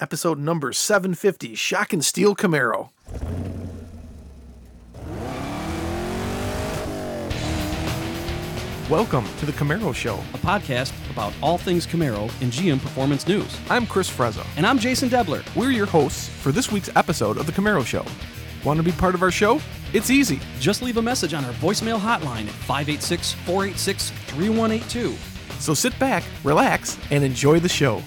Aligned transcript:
episode 0.00 0.38
number 0.38 0.72
750 0.72 1.54
Shock 1.54 1.92
and 1.92 2.04
Steel 2.04 2.34
Camaro. 2.34 2.90
Welcome 8.90 9.24
to 9.38 9.46
the 9.46 9.52
Camaro 9.52 9.94
Show. 9.94 10.14
a 10.34 10.38
podcast 10.38 10.92
about 11.10 11.32
all 11.40 11.58
things 11.58 11.86
Camaro 11.86 12.22
and 12.42 12.50
GM 12.50 12.80
Performance 12.80 13.28
News. 13.28 13.56
I'm 13.68 13.86
Chris 13.86 14.10
Frezza. 14.10 14.44
And 14.56 14.66
I'm 14.66 14.80
Jason 14.80 15.08
Debler. 15.08 15.44
We're 15.54 15.70
your 15.70 15.86
hosts 15.86 16.28
for 16.28 16.50
this 16.50 16.72
week's 16.72 16.90
episode 16.96 17.36
of 17.36 17.46
the 17.46 17.52
Camaro 17.52 17.86
Show. 17.86 18.04
Want 18.64 18.78
to 18.78 18.82
be 18.82 18.90
part 18.90 19.14
of 19.14 19.22
our 19.22 19.30
show? 19.30 19.60
It's 19.92 20.10
easy. 20.10 20.40
Just 20.58 20.82
leave 20.82 20.96
a 20.96 21.02
message 21.02 21.34
on 21.34 21.44
our 21.44 21.52
voicemail 21.54 22.00
hotline 22.00 22.46
at 22.46 22.54
586 22.66 23.32
486 23.32 24.10
3182. 24.10 25.14
So 25.60 25.72
sit 25.72 25.96
back, 26.00 26.24
relax, 26.42 26.98
and 27.10 27.22
enjoy 27.22 27.60
the 27.60 27.68
show. 27.68 28.02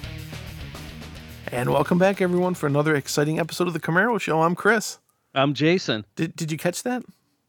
And 1.53 1.69
welcome 1.69 1.99
back, 1.99 2.19
everyone, 2.19 2.55
for 2.55 2.65
another 2.65 2.95
exciting 2.95 3.39
episode 3.39 3.67
of 3.67 3.73
the 3.73 3.79
Camaro 3.79 4.19
Show. 4.19 4.41
I'm 4.41 4.55
Chris. 4.55 4.97
I'm 5.35 5.53
Jason. 5.53 6.03
Did, 6.15 6.35
did 6.35 6.51
you 6.51 6.57
catch 6.57 6.81
that? 6.81 7.03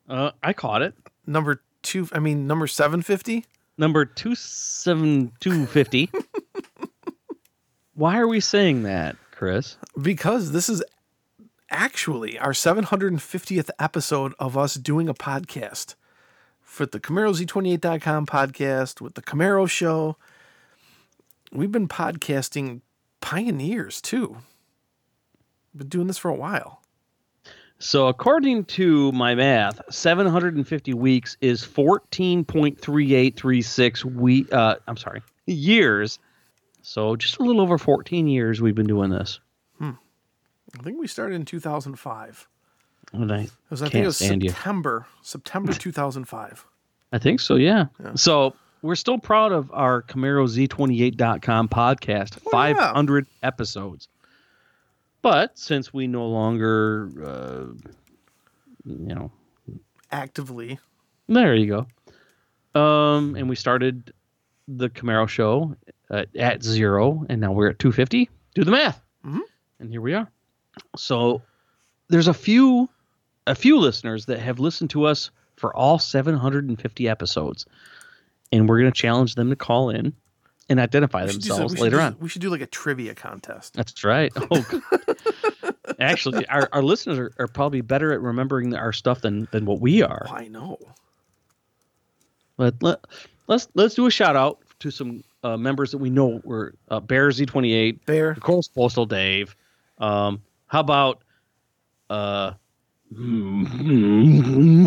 Uh, 0.07 0.33
I 0.43 0.53
caught 0.53 0.83
it. 0.83 0.93
Number 1.27 1.63
two, 1.81 2.07
I 2.13 2.19
mean, 2.19 2.47
number 2.47 2.67
750? 2.67 3.47
Number 3.79 4.05
two 4.05 4.35
seven 4.35 5.33
two 5.41 5.65
fifty. 5.65 6.11
Why 7.95 8.19
are 8.19 8.29
we 8.29 8.41
saying 8.41 8.83
that, 8.83 9.17
Chris? 9.31 9.79
Because 10.01 10.53
this 10.53 10.69
is 10.69 10.85
actually 11.71 12.39
our 12.39 12.53
750th 12.53 13.71
episode 13.79 14.35
of 14.39 14.59
us 14.59 14.75
doing 14.75 15.09
a 15.09 15.15
podcast 15.15 15.95
for 16.61 16.85
the 16.85 17.01
CamaroZ28.com 17.01 18.27
podcast 18.27 19.01
with 19.01 19.15
the 19.15 19.23
Camaro 19.23 19.67
Show. 19.67 20.19
We've 21.51 21.73
been 21.73 21.89
podcasting 21.89 22.83
pioneers 23.25 24.01
too. 24.03 24.37
Been 25.75 25.89
doing 25.89 26.07
this 26.07 26.19
for 26.19 26.31
a 26.31 26.35
while. 26.35 26.83
So, 27.79 28.07
according 28.09 28.67
to 28.67 29.11
my 29.13 29.35
math, 29.35 29.81
750 29.91 30.93
weeks 30.95 31.37
is 31.41 31.65
14.3836 31.65 34.05
week. 34.05 34.53
Uh, 34.53 34.77
I'm 34.87 34.97
sorry, 34.97 35.23
years. 35.47 36.19
So, 36.83 37.17
just 37.17 37.39
a 37.39 37.43
little 37.43 37.61
over 37.63 37.79
14 37.79 38.29
years 38.29 38.61
we've 38.63 38.75
been 38.75 38.87
doing 38.87 39.11
this. 39.11 39.41
I 39.81 39.95
think 40.83 40.99
we 40.99 41.07
started 41.07 41.37
in 41.37 41.45
2005. 41.45 42.49
And 43.13 43.31
I 43.33 43.43
It 43.43 43.51
was, 43.71 43.81
I 43.81 43.89
think 43.89 44.03
it 44.03 44.07
was 44.07 44.17
stand 44.17 44.43
you. 44.43 44.49
September, 44.51 45.07
September 45.23 45.73
2005. 45.79 46.67
I 47.13 47.19
think 47.19 47.39
so, 47.39 47.55
yeah. 47.55 47.85
So 48.17 48.57
we're 48.85 48.95
still 48.95 49.17
proud 49.19 49.51
of 49.51 49.71
our 49.73 50.03
CamaroZ28.com 50.03 51.69
podcast, 51.69 52.37
Oh, 52.53 52.59
yeah. 52.67 52.77
500 52.77 53.27
episodes. 53.43 54.09
But 55.23 55.59
since 55.59 55.93
we 55.95 56.07
no 56.07 56.27
longer, 56.27 57.11
uh, 57.25 57.65
you 58.85 59.15
know, 59.15 59.33
Actively. 60.13 60.79
there 61.29 61.55
you 61.55 61.87
go. 62.75 62.79
Um, 62.81 63.35
and 63.37 63.49
we 63.49 63.57
started 63.57 64.13
the 64.69 64.91
Camaro 64.91 65.27
show 65.29 65.75
at, 66.11 66.35
at 66.37 66.63
zero, 66.63 67.25
and 67.31 67.41
now 67.41 67.53
we're 67.53 67.71
at 67.71 67.79
250. 67.79 68.29
Do 68.55 68.65
the 68.65 68.71
math. 68.71 69.01
Mhm. 69.25 69.41
And 69.81 69.91
here 69.91 70.03
we 70.03 70.13
are. 70.13 70.31
So 70.97 71.41
there's 72.09 72.29
a 72.29 72.35
few, 72.35 72.89
a 73.47 73.55
few 73.55 73.79
listeners 73.79 74.27
that 74.27 74.41
have 74.41 74.59
listened 74.61 74.91
to 74.91 75.05
us 75.05 75.31
for 75.57 75.75
all 75.75 75.99
750 75.99 77.09
episodes, 77.09 77.65
and 78.53 78.69
we're 78.69 78.81
going 78.81 78.93
to 78.93 78.97
challenge 79.01 79.35
them 79.35 79.51
to 79.51 79.57
call 79.57 79.91
in 79.91 80.13
and 80.69 80.81
identify 80.81 81.27
do 81.27 81.33
some- 81.33 81.41
themselves 81.41 81.79
later 81.79 81.97
do- 81.97 82.03
on. 82.03 82.17
We 82.21 82.29
should 82.29 82.43
do 82.43 82.51
like 82.51 82.61
a 82.61 82.67
trivia 82.67 83.15
contest. 83.15 83.75
That's 83.75 84.03
right. 84.05 84.33
Oh, 84.37 84.63
God. 84.63 85.75
actually, 86.01 86.47
our, 86.49 86.69
our 86.73 86.83
listeners 86.83 87.19
are, 87.19 87.33
are 87.39 87.49
probably 87.49 87.81
better 87.81 88.13
at 88.13 88.21
remembering 88.21 88.75
our 88.75 88.93
stuff 88.93 89.21
than 89.21 89.47
than 89.53 89.65
what 89.67 89.81
we 89.81 90.03
are. 90.03 90.27
I 90.31 90.49
know. 90.49 90.79
Let, 92.57 92.83
let 92.83 93.01
let's 93.49 93.69
let's 93.75 93.95
do 93.95 94.07
a 94.07 94.11
shout 94.11 94.37
out 94.37 94.59
to 94.81 94.91
some 94.91 95.23
uh, 95.43 95.57
members 95.57 95.91
that 95.91 95.99
we 95.99 96.09
know 96.11 96.41
were 96.45 96.75
uh, 96.89 97.01
Bear 97.01 97.29
Z28, 97.31 98.07
Bear. 98.07 98.31
of 98.31 98.41
course, 98.41 98.69
Postal 98.69 99.07
Dave. 99.07 99.55
Um, 99.99 100.41
how 100.69 100.81
about 100.81 101.23
uh, 102.11 102.53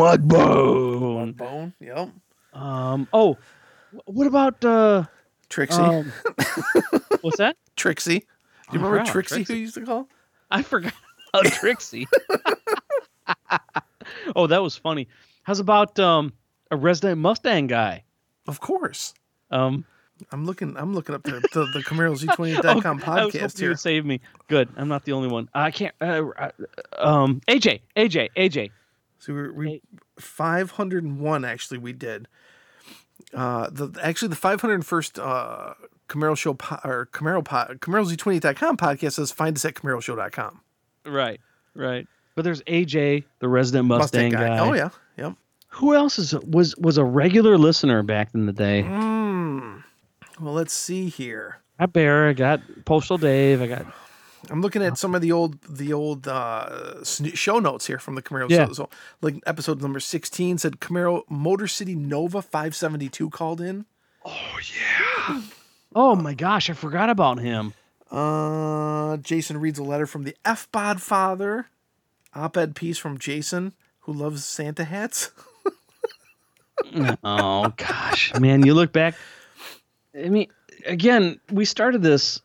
Mudbone? 0.07 1.35
Bone. 1.35 1.73
Yep. 1.79 2.09
Um, 2.57 3.07
oh, 3.13 3.37
what 4.05 4.27
about 4.27 4.63
uh, 4.65 5.03
Trixie. 5.49 5.79
um, 5.81 6.11
what's 7.21 7.37
that? 7.37 7.55
Trixie. 7.75 8.19
Do 8.19 8.25
you 8.25 8.29
Oh, 8.69 8.73
remember 8.73 8.97
wow, 8.97 9.03
Trixie, 9.05 9.35
Trixie. 9.35 9.53
who 9.53 9.59
used 9.59 9.75
to 9.75 9.85
call? 9.85 10.09
I 10.51 10.61
forgot 10.63 10.93
about 11.33 11.45
Trixie. 11.53 12.07
oh, 14.35 14.47
that 14.47 14.61
was 14.61 14.75
funny. 14.75 15.07
How's 15.43 15.59
about 15.59 15.97
um, 15.99 16.33
a 16.71 16.75
resident 16.75 17.19
Mustang 17.19 17.67
guy? 17.67 18.03
Of 18.47 18.59
course. 18.59 19.13
Um, 19.51 19.85
I'm 20.31 20.45
looking. 20.45 20.75
I'm 20.77 20.93
looking 20.93 21.13
up 21.15 21.23
the 21.23 21.39
the, 21.53 21.65
the 21.73 21.83
CamaroZ28.com 21.85 23.01
Oh, 23.07 23.11
I 23.11 23.25
was 23.25 23.33
hoping 23.33 23.41
podcast 23.41 23.59
here. 23.59 23.69
would 23.69 23.79
save 23.79 24.05
me. 24.05 24.19
Good. 24.47 24.69
I'm 24.75 24.87
not 24.87 25.05
the 25.05 25.11
only 25.13 25.29
one. 25.29 25.47
I 25.53 25.71
can't. 25.71 25.93
Uh, 26.01 26.23
uh, 26.37 26.49
um, 26.97 27.41
AJ, 27.47 27.81
AJ, 27.95 28.29
AJ. 28.35 28.71
So 29.19 29.33
we, 29.33 29.49
we 29.51 29.69
Hey. 29.69 29.81
501 30.19 31.45
actually 31.45 31.77
we 31.77 31.93
did. 31.93 32.27
Uh, 33.33 33.69
the 33.69 33.99
actually 34.01 34.29
the 34.29 34.35
501st 34.35 35.19
uh, 35.21 35.73
Camaro 36.07 36.37
show 36.37 36.53
po- 36.53 36.79
or 36.83 37.09
Camaro 37.11 37.43
po- 37.43 37.73
CamaroZ28.com 37.75 38.77
podcast 38.77 39.13
says 39.13 39.31
find 39.31 39.55
us 39.57 39.65
at 39.65 39.75
CamaroShow.com. 39.75 40.61
Right, 41.05 41.39
right. 41.75 42.07
But 42.35 42.43
there's 42.43 42.61
AJ, 42.63 43.23
the 43.39 43.49
resident 43.49 43.87
Mustang, 43.87 44.31
guy. 44.31 44.59
Oh 44.59 44.73
yeah. 44.73 44.89
Yep. 45.17 45.33
Who 45.69 45.93
else 45.95 46.17
is 46.19 46.33
was 46.33 46.75
was 46.77 46.97
a 46.97 47.03
regular 47.03 47.57
listener 47.57 48.03
back 48.03 48.29
in 48.33 48.45
the 48.45 48.53
day? 48.53 48.83
Hmm. 48.83 49.77
Well, 50.39 50.53
let's 50.53 50.73
see 50.73 51.09
here. 51.09 51.57
I 51.79 51.83
got 51.83 51.93
Bear. 51.93 52.29
I 52.29 52.33
got 52.33 52.61
Postal 52.85 53.17
Dave. 53.17 53.61
I 53.61 53.67
got. 53.67 53.85
I'm 54.49 54.61
looking 54.61 54.81
at 54.81 54.97
some 54.97 55.15
of 55.15 55.21
the 55.21 55.31
old 55.31 55.61
the 55.63 55.93
old 55.93 56.27
uh, 56.27 57.03
show 57.03 57.59
notes 57.59 57.87
here 57.87 57.99
from 57.99 58.15
the 58.15 58.21
Camaro. 58.21 58.49
Yeah. 58.49 58.67
So, 58.67 58.73
so 58.73 58.89
like 59.21 59.35
episode 59.45 59.81
number 59.81 59.99
16 59.99 60.57
said 60.59 60.79
Camaro 60.79 61.23
Motor 61.29 61.67
City 61.67 61.95
Nova 61.95 62.41
572 62.41 63.29
called 63.29 63.61
in. 63.61 63.85
Oh 64.25 64.59
yeah. 64.75 65.41
Oh 65.95 66.15
my 66.15 66.33
gosh, 66.33 66.69
I 66.69 66.73
forgot 66.73 67.09
about 67.09 67.39
him. 67.39 67.73
Uh, 68.11 69.17
Jason 69.17 69.59
reads 69.59 69.79
a 69.79 69.83
letter 69.83 70.05
from 70.05 70.23
the 70.23 70.35
F 70.45 70.71
Bod 70.71 71.01
father. 71.01 71.67
Op-ed 72.35 72.75
piece 72.75 72.97
from 72.97 73.17
Jason, 73.17 73.73
who 74.01 74.13
loves 74.13 74.45
Santa 74.45 74.83
hats. 74.83 75.31
oh 77.23 77.73
gosh, 77.75 78.33
man, 78.39 78.63
you 78.63 78.73
look 78.73 78.93
back. 78.93 79.15
I 80.15 80.29
mean, 80.29 80.47
again, 80.85 81.39
we 81.51 81.65
started 81.65 82.01
this 82.01 82.41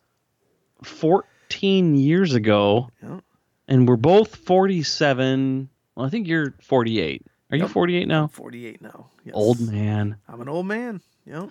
14 0.83 1.29
years 1.63 2.35
ago, 2.35 2.91
Yeah. 3.03 3.21
and 3.69 3.87
we're 3.89 3.97
both 3.97 4.35
47. 4.37 5.69
Well, 5.95 6.07
I 6.07 6.09
think 6.09 6.27
you're 6.27 6.55
48. 6.63 7.25
Are 7.51 7.57
you 7.57 7.69
48 7.69 8.09
now? 8.09 8.27
48 8.29 8.81
now. 8.81 9.11
Yes. 9.25 9.35
Old 9.37 9.61
man. 9.61 10.17
I'm 10.29 10.41
an 10.41 10.49
old 10.49 10.67
man. 10.67 11.01
Yep. 11.27 11.51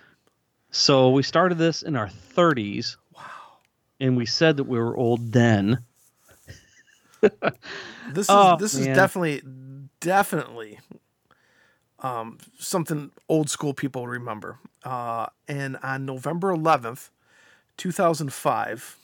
So 0.70 1.10
we 1.10 1.22
started 1.22 1.58
this 1.58 1.82
in 1.82 1.96
our 1.96 2.08
30s. 2.08 2.96
Wow. 3.14 3.22
And 4.00 4.16
we 4.16 4.26
said 4.26 4.56
that 4.56 4.64
we 4.64 4.78
were 4.78 4.96
old 4.96 5.32
then. 5.32 5.78
This 8.12 8.24
is 8.26 8.30
Oh, 8.30 8.56
this 8.58 8.74
is 8.74 8.84
definitely 8.86 9.42
definitely 10.00 10.80
um, 12.00 12.36
something 12.58 13.12
old 13.28 13.48
school 13.48 13.72
people 13.74 14.08
remember. 14.08 14.58
Uh, 14.82 15.26
and 15.46 15.76
on 15.84 16.04
November 16.04 16.48
11th, 16.54 17.10
2005, 17.76 18.96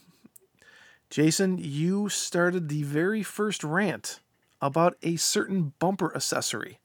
Jason, 1.11 1.59
you 1.59 2.09
started 2.09 2.69
the 2.69 2.83
very 2.83 3.23
first 3.23 3.65
rant 3.65 4.21
about 4.61 4.97
a 5.03 5.17
certain 5.17 5.73
bumper 5.79 6.15
accessory. 6.15 6.79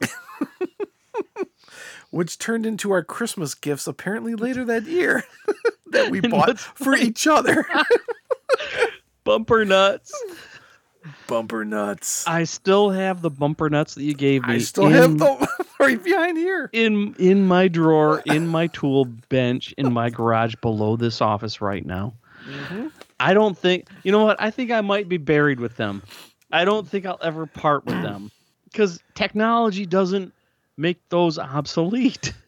Which 2.10 2.38
turned 2.38 2.66
into 2.66 2.90
our 2.90 3.04
Christmas 3.04 3.54
gifts 3.54 3.86
apparently 3.86 4.34
later 4.34 4.64
that 4.64 4.84
year 4.84 5.22
that 5.90 6.10
we 6.10 6.20
bought 6.28 6.58
for 6.58 6.96
each 6.96 7.26
other. 7.28 7.64
Bumper 9.22 9.64
nuts. 9.64 10.12
Bumper 11.28 11.64
nuts. 11.64 12.26
I 12.26 12.42
still 12.44 12.90
have 12.90 13.22
the 13.22 13.30
bumper 13.30 13.70
nuts 13.70 13.94
that 13.94 14.02
you 14.02 14.14
gave 14.14 14.42
me. 14.46 14.54
I 14.54 14.58
still 14.58 14.86
in- 14.86 14.92
have 14.92 15.18
them 15.18 15.38
right 15.78 16.02
behind 16.02 16.36
here. 16.36 16.68
in 16.72 17.14
in 17.18 17.46
my 17.46 17.68
drawer, 17.68 18.22
in 18.26 18.48
my 18.48 18.66
tool 18.66 19.04
bench, 19.28 19.72
in 19.78 19.92
my 19.92 20.10
garage 20.10 20.56
below 20.60 20.96
this 20.96 21.20
office 21.20 21.60
right 21.60 21.86
now. 21.86 22.14
I 23.18 23.34
don't 23.34 23.56
think 23.56 23.88
you 24.02 24.12
know 24.12 24.24
what? 24.24 24.40
I 24.40 24.50
think 24.50 24.70
I 24.70 24.80
might 24.80 25.08
be 25.08 25.16
buried 25.16 25.60
with 25.60 25.76
them. 25.76 26.02
I 26.52 26.64
don't 26.64 26.88
think 26.88 27.06
I'll 27.06 27.18
ever 27.22 27.46
part 27.46 27.84
with 27.84 28.02
them 28.02 28.30
because 28.64 29.00
technology 29.14 29.86
doesn't 29.86 30.32
make 30.76 31.08
those 31.08 31.38
obsolete. 31.38 32.32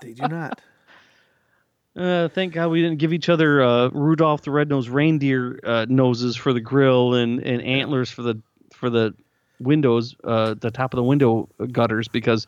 They 0.00 0.12
do 0.12 0.28
not. 0.28 0.60
Uh, 1.96 2.28
thank 2.28 2.52
God 2.52 2.68
we 2.68 2.80
didn't 2.80 2.98
give 2.98 3.12
each 3.12 3.28
other 3.28 3.62
uh, 3.62 3.88
Rudolph 3.88 4.42
the 4.42 4.50
Red-Nosed 4.52 4.88
Reindeer 4.88 5.58
uh, 5.64 5.86
noses 5.88 6.36
for 6.36 6.52
the 6.52 6.60
grill 6.60 7.14
and, 7.14 7.40
and 7.40 7.60
antlers 7.62 8.10
for 8.10 8.22
the 8.22 8.40
for 8.72 8.88
the 8.88 9.14
windows, 9.58 10.14
uh, 10.24 10.54
the 10.54 10.70
top 10.70 10.94
of 10.94 10.96
the 10.96 11.02
window 11.02 11.48
gutters 11.72 12.08
because 12.08 12.46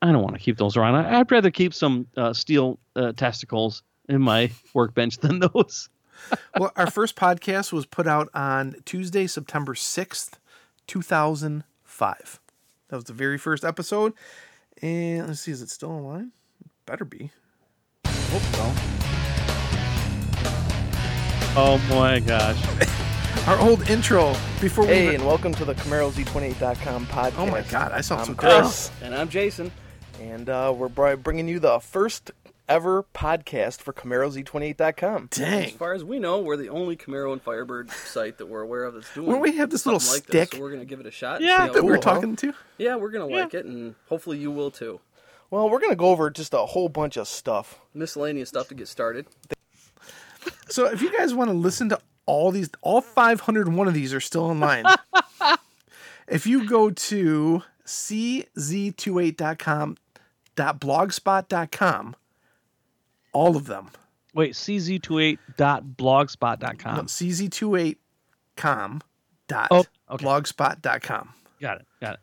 I 0.00 0.10
don't 0.10 0.22
want 0.22 0.34
to 0.34 0.40
keep 0.40 0.56
those 0.56 0.76
around. 0.76 0.94
I, 0.94 1.20
I'd 1.20 1.30
rather 1.30 1.50
keep 1.50 1.74
some 1.74 2.06
uh, 2.16 2.32
steel 2.32 2.78
uh, 2.96 3.12
testicles 3.12 3.82
in 4.08 4.20
my 4.22 4.50
workbench 4.74 5.18
than 5.18 5.38
those. 5.40 5.88
well, 6.58 6.72
our 6.76 6.90
first 6.90 7.16
podcast 7.16 7.72
was 7.72 7.86
put 7.86 8.06
out 8.06 8.28
on 8.34 8.76
Tuesday, 8.84 9.26
September 9.26 9.74
6th, 9.74 10.32
2005. 10.86 12.40
That 12.88 12.96
was 12.96 13.04
the 13.04 13.12
very 13.12 13.38
first 13.38 13.64
episode. 13.64 14.12
And 14.80 15.26
let's 15.28 15.40
see, 15.40 15.52
is 15.52 15.62
it 15.62 15.70
still 15.70 15.90
online? 15.90 16.32
Better 16.86 17.04
be. 17.04 17.30
Hope 18.06 18.42
so. 18.42 18.72
Oh 21.54 21.78
my 21.90 22.18
gosh. 22.20 22.56
Our 23.46 23.58
old 23.60 23.88
intro 23.90 24.34
before 24.60 24.84
we. 24.86 24.92
Hey, 24.92 25.02
even- 25.04 25.14
and 25.16 25.26
welcome 25.26 25.52
to 25.54 25.64
the 25.64 25.74
CamaroZ28.com 25.74 27.06
podcast. 27.06 27.34
oh 27.38 27.46
my 27.46 27.62
God, 27.62 27.92
I 27.92 28.00
saw 28.00 28.18
I'm 28.18 28.24
some 28.26 28.34
Chris, 28.36 28.90
And 29.02 29.14
I'm 29.14 29.28
Jason. 29.28 29.70
and 30.20 30.48
uh, 30.48 30.72
we're 30.76 30.88
bringing 31.16 31.48
you 31.48 31.58
the 31.58 31.78
first 31.80 32.30
ever 32.68 33.04
podcast 33.14 33.80
for 33.80 33.92
CamaroZ28.com. 33.92 35.28
As 35.32 35.38
Dang. 35.38 35.64
As 35.66 35.72
far 35.72 35.92
as 35.92 36.04
we 36.04 36.18
know, 36.18 36.40
we're 36.40 36.56
the 36.56 36.68
only 36.68 36.96
Camaro 36.96 37.32
and 37.32 37.42
Firebird 37.42 37.90
site 37.90 38.38
that 38.38 38.46
we're 38.46 38.62
aware 38.62 38.84
of 38.84 38.94
that's 38.94 39.12
doing. 39.14 39.26
Well, 39.28 39.40
we 39.40 39.56
have 39.56 39.70
this 39.70 39.86
little 39.86 40.00
like 40.00 40.24
stick 40.24 40.50
This, 40.50 40.50
so 40.50 40.60
we're 40.60 40.70
gonna 40.70 40.84
give 40.84 41.00
it 41.00 41.06
a 41.06 41.10
shot. 41.10 41.40
Yeah, 41.40 41.66
That 41.68 41.76
it 41.76 41.84
we're 41.84 41.94
goes. 41.96 42.04
talking 42.04 42.36
to. 42.36 42.54
Yeah, 42.78 42.96
we're 42.96 43.10
gonna 43.10 43.26
like 43.26 43.54
it, 43.54 43.64
and 43.66 43.94
hopefully 44.08 44.38
you 44.38 44.50
will 44.50 44.70
too. 44.70 45.00
Well, 45.50 45.68
we're 45.68 45.80
going 45.80 45.90
to 45.92 45.96
go 45.96 46.06
over 46.06 46.30
just 46.30 46.54
a 46.54 46.64
whole 46.64 46.88
bunch 46.88 47.18
of 47.18 47.28
stuff. 47.28 47.78
Miscellaneous 47.92 48.48
stuff 48.48 48.68
to 48.68 48.74
get 48.74 48.88
started. 48.88 49.26
So 50.70 50.86
if 50.86 51.02
you 51.02 51.12
guys 51.12 51.34
want 51.34 51.50
to 51.50 51.54
listen 51.54 51.90
to 51.90 52.00
all 52.24 52.50
these, 52.50 52.70
all 52.80 53.02
501 53.02 53.86
of 53.86 53.92
these 53.92 54.14
are 54.14 54.20
still 54.20 54.44
online. 54.44 54.86
if 56.26 56.46
you 56.46 56.66
go 56.66 56.88
to 56.90 57.62
cz28.com, 57.84 59.96
.blogspot.com, 60.56 62.16
all 63.32 63.56
of 63.56 63.66
them, 63.66 63.90
Wait, 64.34 64.54
cz28.blogspot.com. 64.54 66.96
no, 66.96 67.02
cz28com 67.02 69.00
dot 69.48 69.68
Oh, 69.70 69.84
okay. 70.10 70.24
blogspot.com. 70.24 71.28
Got 71.60 71.80
it. 71.80 71.86
Got 72.00 72.14
it. 72.14 72.20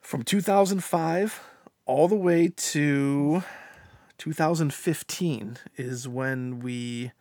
From 0.00 0.22
2005 0.24 1.40
all 1.86 2.08
the 2.08 2.16
way 2.16 2.48
to 2.48 3.42
2015 4.18 5.56
is 5.76 6.06
when 6.08 6.58
we 6.60 7.12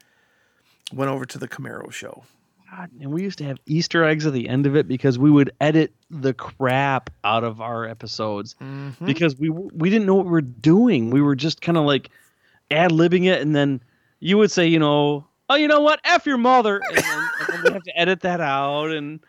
went 0.94 1.10
over 1.10 1.26
to 1.26 1.38
the 1.38 1.48
Camaro 1.48 1.92
show. 1.92 2.24
God, 2.72 2.90
and 3.02 3.12
we 3.12 3.22
used 3.22 3.38
to 3.40 3.44
have 3.44 3.58
Easter 3.66 4.06
eggs 4.06 4.26
at 4.26 4.32
the 4.32 4.48
end 4.48 4.66
of 4.66 4.78
it 4.78 4.88
because 4.88 5.20
we 5.20 5.30
would 5.30 5.52
edit 5.60 5.94
the 6.10 6.34
crap 6.34 7.10
out 7.24 7.44
of 7.44 7.60
our 7.60 7.86
episodes 7.86 8.56
mm-hmm. 8.62 9.06
because 9.06 9.38
we 9.38 9.50
we 9.50 9.90
didn't 9.90 10.06
know 10.06 10.16
what 10.16 10.26
we 10.26 10.32
were 10.32 10.42
doing. 10.42 11.10
We 11.10 11.22
were 11.22 11.36
just 11.36 11.62
kind 11.62 11.78
of 11.78 11.84
like 11.86 12.10
ad 12.70 12.92
libbing 12.92 13.26
it, 13.26 13.42
and 13.42 13.54
then 13.54 13.82
you 14.22 14.38
would 14.38 14.52
say, 14.52 14.68
you 14.68 14.80
know, 14.80 15.28
oh, 15.50 15.56
you 15.56 15.68
know 15.68 15.82
what, 15.82 16.00
f 16.06 16.26
your 16.26 16.38
mother, 16.38 16.82
and 16.88 16.98
then, 16.98 17.30
and 17.40 17.48
then 17.50 17.64
we 17.64 17.74
have 17.74 17.84
to 17.84 18.00
edit 18.00 18.22
that 18.22 18.40
out 18.40 18.92
and 18.92 19.20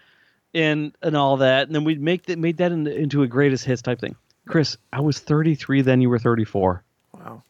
and 0.54 0.96
and 1.02 1.16
all 1.16 1.38
that, 1.38 1.66
and 1.66 1.74
then 1.74 1.82
we 1.82 1.96
make 1.96 2.26
that 2.26 2.38
made 2.38 2.58
that 2.58 2.70
into, 2.70 2.94
into 2.94 3.22
a 3.22 3.26
greatest 3.26 3.64
hits 3.64 3.82
type 3.82 4.00
thing. 4.00 4.14
Chris, 4.46 4.76
I 4.92 5.00
was 5.00 5.18
33 5.18 5.82
then. 5.82 6.00
You 6.00 6.10
were 6.10 6.18
34. 6.18 6.82
Wow. 7.14 7.42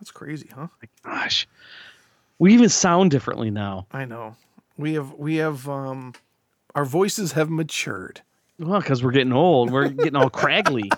That's 0.00 0.10
crazy, 0.10 0.48
huh? 0.54 0.68
Gosh, 1.04 1.46
we 2.38 2.52
even 2.52 2.68
sound 2.68 3.10
differently 3.10 3.50
now. 3.50 3.86
I 3.92 4.04
know. 4.04 4.36
We 4.76 4.94
have 4.94 5.12
we 5.14 5.36
have 5.36 5.68
um 5.68 6.14
our 6.74 6.84
voices 6.84 7.32
have 7.32 7.48
matured. 7.50 8.20
Well, 8.58 8.80
because 8.80 9.02
we're 9.02 9.12
getting 9.12 9.32
old. 9.32 9.70
We're 9.70 9.88
getting 9.88 10.16
all 10.16 10.30
craggly. 10.30 10.90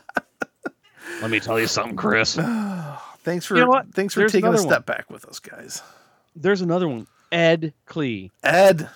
Let 1.22 1.30
me 1.30 1.40
tell 1.40 1.58
you 1.58 1.66
something, 1.66 1.96
Chris. 1.96 2.34
Thanks 3.24 3.46
for 3.46 3.56
You 3.56 3.62
know 3.62 3.68
what? 3.68 3.92
thanks 3.94 4.14
for 4.14 4.20
There's 4.20 4.32
taking 4.32 4.52
a 4.54 4.58
step 4.58 4.70
one. 4.70 4.96
back 4.96 5.10
with 5.10 5.24
us, 5.26 5.38
guys. 5.38 5.82
There's 6.36 6.60
another 6.60 6.88
one. 6.88 7.06
Ed 7.32 7.74
Klee. 7.86 8.30
Ed, 8.42 8.88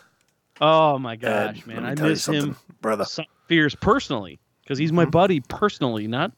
Oh 0.61 0.97
my 0.99 1.17
gosh, 1.17 1.57
let 1.57 1.67
man. 1.67 1.85
I 1.85 1.95
miss 2.01 2.27
him 2.29 2.57
brother. 2.81 3.05
fierce 3.49 3.75
personally 3.75 4.39
because 4.63 4.79
he's 4.79 4.93
my 4.93 5.05
buddy 5.05 5.41
personally, 5.41 6.07
not 6.07 6.31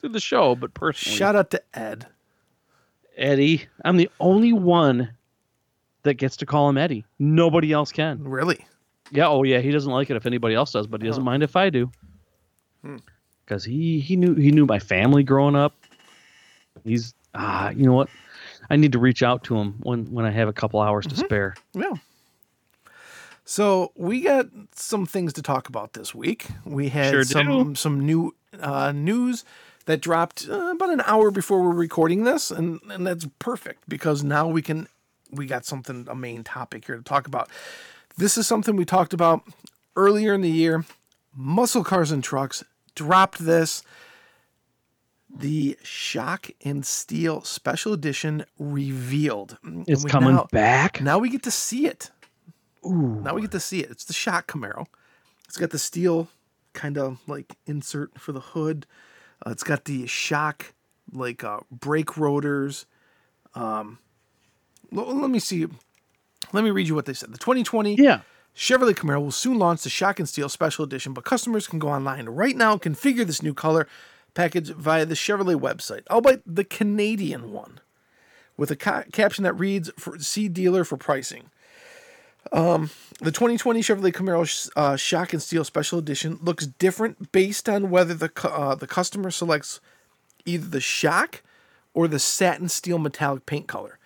through 0.00 0.10
the 0.10 0.20
show, 0.20 0.54
but 0.54 0.74
personally. 0.74 1.16
Shout 1.16 1.34
out 1.34 1.50
to 1.52 1.62
Ed. 1.74 2.06
Eddie. 3.16 3.66
I'm 3.84 3.96
the 3.96 4.10
only 4.20 4.52
one 4.52 5.10
that 6.02 6.14
gets 6.14 6.36
to 6.38 6.46
call 6.46 6.68
him 6.68 6.78
Eddie. 6.78 7.04
Nobody 7.18 7.72
else 7.72 7.92
can. 7.92 8.22
Really? 8.22 8.64
Yeah, 9.10 9.28
oh 9.28 9.42
yeah, 9.42 9.58
he 9.58 9.70
doesn't 9.70 9.90
like 9.90 10.10
it 10.10 10.16
if 10.16 10.26
anybody 10.26 10.54
else 10.54 10.72
does, 10.72 10.86
but 10.86 11.02
he 11.02 11.08
doesn't 11.08 11.24
mind 11.24 11.42
if 11.42 11.56
I 11.56 11.70
do. 11.70 11.90
Because 13.44 13.64
he 13.64 14.00
he 14.00 14.16
knew 14.16 14.34
he 14.34 14.52
knew 14.52 14.66
my 14.66 14.78
family 14.78 15.22
growing 15.22 15.56
up. 15.56 15.74
He's 16.84 17.14
ah, 17.34 17.70
you 17.70 17.84
know 17.86 17.92
what? 17.92 18.08
I 18.70 18.76
need 18.76 18.92
to 18.92 18.98
reach 18.98 19.22
out 19.22 19.44
to 19.44 19.56
him 19.56 19.74
when 19.80 20.06
when 20.12 20.24
I 20.24 20.30
have 20.30 20.48
a 20.48 20.52
couple 20.52 20.80
hours 20.80 21.06
to 21.08 21.16
spare. 21.16 21.56
Yeah. 21.74 21.94
So 23.44 23.90
we 23.96 24.20
got 24.20 24.46
some 24.76 25.06
things 25.06 25.32
to 25.32 25.42
talk 25.42 25.68
about 25.68 25.94
this 25.94 26.14
week. 26.14 26.46
We 26.64 26.88
had 26.88 27.10
Sure 27.10 27.24
some 27.24 27.74
some 27.74 28.06
new 28.06 28.36
uh, 28.60 28.92
news 28.92 29.44
that 29.86 30.00
dropped 30.00 30.46
uh, 30.48 30.70
about 30.70 30.90
an 30.90 31.02
hour 31.04 31.32
before 31.32 31.60
we're 31.60 31.74
recording 31.74 32.22
this, 32.22 32.52
and 32.52 32.80
and 32.88 33.04
that's 33.04 33.26
perfect 33.40 33.88
because 33.88 34.22
now 34.22 34.46
we 34.46 34.62
can 34.62 34.86
we 35.30 35.46
got 35.46 35.64
something 35.64 36.06
a 36.08 36.14
main 36.14 36.44
topic 36.44 36.84
here 36.86 36.96
to 36.96 37.02
talk 37.02 37.26
about. 37.26 37.48
This 38.16 38.36
is 38.36 38.46
something 38.46 38.76
we 38.76 38.84
talked 38.84 39.12
about 39.14 39.42
earlier 39.96 40.34
in 40.34 40.40
the 40.40 40.50
year. 40.50 40.84
Muscle 41.34 41.84
Cars 41.84 42.10
and 42.10 42.22
Trucks 42.22 42.64
dropped 42.94 43.38
this. 43.38 43.82
The 45.32 45.78
Shock 45.84 46.50
and 46.64 46.84
Steel 46.84 47.42
Special 47.42 47.92
Edition 47.92 48.44
revealed. 48.58 49.58
It's 49.86 50.04
coming 50.04 50.34
now- 50.34 50.48
back. 50.50 51.00
Now 51.00 51.18
we 51.18 51.28
get 51.30 51.44
to 51.44 51.52
see 51.52 51.86
it. 51.86 52.10
Ooh. 52.84 53.20
Now 53.22 53.34
we 53.34 53.42
get 53.42 53.52
to 53.52 53.60
see 53.60 53.80
it. 53.80 53.90
It's 53.90 54.04
the 54.04 54.12
Shock 54.12 54.50
Camaro. 54.50 54.86
It's 55.46 55.56
got 55.56 55.70
the 55.70 55.78
steel 55.78 56.28
kind 56.72 56.96
of 56.98 57.18
like 57.28 57.56
insert 57.66 58.18
for 58.18 58.32
the 58.32 58.40
hood. 58.40 58.86
Uh, 59.46 59.50
it's 59.50 59.62
got 59.62 59.84
the 59.84 60.06
shock 60.06 60.72
like 61.12 61.42
uh, 61.44 61.60
brake 61.70 62.16
rotors. 62.16 62.86
Um, 63.54 63.98
let 64.92 65.30
me 65.30 65.38
see. 65.38 65.66
Let 66.52 66.64
me 66.64 66.70
read 66.70 66.88
you 66.88 66.94
what 66.94 67.06
they 67.06 67.14
said. 67.14 67.32
The 67.32 67.38
2020 67.38 67.96
Yeah. 67.96 68.20
Chevrolet 68.56 68.94
Camaro 68.94 69.20
will 69.22 69.30
soon 69.30 69.58
launch 69.58 69.82
the 69.82 69.88
Shock 69.90 70.18
and 70.18 70.28
Steel 70.28 70.48
Special 70.48 70.84
Edition, 70.84 71.12
but 71.12 71.24
customers 71.24 71.66
can 71.68 71.78
go 71.78 71.88
online 71.88 72.26
right 72.26 72.56
now 72.56 72.72
and 72.72 72.82
configure 72.82 73.24
this 73.26 73.42
new 73.42 73.54
color 73.54 73.86
package 74.34 74.70
via 74.70 75.06
the 75.06 75.14
Chevrolet 75.14 75.58
website. 75.58 76.02
I'll 76.10 76.20
buy 76.20 76.38
the 76.44 76.64
Canadian 76.64 77.52
one 77.52 77.80
with 78.56 78.70
a 78.70 78.76
ca- 78.76 79.04
caption 79.12 79.44
that 79.44 79.52
reads 79.54 79.90
for 79.96 80.18
see 80.18 80.48
dealer 80.48 80.84
for 80.84 80.96
pricing. 80.96 81.50
Um, 82.52 82.90
the 83.20 83.30
2020 83.30 83.80
Chevrolet 83.80 84.12
Camaro 84.12 84.70
uh, 84.74 84.96
Shock 84.96 85.32
and 85.32 85.42
Steel 85.42 85.62
Special 85.64 85.98
Edition 85.98 86.38
looks 86.42 86.66
different 86.66 87.30
based 87.32 87.68
on 87.68 87.90
whether 87.90 88.14
the 88.14 88.28
cu- 88.28 88.48
uh, 88.48 88.74
the 88.74 88.86
customer 88.86 89.30
selects 89.30 89.80
either 90.44 90.66
the 90.66 90.80
shock 90.80 91.42
or 91.94 92.08
the 92.08 92.18
satin 92.18 92.68
steel 92.68 92.98
metallic 92.98 93.46
paint 93.46 93.68
color. 93.68 93.98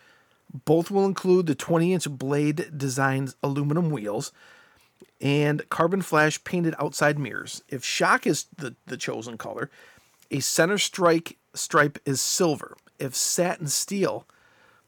Both 0.54 0.90
will 0.90 1.04
include 1.04 1.46
the 1.46 1.56
20 1.56 1.92
inch 1.92 2.08
blade 2.08 2.78
designed 2.78 3.34
aluminum 3.42 3.90
wheels 3.90 4.32
and 5.20 5.68
carbon 5.68 6.00
flash 6.00 6.42
painted 6.44 6.74
outside 6.78 7.18
mirrors. 7.18 7.62
If 7.68 7.84
shock 7.84 8.26
is 8.26 8.46
the, 8.56 8.76
the 8.86 8.96
chosen 8.96 9.36
color, 9.36 9.70
a 10.30 10.40
center 10.40 10.78
strike 10.78 11.38
stripe 11.54 11.98
is 12.04 12.20
silver. 12.20 12.76
If 12.98 13.14
satin 13.14 13.68
steel, 13.68 14.26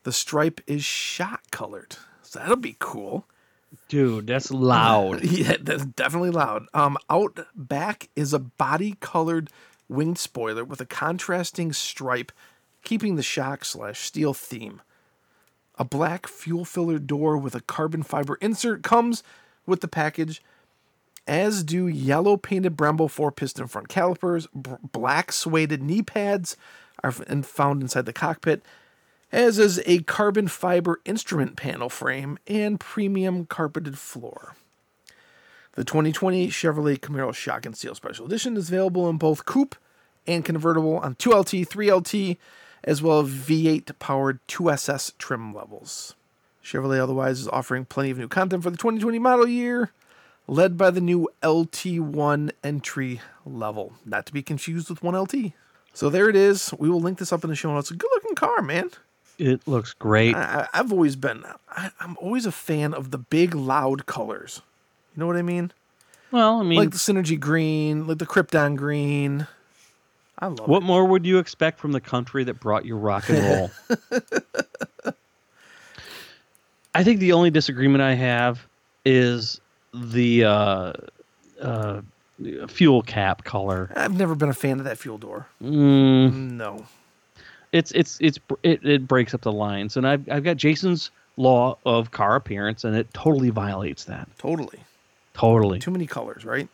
the 0.05 0.13
stripe 0.13 0.61
is 0.67 0.85
shock 0.85 1.43
colored. 1.51 1.97
So 2.23 2.39
that'll 2.39 2.57
be 2.57 2.77
cool. 2.79 3.27
Dude, 3.89 4.27
that's 4.29 4.51
loud. 4.51 5.25
Yeah, 5.25 5.57
that's 5.61 5.85
definitely 5.85 6.31
loud. 6.31 6.67
Um, 6.75 6.97
out 7.11 7.47
back 7.55 8.09
is 8.15 8.33
a 8.33 8.39
body 8.39 8.97
colored 9.01 9.51
winged 9.89 10.19
spoiler 10.19 10.65
with 10.65 10.81
a 10.81 10.87
contrasting 10.87 11.73
stripe, 11.73 12.33
keeping 12.83 13.17
the 13.17 13.23
shock 13.23 13.65
slash 13.65 14.01
steel 14.01 14.35
theme. 14.35 14.83
A 15.79 15.85
black 15.85 16.27
fuel 16.27 16.65
filler 16.65 16.99
door 16.99 17.37
with 17.37 17.55
a 17.55 17.61
carbon 17.61 18.03
fiber 18.03 18.37
insert 18.41 18.83
comes 18.83 19.23
with 19.67 19.81
the 19.81 19.89
package, 19.89 20.43
as 21.27 21.63
do 21.63 21.87
yellow 21.87 22.37
painted 22.37 22.77
Brembo 22.77 23.11
four 23.11 23.31
piston 23.33 23.67
front 23.67 23.89
calipers. 23.89 24.47
B- 24.49 24.71
black 24.93 25.33
suede 25.33 25.83
knee 25.83 26.03
pads 26.03 26.57
are 27.03 27.11
f- 27.11 27.45
found 27.45 27.83
inside 27.83 28.07
the 28.07 28.13
cockpit, 28.13 28.63
as 29.33 29.59
is 29.59 29.83
a 29.85 30.01
carbon 30.03 30.49
fiber 30.49 31.01
instrument 31.05 31.57
panel 31.57 31.89
frame 31.89 32.39
and 32.47 32.81
premium 32.81 33.45
carpeted 33.45 33.99
floor. 33.99 34.55
The 35.73 35.85
2020 35.85 36.49
Chevrolet 36.49 36.99
Camaro 36.99 37.35
Shock 37.35 37.67
and 37.67 37.77
Steel 37.77 37.95
Special 37.95 38.25
Edition 38.25 38.57
is 38.57 38.69
available 38.69 39.11
in 39.11 39.19
both 39.19 39.45
coupe 39.45 39.77
and 40.27 40.45
convertible 40.45 40.97
on 40.99 41.17
2LT, 41.17 41.69
3LT, 41.69 42.39
as 42.85 43.03
well 43.03 43.21
as 43.21 43.29
V8 43.29 43.99
powered 43.99 44.39
2SS 44.49 45.17
trim 45.19 45.55
levels. 45.55 46.15
Chevrolet 46.65 47.01
otherwise 47.01 47.41
is 47.41 47.49
offering 47.49 47.85
plenty 47.85 48.11
of 48.11 48.19
new 48.19 48.29
content 48.29 48.63
for 48.63 48.71
the 48.71 48.77
2020 48.77 49.19
model 49.19 49.47
year, 49.47 49.93
led 50.49 50.77
by 50.77 50.91
the 50.91 51.01
new 51.01 51.29
LT1 51.43 52.51
entry 52.65 53.21
level, 53.45 53.93
not 54.05 54.27
to 54.27 54.33
be 54.33 54.43
confused 54.43 54.91
with 54.91 55.01
1LT. 55.01 55.53
So 55.93 56.11
there 56.11 56.29
it 56.29 56.37
is. 56.37 56.75
We 56.79 56.91
will 56.91 57.01
link 57.01 57.19
this 57.19 57.33
up 57.33 57.45
in 57.45 57.51
the 57.51 57.57
show 57.57 57.73
notes. 57.73 57.91
A 57.91 57.95
good 57.95 58.11
looking 58.15 58.35
car, 58.35 58.61
man. 58.63 58.91
It 59.39 59.67
looks 59.69 59.93
great. 59.93 60.35
I, 60.35 60.67
I've 60.73 60.93
always 60.93 61.15
been, 61.17 61.45
I, 61.69 61.91
I'm 62.01 62.17
always 62.19 62.47
a 62.47 62.53
fan 62.53 62.95
of 62.95 63.11
the 63.11 63.19
big, 63.19 63.55
loud 63.55 64.07
colors. 64.07 64.63
You 65.15 65.21
know 65.21 65.27
what 65.27 65.37
I 65.37 65.43
mean? 65.43 65.73
well, 66.33 66.61
I 66.61 66.65
mean, 66.65 66.79
Like 66.79 66.91
the 66.91 66.97
Synergy 66.99 67.39
green, 67.39 68.07
like 68.07 68.19
the 68.19 68.27
Krypton 68.27 68.77
green. 68.77 69.47
I 70.39 70.47
love 70.47 70.69
what 70.69 70.83
it. 70.83 70.87
more 70.87 71.05
would 71.07 71.25
you 71.25 71.39
expect 71.39 71.79
from 71.79 71.93
the 71.93 72.01
country 72.01 72.45
that 72.45 72.61
brought 72.61 72.85
you 72.85 72.97
rock 72.97 73.29
and 73.29 73.39
roll? 73.39 73.71
I 76.95 77.05
think 77.05 77.21
the 77.21 77.33
only 77.33 77.51
disagreement 77.51 78.03
I 78.03 78.15
have 78.15 78.67
is 79.05 79.61
the 79.93 80.45
uh, 80.45 80.93
uh, 81.61 82.01
fuel 82.69 83.03
cap 83.03 83.45
color. 83.45 83.91
I've 83.95 84.17
never 84.17 84.35
been 84.35 84.49
a 84.49 84.55
fan 84.55 84.79
of 84.79 84.85
that 84.87 84.99
fuel 84.99 85.19
door. 85.19 85.47
Mm, 85.63 86.53
No. 86.53 86.87
it's 87.73 87.93
it's 87.93 88.19
it's 88.21 88.39
it, 88.63 88.85
it 88.85 89.07
breaks 89.09 89.35
up 89.35 89.43
the 89.43 89.53
lines, 89.53 89.97
and 89.97 90.07
I've 90.09 90.29
I've 90.31 90.45
got 90.45 90.57
Jason's 90.57 91.11
law 91.37 91.77
of 91.85 92.11
car 92.11 92.35
appearance, 92.37 92.85
and 92.85 92.97
it 92.97 93.13
totally 93.13 93.51
violates 93.51 94.05
that. 94.05 94.29
Totally. 94.39 94.81
Totally. 95.35 95.79
Too 95.79 95.91
many 95.91 96.07
colors, 96.07 96.45
right? 96.47 96.69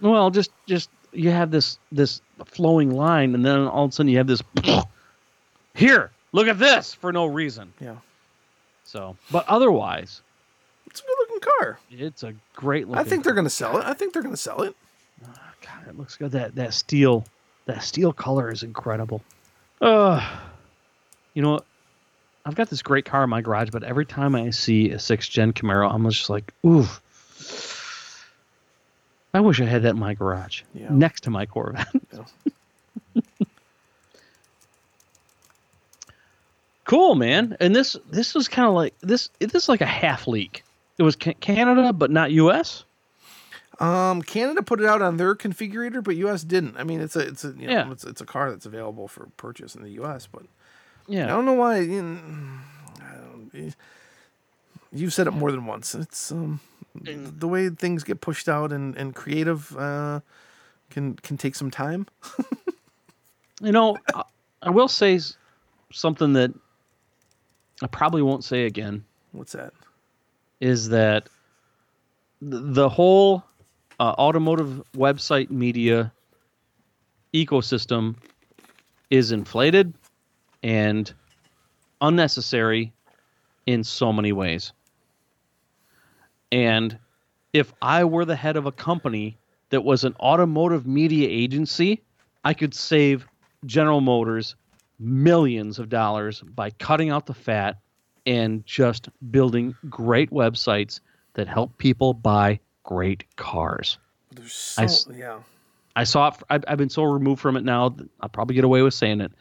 Well, 0.00 0.30
just 0.30 0.50
just 0.66 0.90
you 1.12 1.30
have 1.30 1.50
this 1.50 1.78
this 1.90 2.20
flowing 2.44 2.90
line, 2.90 3.34
and 3.34 3.44
then 3.44 3.60
all 3.66 3.84
of 3.84 3.90
a 3.90 3.92
sudden 3.92 4.10
you 4.10 4.18
have 4.18 4.26
this. 4.26 4.42
Here, 5.74 6.10
look 6.32 6.46
at 6.46 6.58
this 6.58 6.94
for 6.94 7.12
no 7.12 7.26
reason. 7.26 7.72
Yeah. 7.80 7.96
So, 8.84 9.16
but 9.30 9.46
otherwise, 9.48 10.20
It's 10.86 11.00
a 11.00 11.02
good 11.04 11.16
looking 11.20 11.40
car. 11.58 11.78
it's 11.90 12.22
a 12.22 12.34
great 12.54 12.86
looking. 12.88 13.00
I 13.00 13.08
think 13.08 13.24
they're 13.24 13.34
going 13.34 13.46
to 13.46 13.50
sell 13.50 13.78
it. 13.78 13.84
I 13.84 13.92
think 13.94 14.12
they're 14.12 14.22
going 14.22 14.34
to 14.34 14.40
sell 14.40 14.62
it. 14.62 14.74
God, 15.22 15.88
it 15.88 15.96
looks 15.98 16.16
good. 16.16 16.32
That 16.32 16.54
that 16.56 16.74
steel, 16.74 17.24
that 17.66 17.82
steel 17.82 18.12
color 18.12 18.50
is 18.52 18.62
incredible. 18.62 19.22
Uh, 19.80 20.20
you 21.34 21.42
know. 21.42 21.60
I've 22.46 22.54
got 22.54 22.68
this 22.68 22.82
great 22.82 23.06
car 23.06 23.24
in 23.24 23.30
my 23.30 23.40
garage, 23.40 23.70
but 23.70 23.82
every 23.84 24.04
time 24.04 24.34
I 24.34 24.50
see 24.50 24.90
a 24.90 24.98
six 24.98 25.30
gen 25.30 25.54
Camaro, 25.54 25.90
I'm 25.90 26.06
just 26.10 26.28
like, 26.28 26.52
ooh. 26.66 26.84
I 29.34 29.40
wish 29.40 29.60
I 29.60 29.64
had 29.64 29.82
that 29.82 29.90
in 29.90 29.98
my 29.98 30.14
garage, 30.14 30.62
Yeah. 30.72 30.86
next 30.90 31.22
to 31.24 31.30
my 31.30 31.44
Corvette. 31.46 31.88
Yeah. 32.12 32.22
cool, 36.84 37.14
man. 37.14 37.56
And 37.60 37.74
this 37.74 37.96
this 38.10 38.34
was 38.34 38.48
kind 38.48 38.68
of 38.68 38.74
like 38.74 38.94
this. 39.00 39.30
This 39.40 39.54
is 39.64 39.68
like 39.68 39.80
a 39.80 39.86
half 39.86 40.26
leak. 40.26 40.62
It 40.98 41.02
was 41.02 41.16
Canada, 41.16 41.92
but 41.92 42.10
not 42.10 42.30
U.S. 42.32 42.84
Um, 43.80 44.22
Canada 44.22 44.62
put 44.62 44.80
it 44.80 44.86
out 44.86 45.02
on 45.02 45.16
their 45.16 45.34
configurator, 45.34 46.02
but 46.04 46.14
US 46.16 46.44
didn't. 46.44 46.76
I 46.76 46.84
mean, 46.84 47.00
it's 47.00 47.16
a 47.16 47.20
it's 47.20 47.44
a 47.44 47.48
you 47.58 47.66
know, 47.66 47.72
Yeah. 47.72 47.90
it's, 47.90 48.04
it's 48.04 48.20
a 48.20 48.26
car 48.26 48.50
that's 48.50 48.66
available 48.66 49.08
for 49.08 49.26
purchase 49.36 49.74
in 49.74 49.82
the 49.82 49.90
US, 50.02 50.28
but 50.30 50.42
yeah, 51.08 51.24
I 51.24 51.28
don't 51.28 51.44
know 51.44 51.54
why. 51.54 51.80
You 51.80 52.02
know, 52.02 52.18
I 53.00 53.14
don't, 53.16 53.74
you've 54.94 55.12
said 55.12 55.26
it 55.26 55.32
more 55.32 55.50
than 55.50 55.66
once. 55.66 55.94
It's 55.94 56.30
um 56.32 56.60
the 57.02 57.48
way 57.48 57.68
things 57.68 58.04
get 58.04 58.20
pushed 58.20 58.48
out 58.48 58.72
and 58.72 58.96
and 58.96 59.14
creative 59.14 59.76
uh, 59.76 60.20
can 60.90 61.14
can 61.16 61.36
take 61.36 61.54
some 61.54 61.70
time. 61.70 62.06
You 63.60 63.72
know, 63.72 63.96
I, 64.14 64.24
I 64.62 64.70
will 64.70 64.88
say 64.88 65.18
something 65.92 66.32
that 66.34 66.52
I 67.82 67.86
probably 67.86 68.20
won't 68.20 68.44
say 68.44 68.66
again 68.66 69.04
What's 69.32 69.52
that? 69.52 69.72
is 70.60 70.88
that 70.90 71.28
th- 72.40 72.62
the 72.64 72.88
whole 72.88 73.44
uh, 74.00 74.14
automotive 74.18 74.82
website 74.96 75.50
media 75.50 76.12
ecosystem 77.32 78.16
is 79.10 79.32
inflated 79.32 79.94
and 80.62 81.12
unnecessary 82.00 82.92
in 83.66 83.84
so 83.84 84.12
many 84.12 84.32
ways. 84.32 84.72
And 86.54 86.96
if 87.52 87.74
I 87.82 88.04
were 88.04 88.24
the 88.24 88.36
head 88.36 88.56
of 88.56 88.64
a 88.64 88.70
company 88.70 89.36
that 89.70 89.82
was 89.82 90.04
an 90.04 90.14
automotive 90.20 90.86
media 90.86 91.28
agency, 91.28 92.00
I 92.44 92.54
could 92.54 92.72
save 92.72 93.26
General 93.66 94.00
Motors 94.00 94.54
millions 95.00 95.80
of 95.80 95.88
dollars 95.88 96.42
by 96.42 96.70
cutting 96.70 97.10
out 97.10 97.26
the 97.26 97.34
fat 97.34 97.80
and 98.24 98.64
just 98.66 99.08
building 99.32 99.74
great 99.90 100.30
websites 100.30 101.00
that 101.32 101.48
help 101.48 101.76
people 101.78 102.14
buy 102.14 102.60
great 102.84 103.24
cars. 103.34 103.98
There's 104.30 104.52
so 104.52 105.10
I 105.10 105.16
yeah. 105.16 105.38
I 105.96 106.04
saw 106.04 106.28
it. 106.28 106.34
I've, 106.50 106.64
I've 106.68 106.78
been 106.78 106.88
so 106.88 107.02
removed 107.02 107.40
from 107.42 107.56
it 107.56 107.64
now. 107.64 107.88
that 107.88 108.08
I'll 108.20 108.28
probably 108.28 108.54
get 108.54 108.62
away 108.62 108.82
with 108.82 108.94
saying 108.94 109.20
it. 109.20 109.32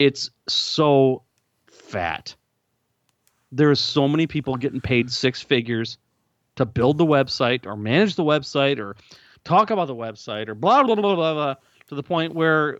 It's 0.00 0.30
so 0.48 1.22
fat. 1.68 2.34
There's 3.52 3.78
so 3.78 4.08
many 4.08 4.26
people 4.26 4.56
getting 4.56 4.80
paid 4.80 5.12
six 5.12 5.40
figures 5.40 5.96
to 6.58 6.66
build 6.66 6.98
the 6.98 7.06
website 7.06 7.66
or 7.66 7.76
manage 7.76 8.14
the 8.14 8.24
website 8.24 8.78
or 8.78 8.96
talk 9.44 9.70
about 9.70 9.86
the 9.86 9.94
website 9.94 10.48
or 10.48 10.54
blah 10.54 10.82
blah 10.82 10.94
blah 10.94 11.14
blah 11.14 11.34
blah 11.34 11.54
to 11.88 11.94
the 11.94 12.02
point 12.02 12.34
where 12.34 12.78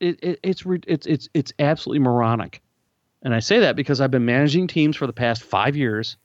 it, 0.00 0.22
it 0.22 0.40
it's 0.42 0.62
it's 0.86 1.06
it's 1.06 1.28
it's 1.34 1.52
absolutely 1.58 2.00
moronic. 2.00 2.62
And 3.22 3.34
I 3.34 3.40
say 3.40 3.60
that 3.60 3.74
because 3.74 4.00
I've 4.00 4.10
been 4.10 4.26
managing 4.26 4.66
teams 4.66 4.96
for 4.96 5.06
the 5.06 5.12
past 5.12 5.42
five 5.42 5.76
years 5.76 6.16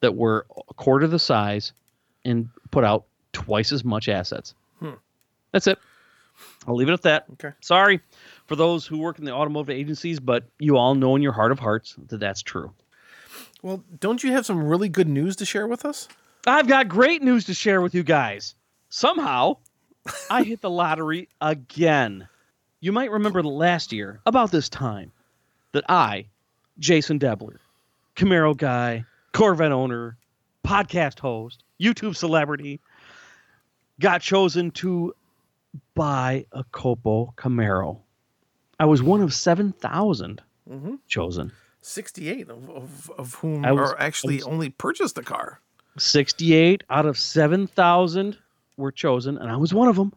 that 0.00 0.16
were 0.16 0.46
a 0.68 0.74
quarter 0.74 1.06
the 1.06 1.18
size 1.18 1.72
and 2.24 2.48
put 2.70 2.84
out 2.84 3.04
twice 3.32 3.70
as 3.72 3.84
much 3.84 4.08
assets. 4.08 4.54
Hmm. 4.80 4.94
That's 5.52 5.66
it. 5.66 5.78
I'll 6.66 6.74
leave 6.74 6.88
it 6.88 6.92
at 6.92 7.02
that. 7.02 7.26
Okay. 7.34 7.52
Sorry 7.60 8.00
for 8.46 8.56
those 8.56 8.86
who 8.86 8.98
work 8.98 9.18
in 9.18 9.24
the 9.24 9.32
automotive 9.32 9.70
agencies, 9.70 10.20
but 10.20 10.44
you 10.58 10.76
all 10.76 10.94
know 10.94 11.16
in 11.16 11.22
your 11.22 11.32
heart 11.32 11.52
of 11.52 11.58
hearts 11.58 11.94
that 12.08 12.20
that's 12.20 12.42
true. 12.42 12.72
Well, 13.62 13.82
don't 14.00 14.22
you 14.22 14.32
have 14.32 14.46
some 14.46 14.62
really 14.62 14.88
good 14.88 15.08
news 15.08 15.36
to 15.36 15.44
share 15.44 15.66
with 15.66 15.84
us? 15.84 16.08
I've 16.46 16.68
got 16.68 16.88
great 16.88 17.22
news 17.22 17.44
to 17.46 17.54
share 17.54 17.80
with 17.80 17.94
you 17.94 18.02
guys. 18.02 18.54
Somehow, 18.88 19.56
I 20.30 20.42
hit 20.44 20.60
the 20.60 20.70
lottery 20.70 21.28
again. 21.40 22.28
You 22.80 22.92
might 22.92 23.10
remember 23.10 23.42
last 23.42 23.92
year, 23.92 24.20
about 24.26 24.50
this 24.52 24.68
time, 24.68 25.10
that 25.72 25.84
I, 25.88 26.26
Jason 26.78 27.18
Debler, 27.18 27.56
Camaro 28.14 28.56
guy, 28.56 29.04
Corvette 29.32 29.72
owner, 29.72 30.16
podcast 30.64 31.18
host, 31.18 31.64
YouTube 31.80 32.14
celebrity, 32.16 32.80
got 34.00 34.22
chosen 34.22 34.70
to 34.70 35.14
buy 35.96 36.46
a 36.52 36.62
Copo 36.64 37.34
Camaro. 37.34 37.98
I 38.78 38.84
was 38.84 39.02
one 39.02 39.20
of 39.22 39.34
7,000 39.34 40.40
Mm-hmm. 40.70 40.96
chosen. 41.08 41.50
68 41.88 42.48
of, 42.50 42.70
of, 42.70 43.10
of 43.18 43.34
whom 43.36 43.62
was- 43.62 43.90
are 43.92 43.98
actually 44.00 44.42
only 44.42 44.70
purchased 44.70 45.16
a 45.18 45.22
car. 45.22 45.60
68 45.98 46.84
out 46.90 47.06
of 47.06 47.18
7,000 47.18 48.38
were 48.76 48.92
chosen, 48.92 49.36
and 49.38 49.50
I 49.50 49.56
was 49.56 49.74
one 49.74 49.88
of 49.88 49.96
them. 49.96 50.12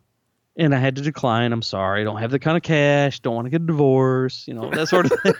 And 0.58 0.76
I 0.76 0.80
had 0.80 0.98
to 0.98 1.02
decline. 1.02 1.54
I'm 1.54 1.62
sorry. 1.62 2.02
I 2.02 2.04
don't 2.04 2.18
have 2.18 2.30
the 2.30 2.38
kind 2.38 2.58
of 2.58 2.62
cash. 2.64 3.22
Don't 3.22 3.34
want 3.34 3.46
to 3.46 3.50
get 3.50 3.62
a 3.62 3.66
divorce. 3.66 4.46
You 4.48 4.54
know, 4.54 4.70
that 4.70 4.90
sort 4.90 5.06
of 5.10 5.14
thing. 5.22 5.34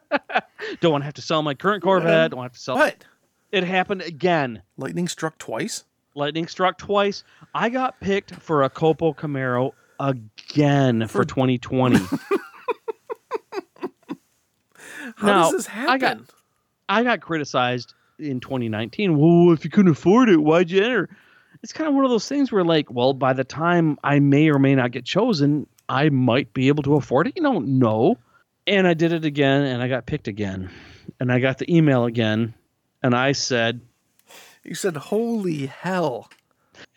don't 0.80 0.92
want 0.92 1.02
to 1.02 1.04
have 1.06 1.14
to 1.14 1.22
sell 1.22 1.42
my 1.42 1.52
current 1.52 1.82
Corvette. 1.82 2.30
Don't 2.30 2.42
have 2.42 2.52
to 2.52 2.58
sell. 2.58 2.76
But 2.76 3.04
It 3.50 3.64
happened 3.64 4.02
again. 4.02 4.62
lightning 4.76 5.08
struck 5.08 5.36
twice. 5.38 5.82
Lightning 6.14 6.46
struck 6.46 6.78
twice. 6.78 7.24
I 7.54 7.68
got 7.68 7.98
picked 8.00 8.36
for 8.36 8.62
a 8.62 8.70
Copo 8.70 9.14
Camaro 9.14 9.72
again 9.98 11.02
for, 11.08 11.18
For- 11.18 11.24
2020. 11.24 11.98
How 15.16 15.26
Now, 15.26 15.42
does 15.44 15.52
this 15.52 15.66
happen? 15.66 15.90
I 15.90 15.98
got- 15.98 16.18
I 16.88 17.02
got 17.02 17.20
criticized 17.20 17.94
in 18.18 18.40
2019. 18.40 19.16
Well, 19.18 19.52
if 19.52 19.64
you 19.64 19.70
couldn't 19.70 19.90
afford 19.92 20.28
it, 20.28 20.36
why'd 20.36 20.70
you 20.70 20.82
enter? 20.82 21.08
It's 21.62 21.72
kind 21.72 21.88
of 21.88 21.94
one 21.94 22.04
of 22.04 22.10
those 22.10 22.28
things 22.28 22.52
where, 22.52 22.64
like, 22.64 22.90
well, 22.92 23.12
by 23.12 23.32
the 23.32 23.42
time 23.44 23.98
I 24.04 24.20
may 24.20 24.48
or 24.50 24.58
may 24.58 24.74
not 24.74 24.92
get 24.92 25.04
chosen, 25.04 25.66
I 25.88 26.10
might 26.10 26.52
be 26.52 26.68
able 26.68 26.82
to 26.84 26.94
afford 26.94 27.26
it. 27.26 27.32
You 27.36 27.42
don't 27.42 27.78
know. 27.78 28.18
And 28.68 28.86
I 28.86 28.94
did 28.94 29.12
it 29.12 29.24
again, 29.24 29.62
and 29.62 29.82
I 29.82 29.88
got 29.88 30.06
picked 30.06 30.28
again, 30.28 30.70
and 31.20 31.30
I 31.32 31.38
got 31.40 31.58
the 31.58 31.72
email 31.74 32.04
again, 32.04 32.54
and 33.02 33.14
I 33.14 33.32
said, 33.32 33.80
you 34.64 34.74
said, 34.74 34.96
"Holy 34.96 35.66
hell! 35.66 36.28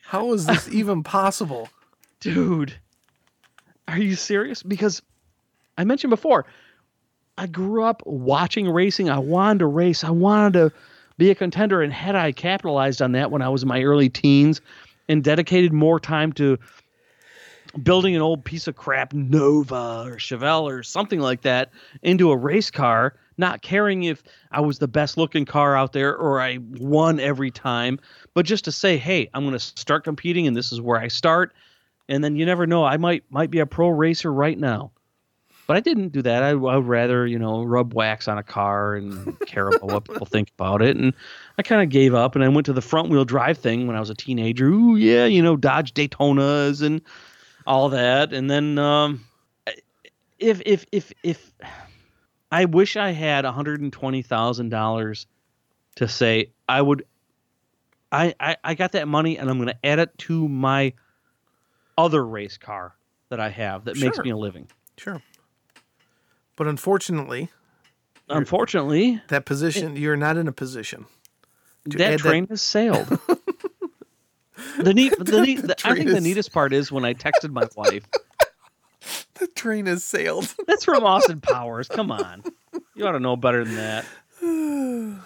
How 0.02 0.34
is 0.34 0.46
this 0.48 0.68
even 0.72 1.04
possible?" 1.04 1.70
dude, 2.20 2.74
are 3.88 4.00
you 4.00 4.16
serious? 4.16 4.62
Because 4.64 5.02
I 5.78 5.84
mentioned 5.84 6.10
before, 6.10 6.46
I 7.40 7.48
grew 7.48 7.86
up 7.86 8.04
watching 8.06 8.70
racing. 8.70 9.10
I 9.10 9.18
wanted 9.18 9.60
to 9.60 9.66
race. 9.68 10.04
I 10.04 10.10
wanted 10.10 10.54
to 10.54 10.74
be 11.18 11.32
a 11.32 11.36
contender. 11.36 11.82
And 11.82 11.94
had 11.94 12.14
I 12.14 12.34
capitalized 12.34 13.02
on 13.02 13.14
that 13.14 13.32
when 13.32 13.42
I 13.42 13.48
was 13.48 13.62
in 13.62 13.70
my 13.70 13.82
early 13.82 14.10
teens 14.10 14.60
and 15.08 15.24
dedicated 15.24 15.72
more 15.72 16.02
time 16.02 16.34
to 16.34 16.60
building 17.82 18.14
an 18.14 18.22
old 18.22 18.44
piece 18.44 18.68
of 18.68 18.76
crap 18.76 19.14
Nova 19.14 20.04
or 20.06 20.18
Chevelle 20.18 20.64
or 20.64 20.84
something 20.84 21.22
like 21.22 21.44
that 21.44 21.72
into 22.04 22.30
a 22.30 22.36
race 22.36 22.70
car, 22.70 23.16
not 23.38 23.62
caring 23.62 24.04
if 24.04 24.22
I 24.52 24.60
was 24.60 24.80
the 24.80 24.90
best 24.90 25.16
looking 25.16 25.46
car 25.46 25.78
out 25.78 25.94
there 25.94 26.18
or 26.18 26.42
I 26.42 26.58
won 26.78 27.22
every 27.22 27.52
time, 27.52 28.02
but 28.34 28.46
just 28.46 28.66
to 28.66 28.72
say, 28.74 28.98
hey, 28.98 29.30
I'm 29.34 29.44
going 29.44 29.54
to 29.54 29.60
start 29.60 30.04
competing 30.04 30.46
and 30.46 30.58
this 30.58 30.74
is 30.74 30.82
where 30.82 31.00
I 31.00 31.08
start. 31.08 31.54
And 32.10 32.22
then 32.22 32.36
you 32.36 32.46
never 32.46 32.68
know, 32.68 32.84
I 32.84 32.98
might 32.98 33.24
might 33.30 33.50
be 33.50 33.60
a 33.60 33.66
pro 33.66 33.88
racer 33.88 34.34
right 34.34 34.58
now. 34.58 34.92
But 35.70 35.78
I 35.78 35.82
didn't 35.82 36.10
do 36.10 36.24
that. 36.24 36.42
I, 36.42 36.50
I 36.50 36.54
would 36.54 36.88
rather, 36.88 37.28
you 37.28 37.38
know, 37.38 37.62
rub 37.62 37.94
wax 37.94 38.28
on 38.28 38.40
a 38.40 38.44
car 38.44 38.96
and 38.96 39.40
care 39.42 39.68
about 39.68 39.84
what 39.84 40.04
people 40.04 40.26
think 40.32 40.52
about 40.58 40.82
it. 40.82 40.98
And 40.98 41.14
I 41.60 41.62
kind 41.62 41.84
of 41.84 41.90
gave 41.90 42.16
up 42.16 42.34
and 42.34 42.44
I 42.44 42.48
went 42.48 42.66
to 42.66 42.74
the 42.74 42.82
front 42.82 43.10
wheel 43.10 43.24
drive 43.24 43.60
thing 43.60 43.86
when 43.86 43.96
I 43.96 44.00
was 44.00 44.10
a 44.10 44.16
teenager. 44.16 44.66
Ooh, 44.66 44.96
yeah, 44.96 45.28
you 45.28 45.44
know, 45.44 45.56
Dodge 45.56 45.94
Daytonas 45.94 46.82
and 46.82 47.04
all 47.68 47.90
that. 47.90 48.34
And 48.34 48.50
then 48.50 48.80
um, 48.80 49.24
if 50.40 50.60
if 50.66 50.88
if 50.92 51.14
if 51.22 51.52
I 52.52 52.66
wish 52.66 52.98
I 52.98 53.12
had 53.12 53.46
one 53.46 53.54
hundred 53.54 53.80
and 53.80 53.94
twenty 53.94 54.24
thousand 54.24 54.70
dollars 54.70 55.28
to 55.98 56.08
say 56.08 56.50
I 56.68 56.82
would, 56.82 57.06
I, 58.12 58.34
I 58.40 58.58
I 58.64 58.74
got 58.74 58.94
that 58.94 59.08
money 59.08 59.38
and 59.38 59.48
I'm 59.48 59.60
going 59.60 59.70
to 59.70 59.86
add 59.86 60.00
it 60.00 60.18
to 60.18 60.48
my 60.48 60.94
other 61.96 62.26
race 62.26 62.58
car 62.58 62.96
that 63.30 63.40
I 63.40 63.50
have 63.50 63.86
that 63.86 63.98
makes 63.98 64.18
me 64.18 64.32
a 64.32 64.36
living. 64.36 64.68
Sure. 64.98 65.22
But 66.60 66.68
unfortunately, 66.68 67.50
Unfortunately, 68.30 69.22
that 69.30 69.46
position 69.46 69.96
you're 69.96 70.16
not 70.16 70.38
in 70.38 70.48
a 70.48 70.52
position. 70.52 71.06
that 71.86 72.20
train 72.20 72.48
has 72.48 72.62
sailed. 72.62 73.08
the 74.80 74.94
neat, 74.94 75.14
the 75.20 75.42
neat, 75.42 75.62
the, 75.62 75.76
I 75.84 75.96
think 75.96 76.10
the 76.10 76.22
neatest 76.22 76.52
part 76.52 76.74
is 76.74 76.92
when 76.92 77.06
I 77.06 77.14
texted 77.14 77.52
my 77.52 77.68
wife. 77.76 78.06
The 79.36 79.48
train 79.48 79.86
has 79.86 80.04
sailed. 80.04 80.54
That's 80.68 80.84
from 80.84 81.06
Austin 81.06 81.40
Powers. 81.40 81.88
Come 81.88 82.12
on, 82.12 82.44
you 82.94 83.08
ought 83.08 83.14
to 83.14 83.22
know 83.22 83.38
better 83.38 83.64
than 83.64 83.76
that. 83.76 84.06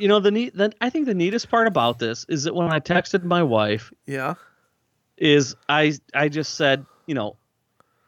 You 0.00 0.06
know 0.06 0.20
the 0.20 0.30
neat. 0.30 0.56
The, 0.56 0.72
I 0.80 0.90
think 0.90 1.06
the 1.06 1.14
neatest 1.14 1.50
part 1.50 1.66
about 1.66 1.98
this 1.98 2.24
is 2.28 2.44
that 2.44 2.54
when 2.54 2.72
I 2.72 2.78
texted 2.78 3.24
my 3.24 3.42
wife, 3.42 3.92
yeah. 4.06 4.34
is 5.16 5.56
I 5.68 5.94
I 6.14 6.28
just 6.28 6.54
said, 6.54 6.86
you 7.08 7.16
know, 7.16 7.36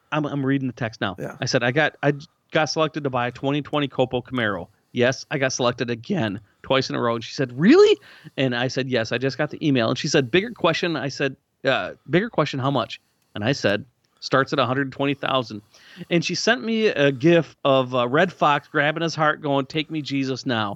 I'm 0.09 0.25
I'm 0.25 0.45
reading 0.45 0.67
the 0.67 0.73
text 0.73 1.01
now. 1.01 1.17
Yeah. 1.19 1.35
I 1.41 1.45
said 1.45 1.63
I 1.63 1.71
got 1.71 1.97
I 2.01 2.13
got 2.51 2.65
selected 2.65 3.03
to 3.03 3.09
buy 3.09 3.27
a 3.27 3.31
2020 3.31 3.87
Copo 3.87 4.23
Camaro. 4.23 4.67
Yes, 4.91 5.25
I 5.31 5.37
got 5.37 5.53
selected 5.53 5.89
again 5.89 6.39
twice 6.63 6.89
in 6.89 6.95
a 6.95 7.01
row. 7.01 7.15
And 7.15 7.23
she 7.23 7.33
said, 7.33 7.57
"Really?" 7.57 7.97
And 8.37 8.55
I 8.55 8.67
said, 8.67 8.89
"Yes, 8.89 9.11
I 9.11 9.17
just 9.17 9.37
got 9.37 9.49
the 9.49 9.65
email." 9.65 9.89
And 9.89 9.97
she 9.97 10.07
said, 10.07 10.29
"Bigger 10.29 10.51
question." 10.51 10.95
I 10.95 11.07
said, 11.07 11.35
uh, 11.63 11.93
"Bigger 12.09 12.29
question, 12.29 12.59
how 12.59 12.71
much?" 12.71 12.99
And 13.33 13.43
I 13.43 13.53
said, 13.53 13.85
"Starts 14.19 14.51
at 14.51 14.59
120,000." 14.59 15.61
And 16.09 16.25
she 16.25 16.35
sent 16.35 16.63
me 16.63 16.87
a 16.87 17.11
gif 17.11 17.55
of 17.63 17.95
uh, 17.95 18.07
Redd 18.07 18.33
Foxx 18.33 18.67
grabbing 18.67 19.03
his 19.03 19.15
heart, 19.15 19.41
going, 19.41 19.65
"Take 19.65 19.89
me, 19.89 20.01
Jesus, 20.01 20.45
now." 20.45 20.75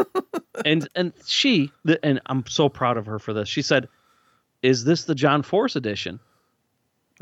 and 0.64 0.88
and 0.94 1.12
she 1.26 1.70
and 2.02 2.20
I'm 2.26 2.46
so 2.46 2.70
proud 2.70 2.96
of 2.96 3.04
her 3.06 3.18
for 3.18 3.34
this. 3.34 3.48
She 3.48 3.62
said, 3.62 3.88
"Is 4.62 4.84
this 4.84 5.04
the 5.04 5.14
John 5.14 5.42
Force 5.42 5.76
edition?" 5.76 6.18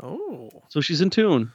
Oh. 0.01 0.49
So 0.69 0.81
she's 0.81 1.01
in 1.01 1.09
tune. 1.09 1.51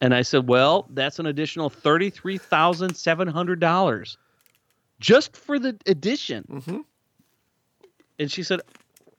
And 0.00 0.14
I 0.14 0.22
said, 0.22 0.48
Well, 0.48 0.86
that's 0.90 1.18
an 1.18 1.26
additional 1.26 1.68
$33,700 1.70 4.16
just 5.00 5.36
for 5.36 5.58
the 5.58 5.76
edition. 5.86 6.44
Mhm. 6.50 6.84
And 8.18 8.30
she 8.30 8.42
said, 8.42 8.60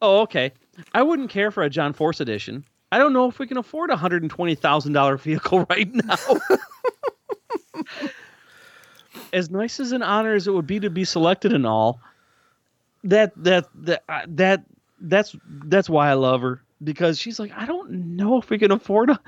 Oh, 0.02 0.22
okay. 0.22 0.52
I 0.94 1.04
wouldn't 1.04 1.30
care 1.30 1.52
for 1.52 1.64
a 1.64 1.70
John 1.70 1.94
Force 1.94 2.20
edition. 2.20 2.66
I 2.92 2.98
don't 2.98 3.14
know 3.14 3.30
if 3.30 3.40
we 3.40 3.48
can 3.48 3.58
afford 3.58 3.92
a 3.92 3.96
$120,000 3.96 5.20
vehicle 5.20 5.66
right 5.70 5.90
now. 5.94 6.16
as 9.34 9.50
nice 9.50 9.80
as 9.80 9.92
an 9.92 10.02
honor 10.04 10.34
as 10.34 10.48
it 10.48 10.52
would 10.52 10.68
be 10.68 10.80
to 10.80 10.90
be 10.90 11.04
selected 11.04 11.54
and 11.54 11.66
all, 11.66 12.00
that 13.04 13.32
that 13.44 13.66
that 13.76 14.04
uh, 14.10 14.22
that 14.28 14.64
that's 15.00 15.36
that's 15.66 15.90
why 15.90 16.10
I 16.10 16.14
love 16.14 16.42
her 16.42 16.62
because 16.84 17.20
she's 17.20 17.40
like 17.40 17.52
I 17.56 17.66
don't 17.66 18.16
know 18.16 18.40
if 18.40 18.50
we 18.50 18.58
can 18.58 18.72
afford 18.72 19.12
a 19.12 19.20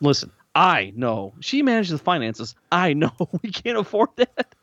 listen 0.00 0.30
I 0.56 0.92
know. 0.96 1.34
She 1.40 1.60
manages 1.62 1.90
the 1.92 1.98
finances. 1.98 2.54
I 2.72 2.94
know. 2.94 3.12
We 3.42 3.50
can't 3.50 3.76
afford 3.76 4.08
that. 4.16 4.54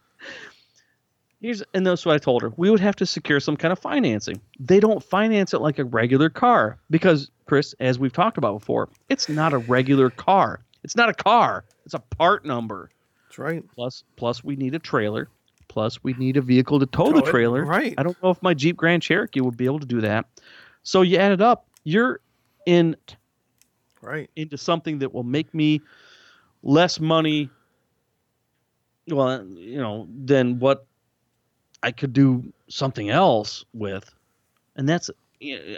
Here's 1.39 1.61
and 1.73 1.85
that's 1.85 2.05
what 2.05 2.15
I 2.15 2.17
told 2.17 2.41
her. 2.41 2.51
We 2.57 2.69
would 2.71 2.79
have 2.79 2.95
to 2.95 3.05
secure 3.05 3.39
some 3.39 3.57
kind 3.57 3.71
of 3.71 3.77
financing. 3.77 4.41
They 4.59 4.79
don't 4.79 5.03
finance 5.03 5.53
it 5.53 5.59
like 5.59 5.77
a 5.77 5.83
regular 5.83 6.29
car 6.29 6.77
because 6.89 7.29
Chris 7.45 7.75
as 7.79 7.99
we've 7.99 8.13
talked 8.13 8.37
about 8.37 8.59
before 8.59 8.89
it's 9.09 9.29
not 9.29 9.53
a 9.53 9.57
regular 9.59 10.09
car. 10.09 10.63
It's 10.83 10.95
not 10.95 11.09
a 11.09 11.13
car. 11.13 11.65
It's 11.85 11.93
a 11.93 11.99
part 11.99 12.43
number. 12.43 12.89
That's 13.27 13.37
right. 13.37 13.63
plus 13.75 14.03
plus 14.15 14.43
we 14.43 14.55
need 14.55 14.73
a 14.73 14.79
trailer. 14.79 15.29
Plus 15.67 16.03
we 16.03 16.13
need 16.13 16.37
a 16.37 16.41
vehicle 16.41 16.79
to 16.79 16.85
tow 16.87 17.11
Tow 17.11 17.19
the 17.19 17.25
it, 17.25 17.29
trailer. 17.29 17.63
Right. 17.65 17.93
i 17.97 18.03
don't 18.03 18.21
know 18.23 18.29
if 18.31 18.41
my 18.41 18.53
jeep 18.53 18.77
grand 18.77 19.03
cherokee 19.03 19.41
would 19.41 19.57
be 19.57 19.65
able 19.65 19.79
to 19.79 19.85
do 19.85 20.01
that. 20.01 20.25
So 20.81 21.03
you 21.03 21.17
add 21.17 21.33
it 21.33 21.41
up. 21.41 21.67
You're 21.83 22.19
in 22.65 22.95
Right. 24.03 24.29
into 24.35 24.57
something 24.57 24.99
that 24.99 25.13
will 25.13 25.23
make 25.23 25.53
me 25.53 25.81
less 26.61 26.99
money 26.99 27.49
well 29.09 29.45
you 29.47 29.77
know 29.77 30.07
than 30.25 30.59
what 30.59 30.85
i 31.83 31.91
could 31.91 32.13
do 32.13 32.43
something 32.69 33.09
else 33.09 33.65
with 33.73 34.13
and 34.75 34.87
that's 34.87 35.09
you 35.39 35.77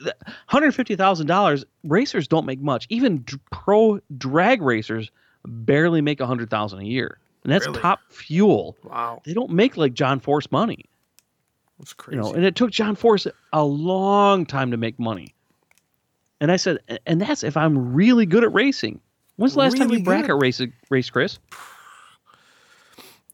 know, 0.00 0.12
$150,000 0.50 1.64
racers 1.84 2.28
don't 2.28 2.46
make 2.46 2.60
much 2.60 2.86
even 2.88 3.18
d- 3.18 3.36
pro 3.50 4.00
drag 4.16 4.62
racers 4.62 5.10
barely 5.44 6.00
make 6.00 6.20
100,000 6.20 6.78
a 6.78 6.84
year 6.84 7.18
and 7.44 7.52
that's 7.52 7.66
Really? 7.66 7.80
top 7.80 8.00
fuel 8.08 8.76
Wow. 8.84 9.20
they 9.24 9.34
don't 9.34 9.50
make 9.50 9.76
like 9.76 9.92
John 9.94 10.20
Force 10.20 10.50
money, 10.52 10.84
That's 11.78 11.92
crazy. 11.92 12.16
you 12.16 12.22
know. 12.22 12.32
And 12.32 12.44
it 12.44 12.54
took 12.54 12.70
John 12.70 12.94
Force 12.94 13.26
a 13.52 13.64
long 13.64 14.46
time 14.46 14.70
to 14.70 14.76
make 14.76 14.98
money. 15.00 15.34
And 16.42 16.50
I 16.50 16.56
said, 16.56 16.78
and 17.06 17.20
that's 17.20 17.44
if 17.44 17.56
I'm 17.56 17.94
really 17.94 18.26
good 18.26 18.42
at 18.42 18.52
racing. 18.52 19.00
When's 19.36 19.52
the 19.52 19.60
last 19.60 19.76
time 19.76 19.86
Really 19.86 19.98
you 20.00 20.04
bracket 20.04 20.34
race, 20.42 20.60
race, 20.90 21.08
Chris? 21.08 21.38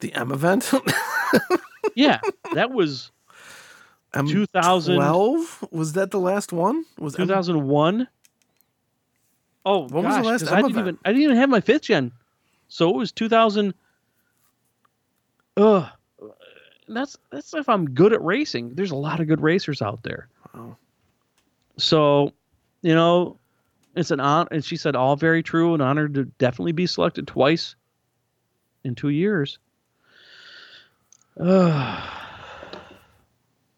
the 0.00 0.12
M 0.14 0.30
event. 0.30 0.70
Yeah, 1.94 2.20
that 2.54 2.70
was 2.70 3.10
M 4.14 4.28
2000 4.28 4.94
12? 4.94 5.68
Was 5.72 5.94
that 5.94 6.10
the 6.12 6.20
last 6.20 6.52
one? 6.52 6.84
Was 6.98 7.14
M- 7.16 7.26
2001. 7.26 8.06
Oh, 9.66 9.88
When 9.88 10.04
was 10.04 10.16
the 10.16 10.22
gosh, 10.22 10.24
last 10.24 10.42
M 10.42 10.48
I 10.52 10.56
didn't 10.62 10.70
event? 10.72 10.86
even 10.86 10.98
I 11.04 11.08
didn't 11.08 11.22
even 11.24 11.36
have 11.38 11.48
my 11.48 11.60
fifth 11.60 11.82
gen, 11.82 12.12
so 12.68 12.90
it 12.90 12.96
was 12.96 13.10
2000. 13.10 13.74
Ugh, 15.56 15.86
that's 16.88 17.16
that's 17.32 17.52
if 17.54 17.68
I'm 17.68 17.90
good 17.90 18.12
at 18.12 18.22
racing. 18.22 18.74
There's 18.74 18.92
a 18.92 18.96
lot 18.96 19.18
of 19.20 19.26
good 19.26 19.40
racers 19.40 19.82
out 19.82 20.02
there. 20.04 20.28
Wow. 20.54 20.76
So, 21.78 22.32
you 22.82 22.94
know, 22.94 23.38
it's 23.94 24.10
an 24.10 24.20
honor. 24.20 24.48
And 24.50 24.64
she 24.64 24.76
said, 24.76 24.96
all 24.96 25.16
very 25.16 25.42
true. 25.42 25.74
An 25.74 25.80
honor 25.80 26.08
to 26.08 26.24
definitely 26.24 26.72
be 26.72 26.86
selected 26.86 27.26
twice 27.26 27.74
in 28.84 28.94
two 28.94 29.08
years. 29.08 29.58
Ugh. 31.40 32.14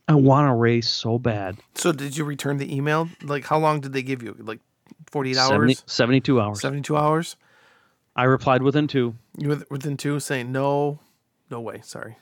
I 0.09 0.15
want 0.15 0.49
to 0.49 0.55
race 0.55 0.89
so 0.89 1.21
bad. 1.21 1.57
So 1.77 1.93
did 1.93 2.17
you 2.17 2.25
return 2.25 2.57
the 2.57 2.75
email? 2.75 3.09
Like 3.23 3.45
how 3.45 3.61
long 3.61 3.81
did 3.81 3.93
they 3.93 4.03
give 4.03 4.25
you? 4.25 4.35
Like 4.41 4.59
48 5.07 5.37
70 5.37 5.55
hours? 5.55 5.85
72 5.87 6.41
hours. 6.41 6.61
72 6.61 6.97
hours? 6.97 7.37
I 8.17 8.25
replied 8.25 8.63
within 8.63 8.89
two. 8.89 9.15
You 9.39 9.65
within 9.71 9.97
two 9.97 10.19
saying 10.19 10.51
no, 10.51 10.99
no 11.49 11.61
way. 11.61 11.81
Sorry. 11.85 12.17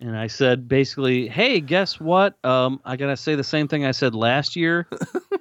And 0.00 0.16
I 0.16 0.26
said 0.26 0.68
basically, 0.68 1.28
hey, 1.28 1.60
guess 1.60 2.00
what? 2.00 2.42
Um, 2.44 2.80
I 2.82 2.96
gotta 2.96 3.16
say 3.16 3.34
the 3.34 3.44
same 3.44 3.68
thing 3.68 3.84
I 3.84 3.92
said 3.92 4.14
last 4.14 4.56
year. 4.56 4.88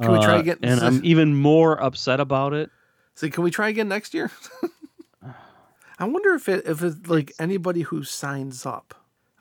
Can 0.00 0.12
we 0.12 0.18
try 0.18 0.36
Uh, 0.36 0.40
again? 0.40 0.58
And 0.62 0.80
I'm 0.80 1.00
even 1.04 1.34
more 1.34 1.80
upset 1.82 2.20
about 2.20 2.52
it. 2.52 2.70
So 3.14 3.28
can 3.28 3.44
we 3.44 3.50
try 3.50 3.68
again 3.68 3.88
next 3.88 4.12
year? 4.14 4.30
I 5.98 6.04
wonder 6.06 6.34
if 6.34 6.48
it 6.48 6.66
if 6.66 6.82
it's 6.82 7.06
like 7.08 7.32
anybody 7.38 7.82
who 7.82 8.02
signs 8.02 8.66
up. 8.66 8.94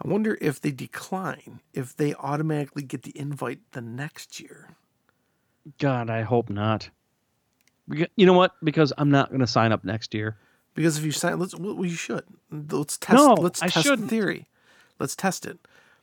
I 0.04 0.08
wonder 0.08 0.38
if 0.42 0.60
they 0.62 0.72
decline, 0.72 1.62
if 1.74 1.96
they 1.96 2.14
automatically 2.16 2.84
get 2.84 3.04
the 3.04 3.18
invite 3.18 3.60
the 3.72 3.82
next 3.82 4.40
year. 4.40 4.76
God, 5.80 6.10
I 6.10 6.22
hope 6.24 6.50
not. 6.50 6.90
You 7.88 8.26
know 8.26 8.34
what? 8.34 8.52
Because 8.64 8.94
I'm 8.98 9.10
not 9.10 9.32
gonna 9.32 9.48
sign 9.48 9.72
up 9.72 9.84
next 9.84 10.14
year. 10.14 10.38
Because 10.76 10.98
if 10.98 11.06
you 11.06 11.12
sign, 11.12 11.40
let's 11.40 11.56
well, 11.56 11.84
you 11.86 11.96
should 11.96 12.24
let's 12.52 12.98
test. 12.98 13.16
No, 13.16 13.34
let's 13.34 13.62
I 13.62 13.68
test 13.68 13.86
shouldn't. 13.88 14.10
theory. 14.10 14.48
Let's 15.00 15.16
test 15.16 15.46
it. 15.46 15.60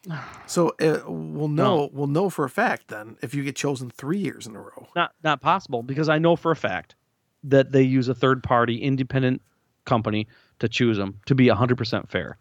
So 0.47 0.71
uh, 0.81 1.03
we'll 1.07 1.47
know. 1.47 1.77
No. 1.77 1.91
We'll 1.93 2.09
know 2.09 2.29
for 2.29 2.45
a 2.45 2.51
fact 2.51 2.89
then 2.89 3.17
if 3.23 3.35
you 3.35 3.45
get 3.45 3.55
chosen 3.55 3.89
three 3.89 4.19
years 4.19 4.49
in 4.49 4.57
a 4.57 4.61
row. 4.61 4.89
Not 4.97 5.13
not 5.23 5.41
possible 5.41 5.85
because 5.85 6.09
I 6.09 6.19
know 6.19 6.35
for 6.35 6.51
a 6.51 6.57
fact 6.57 6.97
that 7.45 7.71
they 7.71 7.83
use 7.83 8.09
a 8.09 8.15
third 8.15 8.43
party 8.43 8.79
independent 8.83 9.43
company 9.85 10.27
to 10.59 10.69
choose 10.69 10.97
them 10.97 11.21
to 11.27 11.35
be 11.35 11.47
100% 11.47 12.09
fair. 12.09 12.37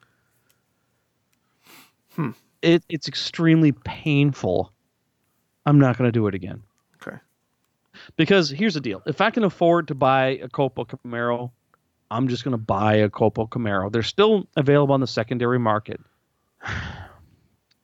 Hmm. 2.15 2.31
It, 2.61 2.83
it's 2.89 3.07
extremely 3.07 3.71
painful. 3.71 4.73
I'm 5.65 5.79
not 5.79 5.97
going 5.97 6.07
to 6.07 6.11
do 6.11 6.27
it 6.27 6.35
again. 6.35 6.63
Okay. 7.01 7.17
Because 8.17 8.49
here's 8.49 8.73
the 8.73 8.81
deal: 8.81 9.01
if 9.05 9.21
I 9.21 9.29
can 9.29 9.43
afford 9.43 9.87
to 9.89 9.95
buy 9.95 10.39
a 10.41 10.49
Copo 10.49 10.85
Camaro, 10.87 11.51
I'm 12.11 12.27
just 12.27 12.43
going 12.43 12.53
to 12.53 12.57
buy 12.57 12.95
a 12.95 13.09
Copo 13.09 13.47
Camaro. 13.47 13.91
They're 13.91 14.01
still 14.01 14.47
available 14.57 14.93
on 14.93 14.99
the 14.99 15.07
secondary 15.07 15.59
market. 15.59 16.01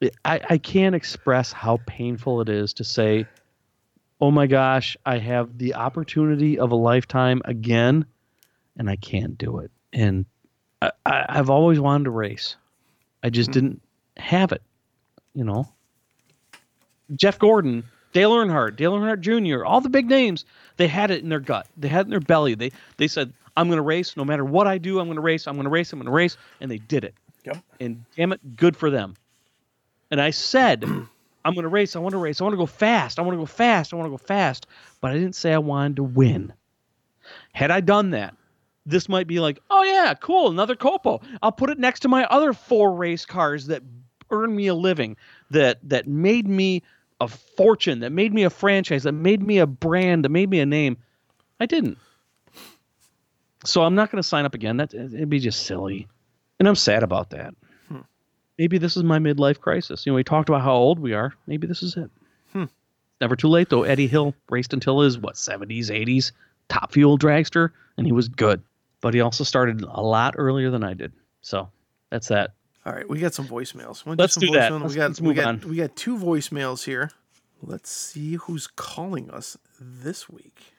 I, 0.02 0.42
I 0.50 0.58
can't 0.58 0.96
express 0.96 1.52
how 1.52 1.80
painful 1.86 2.42
it 2.42 2.50
is 2.50 2.74
to 2.74 2.84
say, 2.84 3.28
"Oh 4.20 4.32
my 4.32 4.48
gosh, 4.48 4.98
I 5.06 5.18
have 5.18 5.58
the 5.58 5.76
opportunity 5.76 6.60
of 6.60 6.72
a 6.72 6.76
lifetime 6.76 7.42
again, 7.46 8.06
and 8.78 8.90
I 8.90 8.96
can't 8.96 9.38
do 9.38 9.60
it." 9.60 9.72
And 9.94 10.26
I, 10.82 10.92
I, 11.06 11.26
I've 11.30 11.50
always 11.50 11.80
wanted 11.80 12.06
to 12.06 12.12
race. 12.12 12.56
I 13.24 13.30
just 13.30 13.48
hmm. 13.50 13.54
didn't 13.54 13.82
have 14.18 14.52
it, 14.52 14.62
you 15.34 15.44
know. 15.44 15.72
Jeff 17.16 17.40
Gordon, 17.40 17.84
Dale 18.14 18.32
Earnhardt, 18.32 18.76
Dale 18.76 18.94
Earnhardt 18.94 19.22
Jr., 19.22 19.64
all 19.64 19.82
the 19.82 19.90
big 19.90 20.10
names, 20.10 20.44
they 20.78 20.88
had 20.88 21.12
it 21.12 21.24
in 21.24 21.30
their 21.30 21.40
gut. 21.40 21.68
They 21.78 21.88
had 21.88 22.02
it 22.02 22.06
in 22.06 22.10
their 22.10 22.20
belly. 22.20 22.56
They 22.56 22.72
they 22.98 23.08
said, 23.08 23.32
I'm 23.58 23.68
going 23.68 23.78
to 23.78 23.84
race 23.84 24.18
no 24.18 24.26
matter 24.26 24.44
what 24.44 24.68
I 24.68 24.78
do. 24.78 25.00
I'm 25.00 25.08
going 25.08 25.16
to 25.16 25.22
race. 25.22 25.48
I'm 25.48 25.56
going 25.56 25.66
to 25.66 25.70
race. 25.70 25.94
I'm 25.94 26.00
going 26.00 26.08
to 26.08 26.12
race. 26.12 26.38
And 26.60 26.70
they 26.70 26.78
did 26.78 27.04
it. 27.04 27.16
Yep. 27.46 27.58
And 27.80 28.06
damn 28.16 28.34
it, 28.34 28.56
good 28.56 28.76
for 28.76 28.90
them. 28.90 29.16
And 30.12 30.22
I 30.22 30.30
said, 30.30 30.84
I'm 30.84 31.54
going 31.54 31.64
to 31.64 31.70
race. 31.70 31.96
I 31.96 32.00
want 32.00 32.14
to 32.14 32.18
race. 32.18 32.42
I 32.42 32.44
want 32.44 32.54
to 32.54 32.58
go 32.58 32.66
fast. 32.66 33.20
I 33.20 33.22
want 33.22 33.36
to 33.36 33.40
go 33.40 33.46
fast. 33.46 33.94
I 33.94 33.98
want 33.98 34.08
to 34.08 34.12
go 34.12 34.18
fast. 34.18 34.68
But 35.02 35.12
I 35.12 35.14
didn't 35.16 35.36
say 35.36 35.54
I 35.54 35.58
wanted 35.58 35.98
to 35.98 36.04
win. 36.04 36.54
Had 37.54 37.72
I 37.72 37.82
done 37.82 38.12
that, 38.12 38.36
this 38.86 39.10
might 39.10 39.28
be 39.28 39.40
like, 39.40 39.60
oh 39.70 39.84
yeah, 39.84 40.14
cool, 40.14 40.50
another 40.50 40.76
Copo. 40.76 41.24
I'll 41.42 41.52
put 41.52 41.70
it 41.70 41.80
next 41.80 42.02
to 42.02 42.08
my 42.08 42.26
other 42.26 42.54
four 42.54 42.94
race 42.94 43.26
cars 43.26 43.68
that 43.68 43.82
earned 44.32 44.56
me 44.56 44.68
a 44.68 44.76
living, 44.76 45.18
that 45.52 45.80
that 45.90 46.08
made 46.08 46.48
me 46.48 46.84
a 47.20 47.28
fortune, 47.28 48.00
that 48.02 48.12
made 48.12 48.34
me 48.34 48.44
a 48.44 48.50
franchise, 48.50 49.04
that 49.04 49.14
made 49.14 49.42
me 49.42 49.58
a 49.58 49.66
brand, 49.66 50.26
that 50.26 50.30
made 50.30 50.50
me 50.50 50.60
a 50.60 50.66
name. 50.66 50.98
I 51.60 51.66
didn't. 51.66 51.98
So 53.64 53.82
I'm 53.82 53.96
not 53.96 54.12
going 54.12 54.22
to 54.22 54.28
sign 54.28 54.46
up 54.46 54.54
again. 54.54 54.78
That 54.78 54.94
it'd 54.94 55.30
be 55.30 55.40
just 55.40 55.64
silly, 55.66 56.08
and 56.60 56.68
I'm 56.68 56.76
sad 56.76 57.02
about 57.02 57.32
that. 57.32 57.56
Maybe 58.58 58.78
this 58.78 58.96
is 58.96 59.04
my 59.04 59.20
midlife 59.20 59.60
crisis. 59.60 60.06
You 60.06 60.12
know, 60.12 60.16
we 60.16 60.24
talked 60.24 60.50
about 60.50 60.62
how 60.62 60.74
old 60.74 61.00
we 61.00 61.14
are. 61.14 61.34
Maybe 61.48 61.68
this 61.68 61.84
is 61.84 61.98
it. 61.98 62.10
Never 63.22 63.38
too 63.38 63.48
late 63.48 63.70
though. 63.70 63.84
Eddie 63.84 64.08
Hill 64.08 64.34
raced 64.50 64.74
until 64.74 65.00
his 65.00 65.18
what 65.18 65.36
70s, 65.36 65.86
80s, 65.90 66.34
top 66.68 66.92
fuel 66.92 67.18
dragster, 67.18 67.70
and 67.98 68.06
he 68.06 68.12
was 68.12 68.28
good. 68.28 68.62
But 69.00 69.14
he 69.14 69.22
also 69.22 69.46
started 69.46 69.82
a 69.84 70.02
lot 70.02 70.36
earlier 70.38 70.70
than 70.70 70.84
I 70.84 70.96
did. 70.96 71.14
So 71.42 71.70
that's 72.10 72.28
that. 72.28 72.52
All 72.86 72.92
right, 72.92 73.08
we 73.08 73.20
got 73.20 73.34
some 73.34 73.48
voicemails. 73.48 74.06
Wanna 74.06 74.22
Let's 74.22 74.34
some 74.34 74.42
do 74.42 74.52
that. 74.52 74.70
Let's- 74.74 74.90
we 74.90 74.96
got 74.98 75.08
let's 75.12 75.22
we 75.22 75.28
move 75.30 75.36
got 75.38 75.46
on. 75.48 75.62
we 75.62 75.78
got 75.78 75.96
two 75.96 76.18
voicemails 76.18 76.84
here. 76.84 77.10
Let's 77.62 77.90
see 77.90 78.34
who's 78.36 78.68
calling 78.68 79.30
us 79.32 79.58
this 79.80 80.30
week. 80.30 80.74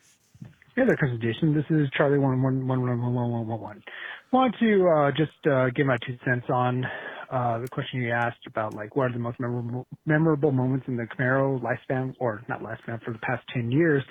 Hey 0.74 0.84
there, 0.86 0.96
presentation. 0.98 1.54
This 1.54 1.64
is 1.70 1.88
Charlie 1.96 2.18
one 2.18 2.42
one 2.42 2.68
one 2.68 2.82
one 2.82 3.00
one 3.00 3.14
one 3.14 3.30
one 3.32 3.46
one 3.48 3.60
one. 3.60 3.82
Want 4.30 4.54
to 4.60 4.88
uh, 4.88 5.10
just 5.12 5.46
uh, 5.50 5.70
give 5.70 5.86
my 5.86 5.96
two 6.06 6.18
cents 6.22 6.44
on 6.50 6.84
uh, 7.30 7.58
the 7.58 7.68
question 7.68 8.00
you 8.00 8.10
asked 8.10 8.46
about 8.46 8.74
like 8.74 8.96
what 8.96 9.10
are 9.10 9.12
the 9.12 9.18
most 9.18 9.38
memorable 9.40 9.86
memorable 10.04 10.52
moments 10.52 10.86
in 10.88 10.96
the 10.96 11.04
Camaro 11.04 11.60
lifespan, 11.60 12.14
or 12.18 12.42
not 12.48 12.62
lifespan, 12.62 13.02
for 13.04 13.12
the 13.12 13.18
past 13.18 13.42
ten 13.52 13.70
years. 13.70 14.02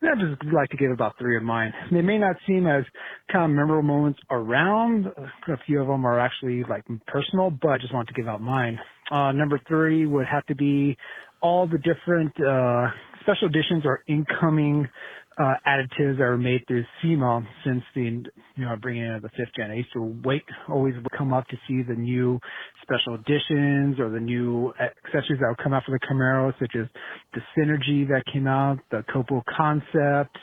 And 0.00 0.10
I'd 0.10 0.38
just 0.38 0.52
like 0.52 0.70
to 0.70 0.76
give 0.76 0.90
about 0.90 1.14
three 1.18 1.36
of 1.36 1.42
mine. 1.42 1.72
They 1.92 2.02
may 2.02 2.18
not 2.18 2.36
seem 2.46 2.66
as 2.66 2.84
kind 3.30 3.44
of 3.44 3.50
memorable 3.56 3.82
moments 3.82 4.20
around. 4.30 5.06
A 5.06 5.56
few 5.66 5.80
of 5.80 5.88
them 5.88 6.04
are 6.04 6.18
actually 6.18 6.64
like 6.68 6.84
personal, 7.06 7.50
but 7.50 7.68
I 7.68 7.78
just 7.78 7.94
want 7.94 8.08
to 8.08 8.14
give 8.14 8.28
out 8.28 8.40
mine. 8.40 8.78
Uh, 9.10 9.32
number 9.32 9.60
three 9.68 10.06
would 10.06 10.26
have 10.26 10.46
to 10.46 10.54
be 10.54 10.96
all 11.40 11.66
the 11.66 11.78
different 11.78 12.32
uh, 12.40 12.88
special 13.20 13.48
editions 13.48 13.84
or 13.84 14.02
incoming 14.08 14.88
Uh, 15.36 15.54
additives 15.66 16.18
that 16.18 16.22
are 16.22 16.38
made 16.38 16.60
through 16.68 16.84
SEMA 17.02 17.42
since 17.64 17.82
the 17.96 18.02
you 18.02 18.64
know 18.64 18.76
bringing 18.80 19.02
in 19.02 19.20
the 19.20 19.28
fifth 19.30 19.52
gen. 19.56 19.70
I 19.70 19.74
used 19.74 19.92
to 19.94 20.14
wait 20.24 20.44
always 20.68 20.94
come 21.18 21.32
up 21.32 21.48
to 21.48 21.56
see 21.66 21.82
the 21.82 21.94
new 21.94 22.38
special 22.82 23.14
editions 23.14 23.98
or 23.98 24.10
the 24.10 24.20
new 24.20 24.72
accessories 24.78 25.40
that 25.40 25.48
would 25.48 25.58
come 25.58 25.72
out 25.72 25.82
for 25.84 25.90
the 25.90 26.06
Camaro, 26.06 26.52
such 26.60 26.76
as 26.78 26.86
the 27.32 27.40
Synergy 27.58 28.06
that 28.08 28.22
came 28.32 28.46
out, 28.46 28.78
the 28.92 29.02
Copo 29.12 29.42
Concept. 29.56 30.36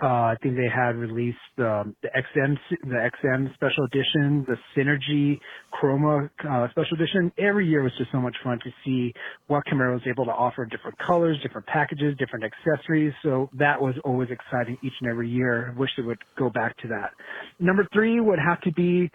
I 0.00 0.36
think 0.42 0.56
they 0.56 0.68
had 0.68 0.96
released 0.96 1.38
the 1.56 1.94
XM 2.04 2.56
the 2.82 3.10
XM 3.24 3.54
special 3.54 3.84
edition, 3.84 4.46
the 4.46 4.56
Synergy 4.76 5.38
Chroma 5.72 6.28
uh, 6.48 6.68
special 6.70 6.96
edition. 6.96 7.32
Every 7.38 7.66
year 7.66 7.82
was 7.82 7.92
just 7.98 8.12
so 8.12 8.18
much 8.18 8.36
fun 8.44 8.58
to 8.64 8.70
see 8.84 9.12
what 9.46 9.64
Camaro 9.66 9.94
was 9.94 10.02
able 10.06 10.24
to 10.26 10.32
offer 10.32 10.64
different 10.66 10.98
colors, 10.98 11.38
different 11.42 11.66
packages, 11.66 12.16
different 12.18 12.44
accessories. 12.44 13.12
So 13.22 13.48
that 13.58 13.80
was 13.80 13.94
always 14.04 14.28
exciting 14.30 14.76
each 14.82 14.92
and 15.00 15.10
every 15.10 15.30
year. 15.30 15.72
I 15.74 15.78
wish 15.78 15.90
they 15.96 16.02
would 16.02 16.18
go 16.38 16.50
back 16.50 16.76
to 16.78 16.88
that. 16.88 17.12
Number 17.58 17.86
three 17.92 18.20
would 18.20 18.38
have 18.38 18.60
to 18.62 18.72
be 18.72 19.10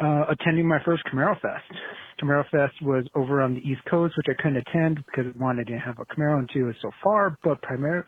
uh, 0.00 0.24
attending 0.28 0.66
my 0.66 0.78
first 0.84 1.02
Camaro 1.12 1.40
Fest. 1.40 1.80
Camaro 2.20 2.44
Fest 2.50 2.74
was 2.82 3.04
over 3.14 3.42
on 3.42 3.54
the 3.54 3.60
East 3.60 3.82
Coast, 3.90 4.14
which 4.16 4.26
I 4.28 4.42
couldn't 4.42 4.62
attend 4.68 5.04
because 5.06 5.32
one, 5.36 5.58
I 5.58 5.64
didn't 5.64 5.80
have 5.80 5.98
a 5.98 6.04
Camaro, 6.04 6.38
and 6.38 6.50
two, 6.52 6.60
it 6.60 6.64
was 6.64 6.76
so 6.82 6.90
far. 7.02 7.36
But 7.44 7.60
primarily, 7.62 8.04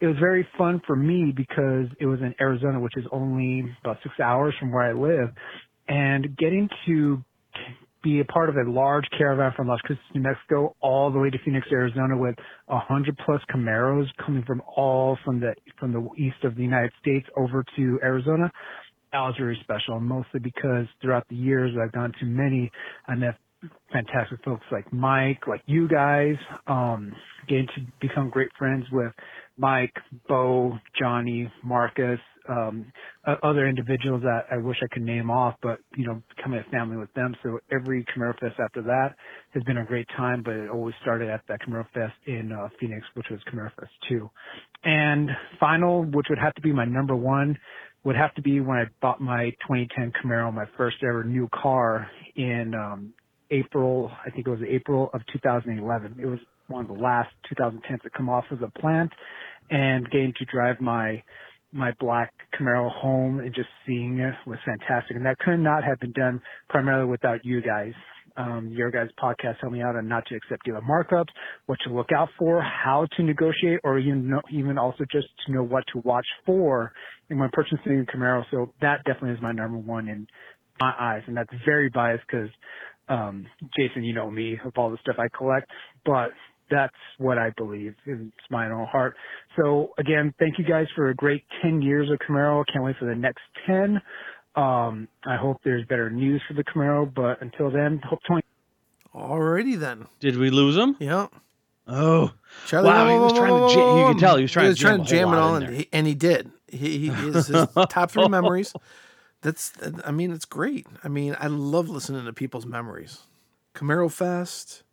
it 0.00 0.06
was 0.06 0.16
very 0.18 0.46
fun 0.56 0.80
for 0.86 0.96
me 0.96 1.32
because 1.34 1.86
it 2.00 2.06
was 2.06 2.20
in 2.20 2.34
Arizona, 2.40 2.80
which 2.80 2.96
is 2.96 3.04
only 3.12 3.64
about 3.82 3.98
six 4.02 4.18
hours 4.18 4.54
from 4.58 4.72
where 4.72 4.84
I 4.84 4.92
live, 4.92 5.30
and 5.88 6.36
getting 6.36 6.68
to 6.86 7.22
be 8.02 8.20
a 8.20 8.24
part 8.24 8.48
of 8.48 8.56
a 8.56 8.70
large 8.70 9.04
caravan 9.16 9.52
from 9.54 9.68
Las 9.68 9.80
Cruces, 9.82 10.02
New 10.14 10.22
Mexico, 10.22 10.74
all 10.80 11.12
the 11.12 11.18
way 11.18 11.28
to 11.28 11.38
Phoenix, 11.44 11.66
Arizona, 11.70 12.16
with 12.16 12.34
a 12.68 12.78
hundred 12.78 13.18
plus 13.26 13.42
Camaros 13.54 14.06
coming 14.24 14.42
from 14.46 14.62
all 14.74 15.18
from 15.24 15.38
the 15.40 15.54
from 15.78 15.92
the 15.92 16.08
east 16.16 16.42
of 16.44 16.56
the 16.56 16.62
United 16.62 16.92
States 17.00 17.26
over 17.36 17.62
to 17.76 17.98
Arizona. 18.02 18.50
That 19.12 19.20
was 19.20 19.34
very 19.38 19.58
special, 19.62 20.00
mostly 20.00 20.40
because 20.40 20.86
throughout 21.02 21.26
the 21.28 21.36
years 21.36 21.72
I've 21.82 21.92
gone 21.92 22.12
to 22.20 22.24
many, 22.24 22.70
I 23.06 23.16
met 23.16 23.34
fantastic 23.92 24.42
folks 24.44 24.64
like 24.72 24.90
Mike, 24.92 25.46
like 25.46 25.62
you 25.66 25.88
guys, 25.88 26.36
um, 26.66 27.12
getting 27.48 27.66
to 27.74 27.82
become 28.00 28.30
great 28.30 28.48
friends 28.58 28.84
with 28.90 29.12
Mike, 29.60 29.92
Bo, 30.26 30.72
Johnny, 30.98 31.52
Marcus, 31.62 32.18
um, 32.48 32.90
other 33.42 33.68
individuals 33.68 34.22
that 34.22 34.46
I 34.50 34.56
wish 34.56 34.78
I 34.82 34.86
could 34.92 35.02
name 35.02 35.30
off, 35.30 35.56
but 35.62 35.80
you 35.96 36.06
know, 36.06 36.22
becoming 36.34 36.60
a 36.66 36.70
family 36.70 36.96
with 36.96 37.12
them. 37.12 37.36
So 37.42 37.58
every 37.70 38.04
Camaro 38.06 38.32
Fest 38.40 38.54
after 38.58 38.80
that 38.82 39.14
has 39.52 39.62
been 39.64 39.76
a 39.76 39.84
great 39.84 40.06
time, 40.16 40.42
but 40.42 40.54
it 40.54 40.70
always 40.70 40.94
started 41.02 41.28
at 41.28 41.42
that 41.48 41.60
Camaro 41.60 41.84
Fest 41.92 42.14
in 42.26 42.52
uh, 42.52 42.68
Phoenix, 42.80 43.06
which 43.14 43.26
was 43.30 43.38
Camaro 43.52 43.70
Fest 43.78 43.92
2. 44.08 44.28
And 44.84 45.28
final, 45.60 46.04
which 46.04 46.26
would 46.30 46.38
have 46.38 46.54
to 46.54 46.62
be 46.62 46.72
my 46.72 46.86
number 46.86 47.14
one, 47.14 47.58
would 48.02 48.16
have 48.16 48.34
to 48.36 48.42
be 48.42 48.60
when 48.60 48.78
I 48.78 48.84
bought 49.02 49.20
my 49.20 49.50
2010 49.68 50.12
Camaro, 50.24 50.52
my 50.52 50.64
first 50.78 50.96
ever 51.02 51.22
new 51.22 51.48
car 51.52 52.08
in 52.34 52.72
um, 52.74 53.12
April, 53.50 54.10
I 54.24 54.30
think 54.30 54.46
it 54.46 54.50
was 54.50 54.60
April 54.66 55.10
of 55.12 55.20
2011. 55.32 56.16
It 56.18 56.26
was 56.26 56.38
one 56.70 56.82
of 56.82 56.88
the 56.88 57.02
last 57.02 57.30
2010s 57.52 58.02
to 58.02 58.10
come 58.16 58.28
off 58.28 58.44
of 58.50 58.60
the 58.60 58.68
plant 58.68 59.10
and 59.70 60.08
getting 60.10 60.32
to 60.38 60.44
drive 60.46 60.80
my 60.80 61.22
my 61.72 61.92
black 62.00 62.32
Camaro 62.58 62.90
home 62.90 63.38
and 63.38 63.54
just 63.54 63.68
seeing 63.86 64.18
it 64.18 64.34
was 64.44 64.58
fantastic. 64.64 65.16
And 65.16 65.24
that 65.24 65.38
could 65.38 65.58
not 65.58 65.84
have 65.84 66.00
been 66.00 66.12
done 66.12 66.42
primarily 66.68 67.08
without 67.08 67.44
you 67.44 67.62
guys. 67.62 67.92
Um, 68.36 68.70
your 68.72 68.90
guys' 68.90 69.08
podcast 69.22 69.56
helped 69.60 69.74
me 69.74 69.82
out 69.82 69.96
on 69.96 70.08
not 70.08 70.24
to 70.26 70.36
accept 70.36 70.64
dealer 70.64 70.80
markups, 70.80 71.28
what 71.66 71.78
to 71.86 71.92
look 71.92 72.10
out 72.16 72.28
for, 72.38 72.62
how 72.62 73.06
to 73.16 73.22
negotiate, 73.22 73.80
or 73.84 73.98
even 73.98 74.32
even 74.52 74.78
also 74.78 75.04
just 75.12 75.28
to 75.46 75.52
know 75.52 75.62
what 75.62 75.84
to 75.92 76.00
watch 76.04 76.26
for 76.46 76.92
in 77.28 77.38
when 77.38 77.50
purchasing 77.52 78.06
a 78.08 78.16
Camaro. 78.16 78.44
So 78.50 78.72
that 78.80 79.04
definitely 79.04 79.32
is 79.32 79.42
my 79.42 79.52
number 79.52 79.78
one 79.78 80.08
in 80.08 80.26
my 80.80 80.92
eyes, 80.98 81.22
and 81.26 81.36
that's 81.36 81.50
very 81.64 81.90
biased 81.90 82.24
because 82.26 82.50
um, 83.08 83.46
Jason, 83.76 84.04
you 84.04 84.14
know 84.14 84.30
me 84.30 84.58
of 84.64 84.72
all 84.76 84.90
the 84.90 84.98
stuff 85.02 85.16
I 85.18 85.26
collect, 85.36 85.68
but 86.04 86.30
that's 86.70 86.94
what 87.18 87.38
I 87.38 87.50
believe. 87.56 87.94
It's 88.06 88.32
my 88.50 88.70
own 88.70 88.86
heart. 88.86 89.16
So 89.56 89.90
again, 89.98 90.32
thank 90.38 90.58
you 90.58 90.64
guys 90.64 90.86
for 90.94 91.08
a 91.10 91.14
great 91.14 91.42
10 91.62 91.82
years 91.82 92.08
of 92.10 92.18
Camaro. 92.18 92.64
Can't 92.72 92.84
wait 92.84 92.96
for 92.98 93.04
the 93.06 93.14
next 93.14 93.42
10. 93.66 94.00
Um, 94.56 95.08
I 95.26 95.36
hope 95.36 95.58
there's 95.64 95.86
better 95.86 96.10
news 96.10 96.42
for 96.48 96.54
the 96.54 96.64
Camaro, 96.64 97.12
but 97.12 97.40
until 97.42 97.70
then, 97.70 98.00
hope 98.04 98.20
20. 98.26 98.42
Alrighty 99.14 99.78
then. 99.78 100.06
Did 100.20 100.36
we 100.36 100.50
lose 100.50 100.76
him? 100.76 100.96
Yeah. 101.00 101.26
Oh, 101.86 102.32
Charlie, 102.66 102.88
Wow, 102.88 103.04
whoa, 103.06 103.10
he 103.12 103.16
whoa, 103.18 103.24
was 103.24 103.32
trying 103.32 103.54
to 103.54 103.60
whoa, 103.60 103.68
ja- 103.72 103.74
whoa, 103.80 103.96
you 103.98 104.02
whoa. 104.04 104.12
could 104.12 104.20
tell 104.20 104.36
he 104.36 104.42
was 104.42 104.52
trying 104.52 104.66
he 104.66 104.74
to 104.74 104.78
jam 104.78 104.88
trying 104.88 105.00
a 105.00 105.04
to 105.04 105.10
jam 105.10 105.28
whole 105.28 105.36
it 105.36 105.40
all 105.40 105.56
in 105.56 105.62
in, 105.62 105.68
there. 105.70 105.78
He- 105.78 105.88
and 105.92 106.06
he 106.06 106.14
did. 106.14 106.50
He, 106.68 106.98
he 106.98 107.08
his, 107.08 107.46
his 107.48 107.66
top 107.88 108.10
three 108.12 108.28
memories. 108.28 108.72
That's, 109.42 109.72
I 110.04 110.10
mean, 110.12 110.30
it's 110.32 110.44
great. 110.44 110.86
I 111.02 111.08
mean, 111.08 111.34
I 111.40 111.46
love 111.48 111.88
listening 111.88 112.24
to 112.26 112.32
people's 112.32 112.66
memories. 112.66 113.22
Camaro 113.74 114.10
Fest, 114.12 114.82
w- 114.82 114.89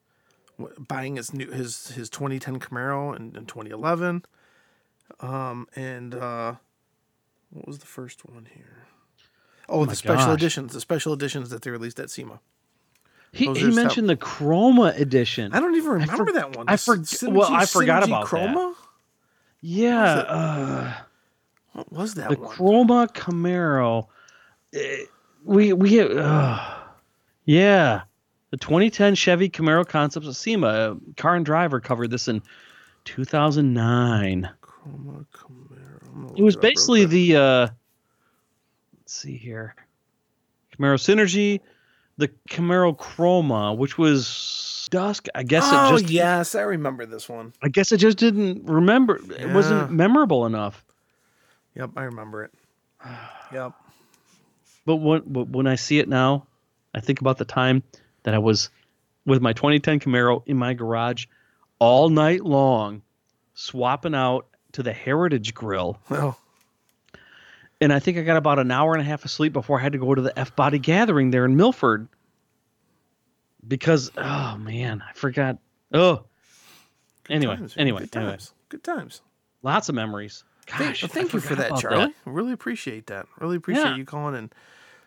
buying 0.79 1.15
his 1.17 1.33
new 1.33 1.49
his 1.51 1.89
his 1.89 2.09
2010 2.09 2.59
Camaro 2.59 3.15
in, 3.15 3.35
in 3.35 3.45
2011, 3.45 4.23
um, 5.19 5.67
and 5.75 6.15
uh, 6.15 6.55
what 7.51 7.67
was 7.67 7.79
the 7.79 7.85
first 7.85 8.25
one 8.25 8.47
here? 8.53 8.85
Oh, 9.69 9.85
the 9.85 9.95
special 9.95 10.27
gosh. 10.27 10.35
editions, 10.37 10.73
the 10.73 10.81
special 10.81 11.13
editions 11.13 11.49
that 11.49 11.61
they 11.61 11.71
released 11.71 11.99
at 11.99 12.09
SEMA. 12.09 12.39
he, 13.33 13.51
he 13.53 13.69
mentioned 13.71 14.07
the 14.09 14.15
Chroma 14.15 14.97
edition. 14.99 15.51
I 15.53 15.59
don't 15.59 15.75
even 15.75 15.89
remember 15.91 16.25
for- 16.27 16.31
that 16.33 16.55
one. 16.55 16.69
I 16.69 16.73
The 16.77 16.77
forg- 16.77 16.99
Synergy- 17.01 17.33
well, 17.33 17.51
I 17.53 17.65
forgot 17.65 18.03
Synergy 18.03 18.07
about 18.07 18.29
that. 18.31 18.37
Chroma? 18.55 18.73
Yeah, 19.59 20.03
uh, 20.05 20.93
What 21.73 21.91
was 21.91 22.13
that 22.15 22.29
the 22.29 22.37
one? 22.37 22.55
Chroma 22.55 23.13
Camaro. 23.13 24.07
Eh, 24.73 25.03
we 25.43 25.73
we 25.73 25.99
uh, 26.01 26.59
yeah, 27.45 28.01
the 28.51 28.57
2010 28.57 29.15
Chevy 29.15 29.49
Camaro 29.49 29.87
Concepts 29.87 30.27
of 30.27 30.35
SEMA. 30.35 30.97
Car 31.17 31.35
and 31.35 31.45
Driver 31.45 31.79
covered 31.79 32.09
this 32.09 32.27
in 32.27 32.41
2009. 33.05 34.49
Chroma 34.61 35.25
Camaro. 35.33 36.37
It 36.37 36.43
was 36.43 36.55
look 36.55 36.63
up 36.63 36.63
real 36.63 36.71
basically 36.73 37.05
the 37.05 37.35
uh 37.35 37.67
let's 38.99 39.13
see 39.13 39.37
here. 39.37 39.75
Camaro 40.73 40.95
Synergy, 40.95 41.59
the 42.17 42.29
Camaro 42.49 42.95
Chroma, 42.95 43.75
which 43.75 43.97
was 43.97 44.87
dusk. 44.91 45.27
I 45.35 45.43
guess 45.43 45.63
oh 45.67 45.95
it 45.95 45.99
just 45.99 46.11
yes, 46.11 46.55
I 46.55 46.61
remember 46.61 47.05
this 47.05 47.27
one. 47.27 47.53
I 47.61 47.69
guess 47.69 47.91
it 47.91 47.97
just 47.97 48.17
didn't 48.17 48.65
remember 48.65 49.19
it 49.37 49.53
wasn't 49.53 49.91
memorable 49.91 50.45
enough. 50.45 50.83
Yep, 51.75 51.91
I 51.95 52.03
remember 52.03 52.43
it. 52.45 52.51
Yep. 53.53 53.73
But 54.85 54.95
when 54.97 55.21
but 55.25 55.49
when 55.49 55.67
I 55.67 55.75
see 55.75 55.99
it 55.99 56.07
now, 56.07 56.47
I 56.95 57.01
think 57.01 57.21
about 57.21 57.37
the 57.37 57.45
time 57.45 57.83
that 58.27 58.33
I 58.33 58.39
was 58.39 58.69
with 59.25 59.41
my 59.41 59.53
2010 59.53 60.01
Camaro 60.01 60.43
in 60.45 60.57
my 60.57 60.73
garage 60.73 61.27
all 61.79 62.09
night 62.09 62.43
long, 62.43 63.01
swapping 63.53 64.13
out 64.13 64.47
to 64.73 64.83
the 64.83 64.91
Heritage 64.91 65.53
Grill. 65.53 65.97
Well, 66.09 66.37
and 67.79 67.93
I 67.93 67.99
think 67.99 68.17
I 68.17 68.23
got 68.23 68.35
about 68.35 68.59
an 68.59 68.69
hour 68.69 68.91
and 68.93 69.01
a 69.01 69.05
half 69.05 69.23
of 69.23 69.31
sleep 69.31 69.53
before 69.53 69.79
I 69.79 69.83
had 69.83 69.93
to 69.93 69.97
go 69.97 70.13
to 70.13 70.21
the 70.21 70.37
F 70.37 70.53
Body 70.57 70.77
Gathering 70.77 71.31
there 71.31 71.45
in 71.45 71.55
Milford. 71.55 72.09
Because 73.65 74.11
oh 74.17 74.57
man, 74.57 75.01
I 75.07 75.13
forgot. 75.13 75.59
Oh, 75.93 76.25
anyway, 77.29 77.55
times, 77.55 77.75
anyway, 77.77 78.01
good 78.01 78.15
anyway, 78.17 78.31
times. 78.31 78.53
Good 78.67 78.83
times. 78.83 79.21
lots 79.63 79.87
of 79.87 79.95
memories. 79.95 80.43
Thank, 80.67 80.79
Gosh, 80.79 81.03
I 81.05 81.07
thank 81.07 81.31
you 81.31 81.39
for 81.39 81.55
that, 81.55 81.77
Charlie. 81.77 82.13
Really 82.25 82.51
appreciate 82.51 83.07
that. 83.07 83.25
Really 83.39 83.55
appreciate 83.55 83.85
Yeah. 83.85 83.95
you 83.95 84.03
calling 84.03 84.35
in. 84.35 84.49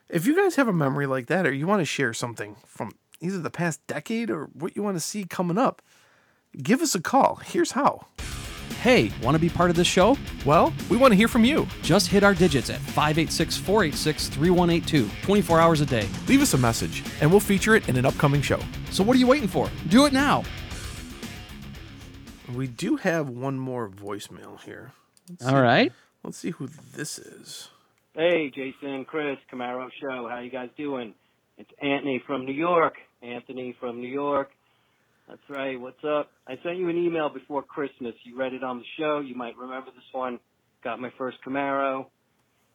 If 0.09 0.27
you 0.27 0.35
guys 0.35 0.57
have 0.57 0.69
a 0.69 0.73
memory 0.73 1.07
like 1.07 1.27
that, 1.27 1.47
or 1.47 1.53
you 1.53 1.67
want 1.67 1.81
to 1.83 1.85
share 1.85 2.15
something 2.15 2.57
from 2.67 2.93
either 3.21 3.39
the 3.39 3.51
past 3.51 3.87
decade 3.87 4.31
or 4.31 4.47
what 4.47 4.75
you 4.75 4.83
want 4.83 4.97
to 4.97 5.01
see 5.01 5.25
coming 5.25 5.59
up, 5.59 5.83
give 6.57 6.81
us 6.81 6.95
a 6.95 7.01
call. 7.01 7.37
Here's 7.37 7.73
how. 7.73 8.07
Hey, 8.83 9.13
want 9.23 9.35
to 9.35 9.39
be 9.39 9.51
part 9.51 9.69
of 9.69 9.77
this 9.77 9.87
show? 9.87 10.17
Well, 10.47 10.73
we 10.89 10.97
want 10.97 11.13
to 11.13 11.17
hear 11.17 11.29
from 11.29 11.45
you. 11.45 11.67
Just 11.83 12.07
hit 12.07 12.25
our 12.25 12.33
digits 12.33 12.71
at 12.71 12.81
586 12.81 13.59
486 13.59 14.29
3182, 14.29 15.11
24 15.23 15.61
hours 15.61 15.81
a 15.83 15.87
day. 15.87 16.09
Leave 16.29 16.41
us 16.41 16.55
a 16.55 16.59
message, 16.59 17.05
and 17.21 17.31
we'll 17.31 17.41
feature 17.41 17.75
it 17.75 17.89
in 17.91 17.97
an 17.97 18.07
upcoming 18.07 18.41
show. 18.41 18.59
So 18.91 19.05
what 19.05 19.15
are 19.17 19.19
you 19.19 19.27
waiting 19.27 19.49
for? 19.49 19.69
Do 19.89 20.07
it 20.07 20.15
now. 20.15 20.45
We 22.55 22.69
do 22.69 22.97
have 22.97 23.29
one 23.29 23.59
more 23.59 23.89
voicemail 23.89 24.61
here. 24.63 24.93
All 25.47 25.61
right. 25.63 25.93
Let's 26.25 26.39
see 26.39 26.51
who 26.51 26.69
this 26.95 27.19
is. 27.19 27.69
Hey, 28.15 28.51
Jason, 28.51 29.05
Chris, 29.05 29.37
Camaro 29.53 29.89
Show. 30.01 30.27
How 30.29 30.41
you 30.41 30.51
guys 30.51 30.71
doing? 30.77 31.15
It's 31.59 31.71
Anthony 31.81 32.23
from 32.27 32.47
New 32.47 32.55
York. 32.55 32.95
Anthony 33.23 33.75
from 33.81 34.01
New 34.01 34.09
York. 34.09 34.51
That's 35.29 35.41
right. 35.49 35.81
What's 35.81 36.03
up? 36.05 36.31
I 36.49 36.55
sent 36.63 36.79
you 36.79 36.89
an 36.89 36.97
email 36.97 37.29
before 37.29 37.63
Christmas. 37.63 38.15
You 38.25 38.37
read 38.37 38.53
it 38.53 38.65
on 38.65 38.79
the 38.79 38.85
show. 38.99 39.21
You 39.21 39.37
might 39.37 39.57
remember 39.57 39.91
this 39.91 40.05
one. 40.13 40.41
Got 40.83 41.01
my 41.01 41.11
first 41.17 41.39
Camaro. 41.47 42.07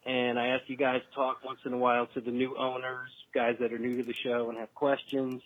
And 0.06 0.40
I 0.40 0.48
asked 0.48 0.70
you 0.70 0.78
guys 0.78 1.02
to 1.10 1.16
talk 1.16 1.38
once 1.44 1.60
in 1.66 1.74
a 1.74 1.78
while 1.78 2.08
to 2.14 2.22
the 2.22 2.32
new 2.32 2.56
owners, 2.58 3.10
guys 3.34 3.56
that 3.60 3.74
are 3.74 3.80
new 3.80 3.98
to 3.98 4.04
the 4.04 4.14
show 4.24 4.50
and 4.50 4.58
have 4.58 4.74
questions. 4.76 5.42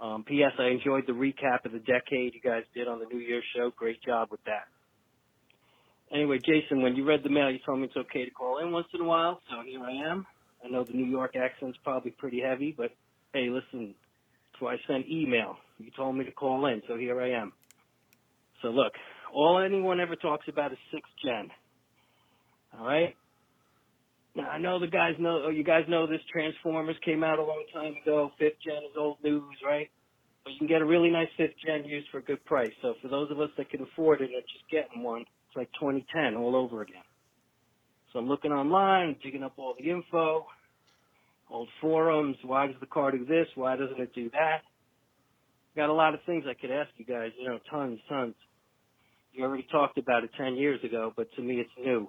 Um, 0.00 0.22
P.S. 0.22 0.52
I 0.58 0.68
enjoyed 0.68 1.04
the 1.06 1.12
recap 1.12 1.64
of 1.64 1.72
the 1.72 1.80
decade 1.80 2.34
you 2.34 2.40
guys 2.42 2.62
did 2.72 2.86
on 2.86 3.00
the 3.00 3.06
New 3.06 3.18
Year's 3.18 3.44
show. 3.54 3.72
Great 3.76 4.00
job 4.02 4.28
with 4.30 4.42
that. 4.44 4.68
Anyway, 6.12 6.38
Jason, 6.38 6.82
when 6.82 6.96
you 6.96 7.04
read 7.04 7.22
the 7.22 7.28
mail, 7.28 7.50
you 7.50 7.58
told 7.66 7.80
me 7.80 7.86
it's 7.86 7.96
okay 7.96 8.24
to 8.24 8.30
call 8.30 8.58
in 8.58 8.72
once 8.72 8.86
in 8.94 9.00
a 9.00 9.04
while, 9.04 9.40
so 9.50 9.56
here 9.66 9.82
I 9.82 10.10
am. 10.10 10.24
I 10.64 10.68
know 10.68 10.84
the 10.84 10.94
New 10.94 11.04
York 11.04 11.36
accent's 11.36 11.78
probably 11.84 12.12
pretty 12.12 12.40
heavy, 12.40 12.72
but 12.74 12.92
hey, 13.38 13.50
listen, 13.50 13.94
why 14.58 14.74
I 14.74 14.76
sent 14.88 15.08
email. 15.08 15.56
You 15.78 15.90
told 15.96 16.16
me 16.16 16.24
to 16.24 16.32
call 16.32 16.66
in, 16.66 16.82
so 16.88 16.96
here 16.96 17.20
I 17.20 17.40
am. 17.40 17.52
So 18.62 18.68
look, 18.68 18.92
all 19.32 19.62
anyone 19.64 20.00
ever 20.00 20.16
talks 20.16 20.46
about 20.48 20.72
is 20.72 20.78
sixth 20.92 21.12
gen. 21.24 21.50
All 22.76 22.86
right. 22.86 23.14
Now 24.34 24.48
I 24.48 24.58
know 24.58 24.80
the 24.80 24.88
guys 24.88 25.14
know. 25.18 25.44
Oh, 25.46 25.50
you 25.50 25.62
guys 25.62 25.84
know 25.88 26.06
this 26.06 26.20
Transformers 26.32 26.96
came 27.04 27.22
out 27.22 27.38
a 27.38 27.42
long 27.42 27.64
time 27.72 27.94
ago. 28.02 28.30
Fifth 28.38 28.60
gen 28.64 28.78
is 28.78 28.96
old 28.98 29.18
news, 29.22 29.56
right? 29.64 29.88
But 30.42 30.52
you 30.54 30.58
can 30.58 30.66
get 30.66 30.82
a 30.82 30.86
really 30.86 31.10
nice 31.10 31.28
fifth 31.36 31.54
gen 31.64 31.84
used 31.84 32.08
for 32.10 32.18
a 32.18 32.22
good 32.22 32.44
price. 32.44 32.72
So 32.82 32.94
for 33.00 33.08
those 33.08 33.30
of 33.30 33.40
us 33.40 33.50
that 33.56 33.70
can 33.70 33.82
afford 33.82 34.20
it, 34.20 34.30
are 34.30 34.40
just 34.40 34.68
getting 34.70 35.04
one. 35.04 35.20
It's 35.20 35.56
like 35.56 35.70
2010 35.78 36.36
all 36.36 36.56
over 36.56 36.82
again. 36.82 37.02
So 38.12 38.18
I'm 38.18 38.26
looking 38.26 38.52
online, 38.52 39.16
digging 39.22 39.44
up 39.44 39.52
all 39.58 39.74
the 39.78 39.90
info, 39.90 40.46
old 41.50 41.68
forums. 41.80 42.36
Why 42.42 42.66
does 42.66 42.76
the 42.80 42.86
car 42.86 43.10
do 43.12 43.24
this? 43.24 43.46
Why 43.54 43.76
doesn't 43.76 44.00
it 44.00 44.14
do 44.14 44.30
that? 44.30 44.62
Got 45.76 45.90
a 45.90 45.92
lot 45.92 46.14
of 46.14 46.20
things 46.26 46.44
I 46.48 46.54
could 46.54 46.70
ask 46.70 46.90
you 46.96 47.04
guys. 47.04 47.30
You 47.38 47.48
know, 47.48 47.58
tons, 47.70 48.00
tons. 48.08 48.34
You 49.32 49.44
already 49.44 49.66
talked 49.70 49.98
about 49.98 50.24
it 50.24 50.30
10 50.36 50.56
years 50.56 50.82
ago, 50.82 51.12
but 51.16 51.28
to 51.36 51.42
me 51.42 51.56
it's 51.56 51.70
new. 51.78 52.08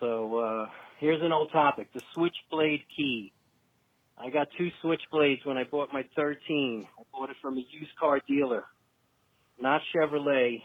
So 0.00 0.38
uh, 0.38 0.66
here's 1.00 1.22
an 1.22 1.32
old 1.32 1.50
topic: 1.52 1.88
the 1.94 2.02
switchblade 2.14 2.82
key. 2.94 3.32
I 4.18 4.30
got 4.30 4.48
two 4.58 4.68
switchblades 4.84 5.44
when 5.44 5.56
I 5.56 5.64
bought 5.64 5.92
my 5.92 6.02
13. 6.14 6.86
I 6.98 7.02
bought 7.12 7.30
it 7.30 7.36
from 7.40 7.54
a 7.54 7.64
used 7.70 7.96
car 7.98 8.20
dealer, 8.26 8.64
not 9.60 9.80
Chevrolet. 9.94 10.62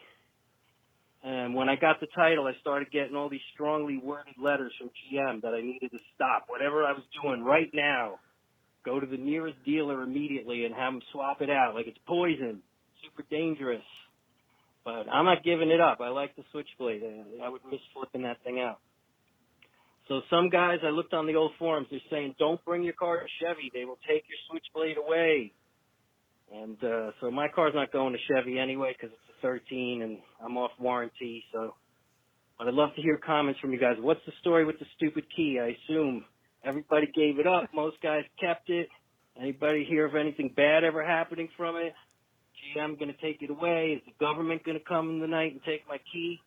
And 1.24 1.54
when 1.54 1.70
I 1.70 1.76
got 1.76 2.00
the 2.00 2.08
title, 2.16 2.48
I 2.48 2.60
started 2.62 2.92
getting 2.92 3.16
all 3.16 3.30
these 3.30 3.46
strongly 3.54 4.00
worded 4.04 4.34
letters 4.42 4.74
from 4.80 4.90
GM 4.90 5.42
that 5.42 5.54
I 5.54 5.62
needed 5.62 5.92
to 5.92 6.00
stop 6.16 6.46
whatever 6.48 6.84
I 6.84 6.94
was 6.94 7.04
doing 7.22 7.44
right 7.44 7.70
now. 7.74 8.16
Go 8.84 9.00
to 9.00 9.06
the 9.06 9.18
nearest 9.18 9.58
dealer 9.64 10.02
immediately 10.02 10.66
and 10.66 10.74
have 10.74 10.94
them 10.94 11.02
swap 11.12 11.42
it 11.42 11.50
out 11.52 11.76
like 11.76 11.86
it's 11.86 12.00
poison, 12.08 12.62
super 13.04 13.24
dangerous. 13.30 13.84
But 14.84 15.08
I'm 15.12 15.26
not 15.26 15.44
giving 15.44 15.70
it 15.70 15.80
up. 15.80 16.00
I 16.02 16.10
like 16.10 16.36
the 16.36 16.44
switchblade. 16.52 17.04
I- 17.44 17.50
would 17.50 17.62
miss 17.70 17.82
flipping 17.94 18.24
that 18.24 18.42
thing 18.44 18.60
out. 18.60 18.80
So 20.08 20.22
some 20.32 20.50
guys, 20.50 20.80
I 20.84 20.90
looked 20.90 21.14
on 21.14 21.28
the 21.28 21.36
old 21.36 21.52
forums, 21.60 21.88
they're 21.92 22.00
saying, 22.10 22.36
don't 22.40 22.64
bring 22.66 22.82
your 22.82 22.94
car 22.94 23.20
to 23.20 23.28
Chevy. 23.40 23.70
They 23.72 23.86
will 23.86 24.00
take 24.08 24.24
your 24.28 24.40
switchblade 24.50 24.98
away. 24.98 25.54
And 26.52 26.84
uh, 26.84 27.12
so 27.22 27.30
my 27.30 27.48
car's 27.48 27.74
not 27.76 27.94
going 27.94 28.14
to 28.14 28.20
Chevy 28.28 28.58
anyway 28.58 28.94
because 28.98 29.14
it's 29.14 29.31
13 29.42 30.02
and 30.02 30.18
I'm 30.44 30.58
off 30.58 30.72
warranty. 30.80 31.44
So, 31.54 31.76
but 32.58 32.68
I'd 32.68 32.74
love 32.74 32.96
to 32.96 33.02
hear 33.02 33.18
comments 33.18 33.60
from 33.60 33.74
you 33.74 33.80
guys. 33.80 33.98
What's 34.00 34.26
the 34.26 34.34
story 34.42 34.66
with 34.66 34.80
the 34.80 34.86
stupid 34.96 35.26
key? 35.36 35.60
I 35.60 35.76
assume 35.84 36.26
everybody 36.64 37.08
gave 37.14 37.40
it 37.40 37.48
up. 37.48 37.70
Most 37.74 38.02
guys 38.02 38.24
kept 38.40 38.70
it. 38.70 38.90
Anybody 39.40 39.86
hear 39.86 40.06
of 40.06 40.16
anything 40.16 40.54
bad 40.56 40.84
ever 40.84 41.06
happening 41.06 41.50
from 41.58 41.78
it? 41.78 41.94
GM 42.76 43.00
going 43.00 43.14
to 43.14 43.22
take 43.22 43.42
it 43.42 43.50
away? 43.50 43.94
Is 43.98 44.02
the 44.06 44.26
government 44.26 44.64
going 44.64 44.78
to 44.78 44.84
come 44.84 45.10
in 45.10 45.20
the 45.20 45.28
night 45.28 45.54
and 45.54 45.64
take 45.64 45.88
my 45.88 45.98
key? 46.12 46.40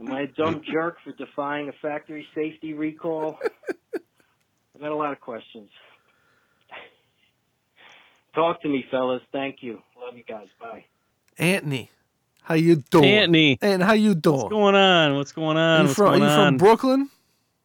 Am 0.00 0.12
I 0.12 0.22
a 0.22 0.26
dumb 0.26 0.62
jerk 0.72 0.96
for 1.04 1.12
defying 1.12 1.68
a 1.68 1.72
factory 1.80 2.26
safety 2.34 2.74
recall? 2.74 3.38
I've 4.74 4.80
got 4.80 4.90
a 4.90 4.96
lot 4.96 5.12
of 5.12 5.20
questions. 5.20 5.70
Talk 8.34 8.62
to 8.62 8.68
me, 8.68 8.84
fellas. 8.90 9.22
Thank 9.30 9.56
you. 9.60 9.80
Love 10.00 10.16
you 10.16 10.24
guys. 10.24 10.46
Bye. 10.60 10.84
Anthony, 11.38 11.90
how 12.42 12.54
you 12.54 12.76
doing? 12.76 13.04
Anthony, 13.04 13.58
And 13.62 13.82
how 13.82 13.92
you 13.92 14.14
doing? 14.14 14.38
what's 14.38 14.50
going 14.50 14.74
on? 14.74 15.16
What's 15.16 15.32
going 15.32 15.56
on? 15.56 15.80
you 15.80 15.86
What's 15.86 15.96
from, 15.96 16.14
are 16.14 16.16
you 16.18 16.24
on? 16.24 16.48
from 16.48 16.56
Brooklyn 16.58 17.10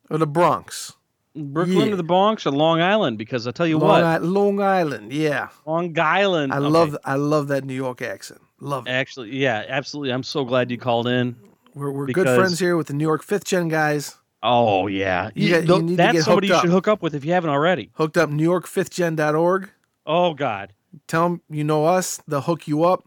or 0.09 0.17
the 0.17 0.27
Bronx? 0.27 0.93
Brooklyn 1.35 1.87
Yeah. 1.87 1.93
or 1.93 1.95
the 1.97 2.03
Bronx 2.03 2.45
or 2.47 2.51
Long 2.51 2.81
Island? 2.81 3.17
Because 3.17 3.45
I 3.47 3.51
tell 3.51 3.67
you 3.67 3.77
Long, 3.77 3.89
what, 3.89 4.03
I- 4.03 4.17
Long 4.17 4.59
Island, 4.59 5.13
yeah. 5.13 5.49
Long 5.65 5.97
Island. 5.99 6.51
I 6.53 6.57
Okay. 6.57 6.65
love 6.67 6.97
I 7.05 7.15
love 7.15 7.47
that 7.49 7.63
New 7.63 7.75
York 7.75 8.01
accent. 8.01 8.41
Love 8.59 8.87
it. 8.87 8.89
Actually, 8.89 9.35
yeah, 9.35 9.63
absolutely. 9.69 10.11
I'm 10.11 10.23
so 10.23 10.43
glad 10.45 10.71
you 10.71 10.77
called 10.79 11.07
in. 11.07 11.35
We're, 11.75 11.91
we're 11.91 12.07
good 12.07 12.25
friends 12.25 12.57
here 12.57 12.75
with 12.75 12.87
the 12.87 12.93
New 12.93 13.05
York 13.05 13.21
fifth 13.23 13.45
gen 13.45 13.67
guys. 13.67 14.17
Oh 14.41 14.87
yeah, 14.87 15.29
You 15.35 15.49
got- 15.61 15.67
you 15.67 15.81
need 15.83 15.89
to 15.91 15.95
that's 15.97 16.13
get 16.13 16.23
somebody 16.23 16.47
you 16.47 16.59
should 16.59 16.69
hook 16.71 16.87
up 16.87 17.03
with 17.03 17.13
if 17.13 17.23
you 17.23 17.33
haven't 17.33 17.51
already. 17.51 17.91
Hooked 17.93 18.17
up 18.17 18.29
New 18.31 18.49
NewYork5thGen.org. 18.49 19.69
Oh 20.07 20.33
God, 20.33 20.73
Tell 21.07 21.23
them 21.23 21.41
you 21.49 21.63
know 21.63 21.85
us. 21.85 22.19
They'll 22.27 22.41
hook 22.41 22.67
you 22.67 22.83
up. 22.83 23.03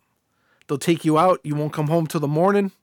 They'll 0.71 0.79
take 0.79 1.05
you 1.05 1.19
out. 1.19 1.41
You 1.43 1.57
won't 1.57 1.73
come 1.73 1.89
home 1.89 2.07
till 2.07 2.21
the 2.21 2.29
morning. 2.29 2.71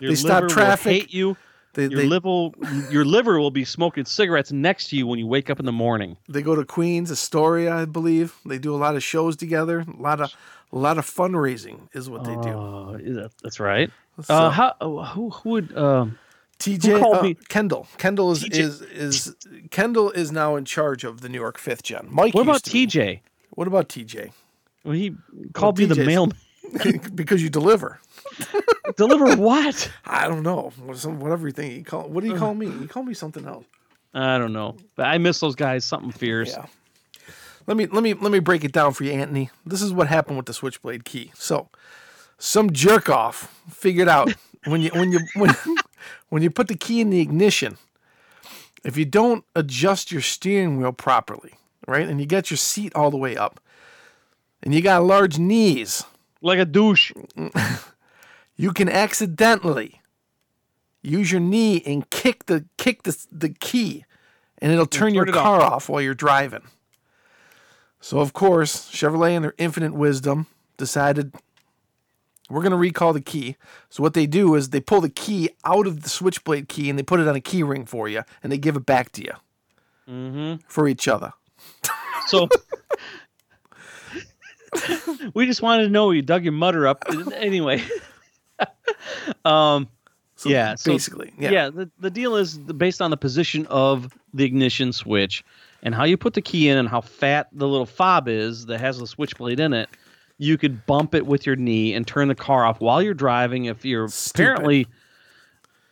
They 0.00 0.14
stop 0.14 0.48
traffic. 0.48 0.92
Hate 0.92 1.12
you. 1.12 1.36
They 1.74 1.82
Your 1.82 2.00
they, 2.00 2.06
liver, 2.06 2.48
your 2.90 3.04
liver 3.04 3.38
will 3.38 3.50
be 3.50 3.66
smoking 3.66 4.06
cigarettes 4.06 4.50
next 4.50 4.88
to 4.90 4.96
you 4.96 5.06
when 5.06 5.18
you 5.18 5.26
wake 5.26 5.50
up 5.50 5.60
in 5.60 5.66
the 5.66 5.72
morning. 5.72 6.16
they 6.26 6.40
go 6.40 6.54
to 6.54 6.64
Queens, 6.64 7.10
Astoria, 7.10 7.74
I 7.74 7.84
believe. 7.84 8.34
They 8.46 8.58
do 8.58 8.74
a 8.74 8.78
lot 8.78 8.96
of 8.96 9.02
shows 9.02 9.36
together. 9.36 9.80
A 9.80 10.00
lot 10.00 10.22
of 10.22 10.34
a 10.72 10.78
lot 10.78 10.96
of 10.96 11.04
fundraising 11.04 11.88
is 11.92 12.08
what 12.08 12.24
they 12.24 12.32
do. 12.32 12.48
Oh, 12.48 13.28
that's 13.42 13.60
right. 13.60 13.90
So- 14.22 14.34
Uh, 14.34 14.50
how? 14.50 14.74
Who? 14.80 15.30
Who 15.30 15.50
would? 15.50 15.76
Um, 15.76 16.18
TJ 16.58 16.98
called 16.98 17.26
uh. 17.26 17.34
Kendall. 17.48 17.88
Kendall 17.98 18.32
is, 18.32 18.44
TJ 18.44 18.58
is 18.58 18.80
is 18.80 19.36
Kendall 19.70 20.10
is 20.12 20.32
now 20.32 20.56
in 20.56 20.64
charge 20.64 21.04
of 21.04 21.20
the 21.20 21.28
New 21.28 21.38
York 21.38 21.58
Fifth 21.58 21.82
Gen. 21.82 22.08
Mike. 22.10 22.32
what 22.32 22.42
about 22.42 22.62
to 22.62 22.72
be. 22.72 22.86
TJ? 22.86 23.20
What 23.50 23.68
about 23.68 23.88
TJ? 23.90 24.32
Well, 24.84 24.94
he 24.94 25.14
called 25.52 25.78
me 25.78 25.84
the 25.84 25.94
TJ's 25.94 26.06
mail. 26.06 26.28
because 27.14 27.42
you 27.42 27.50
deliver. 27.50 28.00
Deliver 28.96 29.36
what? 29.36 29.90
I 30.04 30.26
don't 30.28 30.42
know. 30.42 30.72
Some- 30.94 31.20
Whatever 31.20 31.46
you 31.46 31.52
think. 31.52 31.74
You 31.74 31.84
call, 31.84 32.08
what 32.08 32.22
do 32.24 32.28
you 32.30 32.36
call 32.36 32.54
me? 32.54 32.66
You 32.66 32.88
call 32.88 33.02
me 33.02 33.14
something 33.14 33.46
else. 33.46 33.64
I 34.12 34.36
don't 34.38 34.52
know. 34.52 34.76
But 34.96 35.06
I 35.06 35.18
miss 35.18 35.38
those 35.40 35.54
guys. 35.54 35.84
Something 35.84 36.10
fierce. 36.10 36.50
Yeah. 36.50 36.66
Let 37.66 37.76
me 37.76 37.86
let 37.86 38.02
me 38.02 38.14
let 38.14 38.32
me 38.32 38.40
break 38.40 38.64
it 38.64 38.72
down 38.72 38.92
for 38.92 39.04
you, 39.04 39.12
Anthony. 39.12 39.50
This 39.64 39.80
is 39.82 39.92
what 39.92 40.08
happened 40.08 40.36
with 40.38 40.46
the 40.46 40.52
switchblade 40.54 41.04
key. 41.04 41.30
So, 41.34 41.68
some 42.38 42.72
jerk 42.72 43.08
off 43.08 43.60
figured 43.70 44.08
out 44.08 44.32
when 44.66 44.80
you 44.80 44.90
when 44.92 45.12
you 45.12 45.20
when 45.34 45.54
when 46.30 46.42
you 46.42 46.50
put 46.50 46.66
the 46.68 46.76
key 46.76 47.00
in 47.00 47.10
the 47.10 47.20
ignition, 47.20 47.76
if 48.84 48.96
you 48.96 49.04
don't 49.04 49.44
adjust 49.54 50.10
your 50.10 50.22
steering 50.22 50.78
wheel 50.78 50.92
properly, 50.92 51.54
right, 51.86 52.08
and 52.08 52.18
you 52.20 52.26
get 52.26 52.50
your 52.50 52.56
seat 52.58 52.92
all 52.96 53.10
the 53.12 53.16
way 53.16 53.36
up, 53.36 53.60
and 54.64 54.74
you 54.74 54.82
got 54.82 55.04
large 55.04 55.38
knees, 55.38 56.04
Like 56.42 56.58
a 56.58 56.64
douche. 56.64 57.12
you 58.56 58.72
can 58.72 58.88
accidentally 58.88 60.00
use 61.02 61.30
your 61.32 61.40
knee 61.40 61.82
and 61.86 62.08
kick 62.10 62.46
the 62.46 62.64
kick 62.76 63.02
the 63.04 63.16
the 63.30 63.48
key, 63.50 64.04
and 64.58 64.72
it'll 64.72 64.86
turn 64.86 65.14
your 65.14 65.24
turn 65.26 65.34
it 65.34 65.38
off. 65.38 65.44
car 65.44 65.60
off 65.60 65.88
while 65.88 66.00
you're 66.00 66.14
driving. 66.14 66.62
So 68.00 68.20
of 68.20 68.32
course, 68.32 68.90
Chevrolet 68.90 69.34
in 69.34 69.42
their 69.42 69.54
infinite 69.58 69.92
wisdom 69.94 70.46
decided 70.78 71.34
we're 72.48 72.62
going 72.62 72.70
to 72.72 72.76
recall 72.78 73.12
the 73.12 73.20
key. 73.20 73.56
So 73.90 74.02
what 74.02 74.14
they 74.14 74.26
do 74.26 74.54
is 74.54 74.70
they 74.70 74.80
pull 74.80 75.00
the 75.02 75.08
key 75.10 75.50
out 75.64 75.86
of 75.86 76.02
the 76.02 76.08
switchblade 76.08 76.68
key 76.68 76.88
and 76.90 76.98
they 76.98 77.02
put 77.02 77.20
it 77.20 77.28
on 77.28 77.36
a 77.36 77.40
key 77.40 77.62
ring 77.62 77.84
for 77.86 78.08
you 78.08 78.22
and 78.42 78.50
they 78.50 78.58
give 78.58 78.74
it 78.76 78.86
back 78.86 79.12
to 79.12 79.22
you 79.22 79.32
Mm-hmm. 80.08 80.62
for 80.66 80.88
each 80.88 81.06
other. 81.06 81.32
So 82.26 82.48
we 85.34 85.46
just 85.46 85.62
wanted 85.62 85.84
to 85.84 85.88
know 85.88 86.10
you 86.10 86.22
dug 86.22 86.44
your 86.44 86.52
mutter 86.52 86.86
up. 86.86 87.04
Anyway. 87.34 87.82
um 89.44 89.88
So 90.36 90.48
yeah, 90.48 90.74
so- 90.74 90.92
basically, 90.92 91.32
yeah. 91.38 91.50
yeah, 91.50 91.70
the, 91.70 91.90
the 91.98 92.10
deal 92.10 92.36
is 92.36 92.56
based 92.58 93.00
on 93.02 93.10
the 93.10 93.16
position 93.16 93.66
of 93.66 94.12
the 94.34 94.44
ignition 94.44 94.92
switch 94.92 95.44
and 95.82 95.94
how 95.94 96.04
you 96.04 96.16
put 96.16 96.34
the 96.34 96.42
key 96.42 96.68
in 96.68 96.76
and 96.78 96.88
how 96.88 97.00
fat 97.00 97.48
the 97.52 97.66
little 97.68 97.86
fob 97.86 98.28
is 98.28 98.66
that 98.66 98.80
has 98.80 98.98
the 98.98 99.06
switchblade 99.06 99.60
in 99.60 99.72
it. 99.72 99.88
You 100.38 100.56
could 100.56 100.86
bump 100.86 101.14
it 101.14 101.26
with 101.26 101.44
your 101.46 101.56
knee 101.56 101.92
and 101.94 102.06
turn 102.06 102.28
the 102.28 102.34
car 102.34 102.64
off 102.64 102.80
while 102.80 103.02
you're 103.02 103.12
driving. 103.14 103.66
If 103.66 103.84
you're 103.84 104.08
Stupid. 104.08 104.40
apparently, 104.40 104.86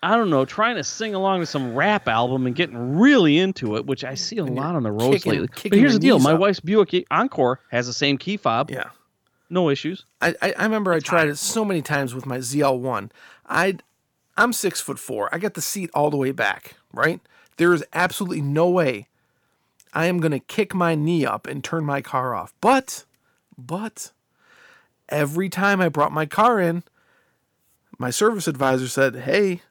I 0.03 0.17
don't 0.17 0.31
know, 0.31 0.45
trying 0.45 0.77
to 0.77 0.85
sing 0.85 1.15
along 1.15 1.41
to 1.41 1.47
some 1.47 1.75
rap 1.75 2.07
album 2.07 2.47
and 2.47 2.55
getting 2.55 2.99
really 2.99 3.39
into 3.39 3.77
it, 3.77 3.87
which 3.87 4.05
I 4.05 4.15
see 4.15 4.39
a 4.39 4.45
And 4.45 4.55
lot 4.55 4.77
on 4.77 4.85
the 4.85 4.93
roads 4.93 5.25
kicking- 5.25 5.33
lately. 5.33 5.49
kicking 5.49 5.71
But 5.71 5.79
here's 5.81 5.95
the 5.95 5.99
deal: 5.99 6.19
my 6.21 6.33
up. 6.35 6.41
wife's 6.41 6.61
Buick 6.61 7.05
Encore 7.11 7.61
has 7.71 7.87
the 7.89 7.93
same 7.93 8.17
key 8.19 8.37
fob, 8.37 8.71
Yeah. 8.71 8.91
no 9.51 9.69
issues. 9.71 10.05
I, 10.21 10.35
I, 10.41 10.55
I 10.57 10.63
remember 10.65 10.93
I 10.93 11.01
tried 11.01 11.29
it 11.29 11.37
so 11.37 11.65
many 11.65 11.83
times 11.83 12.15
with 12.15 12.27
my 12.27 12.39
ZL1. 12.39 13.11
I 13.49 13.79
I'm 14.37 14.53
six 14.53 14.81
foot 14.81 15.01
four. 15.01 15.29
I 15.35 15.39
got 15.39 15.55
the 15.55 15.61
seat 15.61 15.91
all 15.95 16.11
the 16.11 16.17
way 16.17 16.31
back, 16.31 16.75
right? 16.93 17.21
There 17.57 17.75
is 17.75 17.83
absolutely 17.93 18.41
no 18.41 18.69
way 18.71 19.09
I 19.93 20.07
am 20.07 20.21
gonna 20.21 20.39
kick 20.39 20.75
my 20.77 20.95
knee 20.95 21.27
up 21.27 21.49
and 21.49 21.65
turn 21.65 21.85
my 21.85 22.03
car 22.03 22.37
off. 22.37 22.55
But 22.61 23.05
but 23.57 24.13
every 25.09 25.49
time 25.49 25.81
I 25.81 25.89
brought 25.89 26.13
my 26.13 26.25
car 26.27 26.61
in, 26.61 26.85
my 27.99 28.11
service 28.11 28.47
advisor 28.47 28.87
said, 28.87 29.17
Hey, 29.17 29.63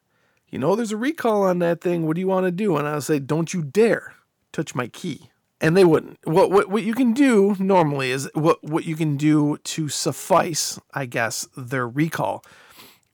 you 0.49 0.59
know 0.59 0.75
there's 0.75 0.91
a 0.91 0.97
recall 0.97 1.43
on 1.43 1.59
that 1.59 1.81
thing. 1.81 2.05
What 2.05 2.15
do 2.15 2.21
you 2.21 2.27
want 2.27 2.45
to 2.45 2.51
do? 2.51 2.77
And 2.77 2.87
I 2.87 2.95
would 2.95 3.03
say, 3.03 3.19
Don't 3.19 3.53
you 3.53 3.61
dare 3.61 4.13
touch 4.51 4.73
my 4.75 4.87
key. 4.87 5.29
And 5.59 5.75
they 5.75 5.85
wouldn't. 5.85 6.19
What 6.23 6.51
what 6.51 6.69
what 6.69 6.83
you 6.83 6.93
can 6.93 7.13
do 7.13 7.55
normally 7.57 8.11
is 8.11 8.29
what 8.33 8.63
what 8.63 8.85
you 8.85 8.95
can 8.95 9.17
do 9.17 9.57
to 9.57 9.89
suffice, 9.89 10.79
I 10.93 11.07
guess, 11.07 11.47
their 11.57 11.87
recall 11.87 12.43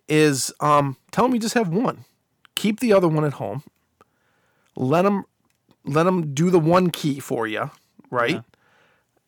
is 0.10 0.54
um 0.60 0.98
tell 1.12 1.26
them 1.26 1.34
you 1.34 1.40
just 1.40 1.54
have 1.54 1.70
one. 1.70 2.04
Keep 2.56 2.82
the 2.82 2.92
other 2.92 3.08
one 3.08 3.24
at 3.24 3.34
home. 3.34 3.64
Let 4.76 5.04
them 5.04 5.24
let 5.86 6.04
them 6.04 6.34
do 6.34 6.50
the 6.50 6.60
one 6.60 6.90
key 6.90 7.22
for 7.22 7.48
you, 7.48 7.72
right? 8.12 8.44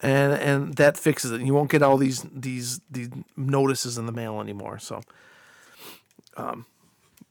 And 0.02 0.34
and 0.34 0.74
that 0.76 0.98
fixes 0.98 1.32
it. 1.32 1.40
You 1.40 1.54
won't 1.54 1.72
get 1.72 1.82
all 1.82 1.96
these 1.96 2.26
these 2.34 2.82
these 2.92 3.10
notices 3.38 3.98
in 3.98 4.08
the 4.08 4.12
mail 4.12 4.42
anymore. 4.42 4.78
So 4.78 5.02
um 6.36 6.66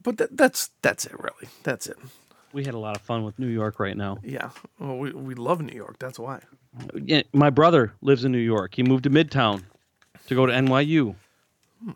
but 0.05 0.17
that, 0.17 0.37
that's 0.37 0.69
that's 0.81 1.05
it 1.05 1.19
really. 1.19 1.49
That's 1.63 1.87
it. 1.87 1.97
We 2.53 2.63
had 2.63 2.73
a 2.73 2.79
lot 2.79 2.95
of 2.95 3.01
fun 3.01 3.25
with 3.25 3.37
New 3.37 3.47
York 3.47 3.79
right 3.79 3.97
now. 3.97 4.19
Yeah. 4.23 4.51
Well, 4.79 4.97
we 4.97 5.11
we 5.11 5.33
love 5.33 5.61
New 5.61 5.75
York. 5.75 5.99
That's 5.99 6.17
why. 6.17 6.39
Yeah, 6.93 7.23
my 7.33 7.49
brother 7.49 7.93
lives 8.01 8.23
in 8.23 8.31
New 8.31 8.37
York. 8.37 8.75
He 8.75 8.83
moved 8.83 9.03
to 9.05 9.09
Midtown 9.09 9.63
to 10.27 10.35
go 10.35 10.45
to 10.45 10.53
NYU 10.53 11.15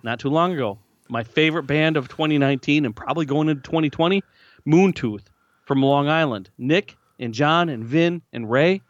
not 0.04 0.20
too 0.20 0.30
long 0.30 0.54
ago. 0.54 0.80
My 1.08 1.24
favorite 1.24 1.64
band 1.64 1.98
of 1.98 2.08
2019 2.08 2.86
and 2.86 2.96
probably 2.96 3.26
going 3.26 3.50
into 3.50 3.64
2020, 3.64 4.24
Moon 4.66 4.94
Tooth 4.94 5.30
from 5.66 5.82
Long 5.82 6.08
Island. 6.08 6.50
Nick 6.58 6.98
and 7.20 7.34
John 7.34 7.70
and 7.70 7.84
Vin 7.84 8.22
and 8.32 8.50
Ray 8.50 8.82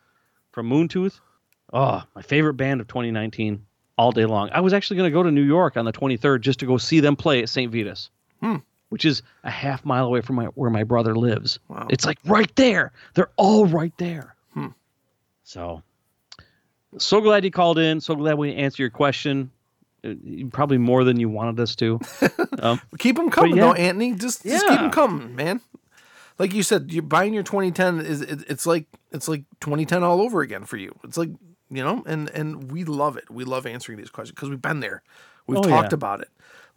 from 0.51 0.67
Moon 0.67 0.87
Tooth. 0.87 1.19
Oh, 1.71 2.03
my 2.15 2.21
favorite 2.21 2.55
band 2.55 2.81
of 2.81 2.87
2019 2.87 3.65
all 3.97 4.11
day 4.11 4.25
long. 4.25 4.49
I 4.51 4.61
was 4.61 4.73
actually 4.73 4.97
going 4.97 5.09
to 5.09 5.13
go 5.13 5.23
to 5.23 5.31
New 5.31 5.43
York 5.43 5.77
on 5.77 5.85
the 5.85 5.91
23rd 5.91 6.41
just 6.41 6.59
to 6.59 6.65
go 6.65 6.77
see 6.77 6.99
them 6.99 7.15
play 7.15 7.41
at 7.41 7.49
St. 7.49 7.71
Vitus, 7.71 8.09
hmm. 8.41 8.57
Which 8.89 9.05
is 9.05 9.21
a 9.43 9.49
half 9.51 9.85
mile 9.85 10.05
away 10.05 10.21
from 10.21 10.35
my, 10.35 10.45
where 10.45 10.69
my 10.69 10.83
brother 10.83 11.15
lives. 11.15 11.59
Wow. 11.67 11.87
It's 11.89 12.05
like 12.05 12.17
right 12.25 12.53
there. 12.55 12.91
They're 13.13 13.31
all 13.37 13.65
right 13.65 13.93
there. 13.97 14.35
So, 15.43 15.81
so 16.99 17.21
glad 17.21 17.43
you 17.43 17.49
called 17.51 17.79
in. 17.79 17.99
So 18.01 18.15
glad 18.15 18.37
we 18.37 18.53
answered 18.53 18.79
your 18.79 18.89
question. 18.91 19.49
Uh, 20.03 20.13
Probably 20.51 20.77
more 20.77 21.03
than 21.03 21.19
you 21.19 21.27
wanted 21.29 21.59
us 21.59 21.75
to. 21.77 21.99
Um, 22.61 22.81
Keep 22.97 23.15
them 23.15 23.29
coming 23.29 23.55
yeah. 23.55 23.67
though, 23.67 23.73
Anthony. 23.73 24.15
Just 24.15 24.43
just 24.43 24.67
keep 24.67 24.79
them 24.79 24.91
coming, 24.91 25.33
man. 25.33 25.61
Like 26.37 26.53
you 26.53 26.61
said, 26.61 26.91
you're 26.91 27.01
buying 27.03 27.33
your 27.33 27.41
2010 27.43 28.01
is 28.01 28.19
it, 28.19 28.41
it's 28.49 28.65
like 28.65 28.85
it's 29.13 29.29
like 29.29 29.45
2010 29.61 30.03
all 30.03 30.21
over 30.21 30.41
again 30.41 30.65
for 30.65 30.75
you. 30.75 30.93
It's 31.05 31.17
like 31.17 31.29
you 31.69 31.81
know, 31.83 32.03
and 32.05 32.29
and 32.31 32.69
we 32.69 32.83
love 32.83 33.15
it. 33.15 33.31
We 33.31 33.45
love 33.45 33.65
answering 33.65 33.97
these 33.97 34.09
questions 34.09 34.35
because 34.35 34.49
we've 34.49 34.61
been 34.61 34.81
there. 34.81 35.03
We've 35.47 35.59
Oh, 35.59 35.63
talked 35.63 35.93
yeah. 35.93 35.95
about 35.95 36.19
it. 36.19 36.27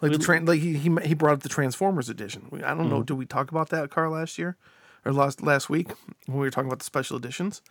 Like 0.03 0.13
the 0.13 0.19
train, 0.19 0.45
like 0.45 0.61
he, 0.61 0.77
he 0.77 0.91
he 1.05 1.15
brought 1.15 1.35
up 1.35 1.43
the 1.43 1.49
Transformers 1.49 2.09
edition. 2.09 2.49
We- 2.51 2.63
I 2.63 2.71
don't 2.71 2.81
Mm-hmm. 2.81 2.89
know. 2.91 3.03
Did 3.03 3.15
we 3.15 3.25
talk 3.27 3.51
about 3.51 3.69
that 3.71 3.89
car 3.91 4.11
last 4.11 4.37
year 4.37 4.57
or 5.05 5.13
last 5.13 5.43
last 5.43 5.71
week 5.71 5.89
when 6.27 6.39
we 6.39 6.47
were 6.47 6.51
talking 6.51 6.69
about 6.69 6.81
the 6.81 6.85
special 6.85 7.17
editions? 7.17 7.63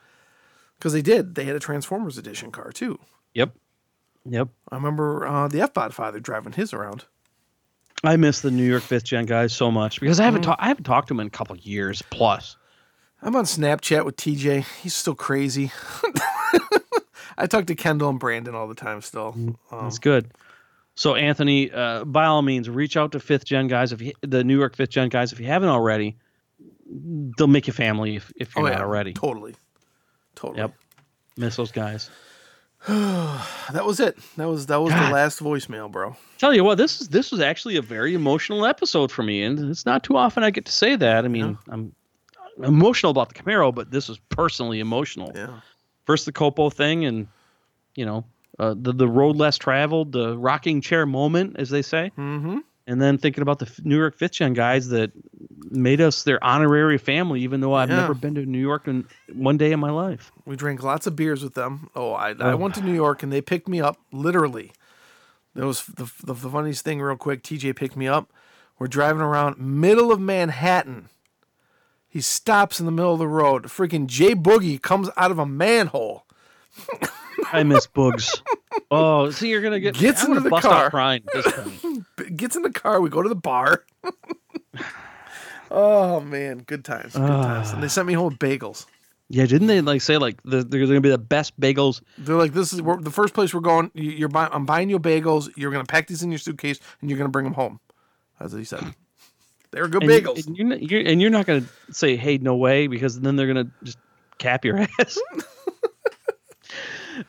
Because 0.80 0.94
they 0.94 1.02
did. 1.02 1.36
They 1.36 1.44
had 1.44 1.56
a 1.56 1.60
Transformers 1.60 2.18
edition 2.18 2.52
car 2.52 2.72
too. 2.72 3.00
yep. 3.34 3.54
Yep. 4.26 4.50
I 4.72 4.76
remember 4.76 5.26
uh, 5.28 5.48
the 5.48 5.62
F 5.62 5.74
Bod 5.74 5.94
father 5.94 6.20
driving 6.20 6.54
his 6.54 6.74
around. 6.74 7.06
I 8.04 8.16
miss 8.18 8.42
the 8.42 8.50
New 8.52 8.64
York 8.64 8.84
fifth 8.84 9.04
gen 9.04 9.26
guys 9.26 9.52
so 9.54 9.70
much 9.72 10.00
because 10.00 10.20
I 10.20 10.24
haven't 10.26 10.42
talked. 10.44 10.62
I 10.62 10.68
haven't 10.68 10.86
talked 10.86 11.08
to 11.10 11.14
them 11.14 11.20
in 11.22 11.28
a 11.28 11.32
couple 11.32 11.56
of 11.56 11.62
years 11.66 12.02
plus. 12.12 12.56
I'm 13.22 13.36
on 13.36 13.46
Snapchat 13.46 14.06
with 14.06 14.16
TJ. 14.16 14.66
He's 14.82 14.96
still 14.96 15.14
crazy. 15.16 15.72
I 17.38 17.48
talk 17.48 17.66
to 17.68 17.76
Kendall 17.76 18.10
and 18.10 18.20
Brandon 18.20 18.56
all 18.56 18.68
the 18.68 18.76
time 18.76 19.02
still. 19.02 19.34
Um, 19.36 19.58
That's 19.72 20.00
good. 20.00 20.32
So 21.02 21.16
Anthony, 21.16 21.72
uh, 21.72 22.06
by 22.06 22.28
all 22.28 22.44
means, 22.44 22.70
reach 22.70 22.96
out 22.96 23.14
to 23.14 23.20
fifth 23.20 23.44
gen 23.44 23.66
guys 23.66 23.92
if 23.92 24.04
you, 24.04 24.14
the 24.22 24.44
New 24.44 24.56
York 24.56 24.76
fifth 24.76 24.92
gen 24.92 25.10
guys 25.10 25.34
if 25.34 25.40
you 25.40 25.48
haven't 25.48 25.70
already. 25.70 26.16
They'll 27.36 27.48
make 27.48 27.66
you 27.66 27.74
family 27.74 28.18
if, 28.18 28.32
if 28.36 28.56
you're 28.56 28.68
oh, 28.68 28.70
not 28.70 28.78
yeah, 28.78 28.84
already. 28.84 29.14
Totally. 29.14 29.56
Totally. 30.36 30.60
Yep. 30.60 30.76
Miss 31.38 31.56
those 31.56 31.72
guys. 31.72 32.12
That 32.88 33.84
was 33.84 34.00
it. 34.00 34.16
That 34.38 34.48
was 34.48 34.68
that 34.68 34.80
was 34.80 34.94
God. 34.94 35.08
the 35.08 35.14
last 35.14 35.40
voicemail, 35.40 35.92
bro. 35.92 36.16
Tell 36.38 36.54
you 36.54 36.64
what, 36.64 36.78
this 36.78 37.02
is 37.02 37.08
this 37.08 37.32
was 37.32 37.40
actually 37.40 37.78
a 37.78 37.82
very 37.82 38.14
emotional 38.14 38.66
episode 38.68 39.12
for 39.12 39.24
me, 39.24 39.42
and 39.42 39.72
it's 39.72 39.88
not 39.88 40.04
too 40.04 40.18
often 40.18 40.44
I 40.44 40.52
get 40.52 40.66
to 40.66 40.72
say 40.72 40.96
that. 40.98 41.26
I 41.26 41.30
mean, 41.30 41.58
I'm 41.68 41.96
emotional 42.62 43.10
about 43.10 43.34
the 43.34 43.42
Camaro, 43.42 43.74
but 43.74 43.90
this 43.90 44.08
was 44.08 44.20
personally 44.30 44.80
emotional. 44.80 45.32
Yeah. 45.34 45.62
First 46.06 46.28
the 46.28 46.32
Copo 46.32 46.72
thing, 46.72 47.06
and 47.06 47.28
you 47.96 48.06
know, 48.06 48.26
uh, 48.60 48.76
the 48.78 48.94
the 48.94 49.08
road 49.08 49.36
less 49.38 49.58
traveled, 49.58 50.12
the 50.12 50.38
rocking 50.38 50.82
chair 50.82 51.06
moment, 51.06 51.56
as 51.58 51.70
they 51.70 51.82
say, 51.82 52.12
Mm-hmm. 52.18 52.60
and 52.88 53.02
then 53.02 53.18
thinking 53.18 53.42
about 53.42 53.60
the 53.60 53.72
New 53.84 53.98
York 53.98 54.18
fifth 54.18 54.34
gen 54.34 54.54
guys 54.54 54.90
that 54.90 55.12
made 55.70 56.02
us 56.02 56.24
their 56.24 56.44
honorary 56.44 56.98
family, 56.98 57.42
even 57.42 57.62
though 57.62 57.74
I've 57.74 57.90
Yeah. 57.90 57.98
never 57.98 58.14
been 58.14 58.36
to 58.36 58.46
New 58.46 58.60
York 58.60 58.88
in 58.88 59.08
one 59.34 59.58
day 59.58 59.72
in 59.72 59.80
my 59.80 59.92
life. 59.92 60.32
We 60.46 60.56
drank 60.56 60.84
lots 60.84 61.08
of 61.08 61.16
beers 61.16 61.44
with 61.44 61.54
them. 61.54 61.90
Oh, 61.96 62.12
I, 62.14 62.30
I 62.32 62.54
Oh. 62.54 62.58
went 62.58 62.76
to 62.76 62.82
New 62.82 62.94
York 62.94 63.24
and 63.24 63.32
they 63.32 63.42
picked 63.42 63.68
me 63.70 63.80
up 63.80 63.98
literally. 64.12 64.72
That 65.56 65.66
was 65.66 65.86
the, 65.86 66.06
the, 66.24 66.34
the 66.34 66.50
funniest 66.50 66.84
thing, 66.84 67.02
real 67.02 67.16
quick. 67.18 67.44
TJ 67.44 67.76
picked 67.76 67.96
me 67.98 68.08
up. 68.08 68.32
We're 68.80 68.88
driving 68.88 69.22
around 69.22 69.58
middle 69.60 70.12
of 70.12 70.20
Manhattan. 70.20 71.10
He 72.10 72.20
stops 72.22 72.80
in 72.80 72.86
the 72.86 72.92
middle 72.92 73.14
of 73.14 73.20
the 73.20 73.28
road. 73.28 73.66
Freaking 73.66 74.08
Jay 74.08 74.34
Boogie 74.36 74.82
comes 74.82 75.10
out 75.16 75.32
of 75.32 75.40
a 75.40 75.46
manhole. 75.46 76.26
I 77.52 77.64
miss 77.64 77.88
Boogs. 77.88 78.42
Oh, 78.90 79.30
see, 79.32 79.50
you're 79.50 79.62
gonna 79.62 79.80
get 79.80 79.96
Gets 79.96 80.24
I'm 80.24 80.32
into 80.32 80.44
the 80.44 80.50
bust 80.50 80.66
car. 80.66 80.86
out 80.86 80.92
crying 80.92 81.24
this 81.34 81.52
point. 81.52 82.06
gets 82.38 82.56
in 82.56 82.62
the 82.62 82.72
car. 82.72 83.00
We 83.00 83.10
go 83.10 83.22
to 83.22 83.30
the 83.30 83.36
bar. 83.36 83.86
oh 85.72 86.20
man, 86.22 86.60
good 86.60 86.84
times, 86.84 87.14
good 87.14 87.22
ah. 87.22 87.44
times. 87.44 87.72
And 87.72 87.84
they 87.84 87.90
sent 87.90 88.08
me 88.08 88.14
home 88.14 88.30
with 88.30 88.40
bagels. 88.40 88.86
Yeah, 89.30 89.46
didn't 89.46 89.68
they 89.68 89.80
like 89.82 90.02
say 90.02 90.18
like 90.18 90.42
the, 90.44 90.64
they're 90.64 90.82
going 90.82 90.96
to 90.96 91.02
be 91.02 91.10
the 91.10 91.18
best 91.18 91.58
bagels? 91.60 92.02
They're 92.18 92.36
like, 92.36 92.54
"This 92.54 92.74
is 92.74 92.82
we're, 92.82 93.00
the 93.02 93.12
first 93.12 93.34
place 93.34 93.54
we're 93.54 93.62
going. 93.62 93.92
You, 93.94 94.12
you're 94.12 94.30
buying. 94.30 94.50
I'm 94.54 94.66
buying 94.66 94.90
you 94.90 95.00
bagels. 95.00 95.50
You're 95.56 95.72
gonna 95.72 95.86
pack 95.86 96.08
these 96.08 96.24
in 96.24 96.32
your 96.32 96.40
suitcase, 96.40 96.80
and 97.00 97.10
you're 97.10 97.18
gonna 97.18 97.30
bring 97.30 97.46
them 97.46 97.54
home." 97.54 97.80
That's 98.40 98.54
what 98.54 98.60
he 98.60 98.66
said. 98.66 98.94
They're 99.72 99.88
good 99.88 100.04
and, 100.04 100.12
bagels. 100.12 100.48
And 100.48 100.58
you're, 100.58 100.68
not, 100.68 100.82
you're, 100.82 101.02
and 101.02 101.22
you're 101.22 101.30
not 101.30 101.46
going 101.46 101.64
to 101.64 101.94
say, 101.94 102.18
"Hey, 102.18 102.38
no 102.38 102.56
way," 102.56 102.88
because 102.88 103.20
then 103.20 103.38
they're 103.38 103.52
going 103.52 103.66
to 103.68 103.72
just 103.84 103.98
cap 104.38 104.66
your 104.66 104.80
ass. 105.00 105.18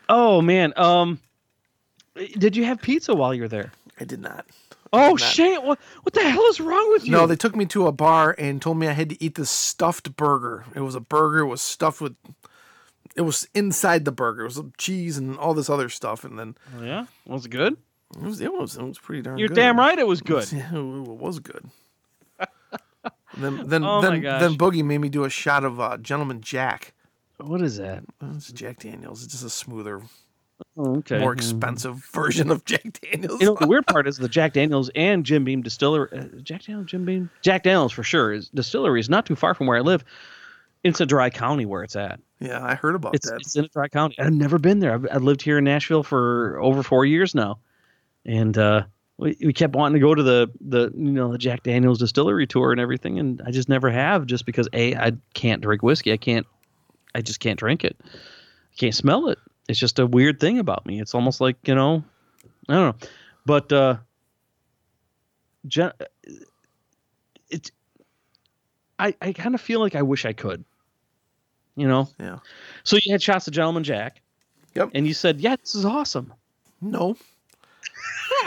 Oh 0.09 0.40
man, 0.43 0.72
um, 0.76 1.20
did 2.38 2.57
you 2.57 2.64
have 2.64 2.80
pizza 2.80 3.14
while 3.14 3.34
you 3.34 3.43
were 3.43 3.49
there? 3.49 3.72
I 4.01 4.05
did 4.05 4.20
not. 4.20 4.47
Oh 4.93 5.11
not. 5.11 5.20
shit! 5.20 5.62
What 5.62 5.78
what 6.03 6.12
the 6.12 6.22
hell 6.28 6.45
is 6.51 6.61
wrong 6.61 6.93
with 6.93 7.07
you? 7.07 7.12
No, 7.12 7.26
they 7.26 7.36
took 7.36 7.57
me 7.57 7.64
to 7.66 7.86
a 7.86 7.93
bar 7.93 8.34
and 8.38 8.61
told 8.61 8.76
me 8.76 8.88
I 8.88 8.93
had 8.93 9.09
to 9.11 9.22
eat 9.24 9.34
this 9.36 9.51
stuffed 9.51 10.16
burger. 10.16 10.64
It 10.74 10.80
was 10.80 10.95
a 10.95 11.01
burger. 11.01 11.40
It 11.40 11.47
was 11.47 11.62
stuffed 11.62 12.01
with. 12.01 12.14
It 13.14 13.22
was 13.22 13.47
inside 13.55 14.05
the 14.05 14.12
burger. 14.12 14.43
It 14.43 14.57
was 14.57 14.62
cheese 14.78 15.18
and 15.18 15.38
all 15.38 15.55
this 15.55 15.68
other 15.70 15.88
stuff, 15.88 16.24
and 16.24 16.38
then 16.38 16.57
Oh, 16.78 16.82
yeah, 16.82 17.07
was 17.26 17.47
it 17.47 17.51
good? 17.51 17.76
it 18.16 18.22
was 18.22 18.40
it 18.43 18.53
was 18.53 18.76
it 18.76 18.82
was 18.82 18.99
pretty 18.99 19.22
darn 19.22 19.38
You're 19.38 19.49
good. 19.49 19.55
damn 19.55 19.78
right, 19.78 19.99
it 19.99 20.07
was 20.07 20.20
good. 20.20 20.47
Yeah, 20.53 20.70
it 20.74 21.07
was 21.09 21.38
good. 21.38 21.64
then 23.36 23.66
then 23.68 23.84
Oh 23.84 24.01
then 24.01 24.22
then 24.22 24.55
Boogie 24.57 24.84
made 24.84 24.99
me 24.99 25.09
do 25.09 25.24
a 25.24 25.30
shot 25.30 25.64
of 25.64 25.80
uh, 25.80 25.97
Gentleman 25.99 26.40
Jack. 26.43 26.93
What 27.39 27.62
is 27.62 27.76
that? 27.78 28.05
It's 28.35 28.53
Jack 28.53 28.78
Daniels. 28.80 29.24
It's 29.24 29.33
just 29.33 29.45
a 29.45 29.51
smoother, 29.51 30.01
Oh, 30.76 30.99
okay. 30.99 31.18
more 31.18 31.33
expensive 31.33 31.97
version 32.12 32.51
of 32.51 32.64
Jack 32.64 33.01
Daniels. 33.01 33.41
You 33.41 33.47
know, 33.49 33.57
the 33.61 33.66
weird 33.66 33.87
part 33.87 34.07
is 34.07 34.16
the 34.16 34.28
Jack 34.28 34.53
Daniels 34.53 34.91
and 34.95 35.24
Jim 35.26 35.45
Beam 35.45 35.61
distillery. 35.62 36.09
Uh, 36.12 36.24
Jack 36.43 36.62
Daniels, 36.64 36.87
Jim 36.87 37.05
Beam, 37.05 37.30
Jack 37.43 37.64
Daniels 37.64 37.93
for 37.93 38.03
sure. 38.05 38.33
Is 38.33 38.49
distillery 38.51 39.01
is 39.01 39.09
not 39.11 39.26
too 39.26 39.35
far 39.37 39.55
from 39.55 39.66
where 39.66 39.76
I 39.76 39.80
live. 39.80 40.05
It's 40.85 41.01
a 41.01 41.07
dry 41.07 41.30
county 41.30 41.64
where 41.66 41.83
it's 41.85 41.95
at. 41.97 42.20
yeah, 42.41 42.62
I 42.64 42.74
heard 42.74 42.95
about 42.97 43.14
It's 43.14 43.28
that. 43.30 43.37
it's 43.41 43.55
in 43.57 43.64
a 43.64 43.68
dry 43.68 43.89
county. 43.89 44.16
I've 44.18 44.33
never 44.33 44.59
been 44.59 44.80
there. 44.80 44.95
I've, 44.95 45.07
I've 45.12 45.22
lived 45.22 45.43
here 45.43 45.59
in 45.59 45.64
Nashville 45.64 46.03
for 46.03 46.59
over 46.61 46.83
four 46.83 47.05
years 47.07 47.35
now, 47.37 47.59
and 48.26 48.57
uh, 48.59 48.83
we, 49.16 49.37
we 49.45 49.53
kept 49.53 49.74
wanting 49.76 49.95
to 49.95 50.01
go 50.01 50.14
to 50.14 50.22
the 50.22 50.51
the 50.61 50.93
you 50.97 51.12
know 51.12 51.30
the 51.33 51.39
Jack 51.39 51.62
Daniels 51.64 51.99
distillery 51.99 52.47
tour 52.47 52.72
and 52.72 52.80
everything, 52.80 53.18
and 53.18 53.41
I 53.47 53.51
just 53.53 53.68
never 53.68 53.91
have, 53.91 54.26
just 54.26 54.45
because 54.47 54.68
a 54.72 54.95
I 54.97 55.12
can't 55.35 55.61
drink 55.62 55.83
whiskey. 55.83 56.12
I 56.12 56.16
can't. 56.16 56.47
I 57.14 57.20
just 57.22 57.40
can't 57.40 57.58
drink 57.58 57.84
it. 57.84 57.96
I 58.04 58.76
can't 58.76 58.94
smell 58.94 59.28
it. 59.28 59.38
It's 59.68 59.78
just 59.78 59.98
a 59.98 60.06
weird 60.06 60.40
thing 60.40 60.58
about 60.58 60.86
me. 60.86 61.00
It's 61.00 61.14
almost 61.14 61.40
like 61.40 61.56
you 61.66 61.74
know, 61.74 62.04
I 62.68 62.74
don't 62.74 63.00
know, 63.00 63.08
but 63.46 63.72
uh, 63.72 63.96
Gen- 65.66 65.92
it's. 67.48 67.70
I 68.98 69.14
I 69.20 69.32
kind 69.32 69.54
of 69.54 69.60
feel 69.60 69.80
like 69.80 69.94
I 69.94 70.02
wish 70.02 70.24
I 70.24 70.32
could. 70.32 70.64
You 71.76 71.88
know. 71.88 72.08
Yeah. 72.18 72.38
So 72.84 72.96
you 73.02 73.12
had 73.12 73.22
shots 73.22 73.46
of 73.46 73.54
Gentleman 73.54 73.84
Jack. 73.84 74.20
Yep. 74.74 74.90
And 74.94 75.06
you 75.06 75.14
said, 75.14 75.40
"Yeah, 75.40 75.56
this 75.56 75.74
is 75.74 75.84
awesome." 75.84 76.32
No. 76.80 77.16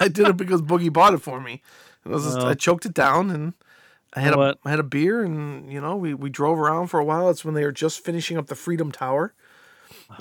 I 0.00 0.08
did 0.08 0.28
it 0.28 0.36
because 0.36 0.62
Boogie 0.62 0.92
bought 0.92 1.14
it 1.14 1.18
for 1.18 1.40
me. 1.40 1.62
It 2.06 2.10
just, 2.10 2.38
Well. 2.38 2.46
I 2.46 2.54
choked 2.54 2.86
it 2.86 2.94
down 2.94 3.30
and 3.30 3.52
I 4.12 4.20
had 4.20 4.30
know 4.30 4.42
a 4.42 4.46
what? 4.46 4.58
I 4.64 4.70
had 4.70 4.80
a 4.80 4.84
beer 4.84 5.22
and 5.22 5.72
you 5.72 5.80
know 5.80 5.96
we, 5.96 6.14
we 6.14 6.30
drove 6.30 6.58
around 6.58 6.88
for 6.88 6.98
a 6.98 7.04
while. 7.04 7.30
It's 7.30 7.44
when 7.44 7.54
they 7.54 7.64
were 7.64 7.72
just 7.72 8.04
finishing 8.04 8.36
up 8.36 8.48
the 8.48 8.54
Freedom 8.54 8.90
Tower, 8.90 9.34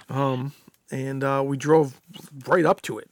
um, 0.10 0.54
and 0.92 1.24
uh, 1.24 1.44
we 1.46 1.58
drove 1.58 2.00
right 2.48 2.66
up 2.66 2.82
to 2.84 3.00
it, 3.00 3.10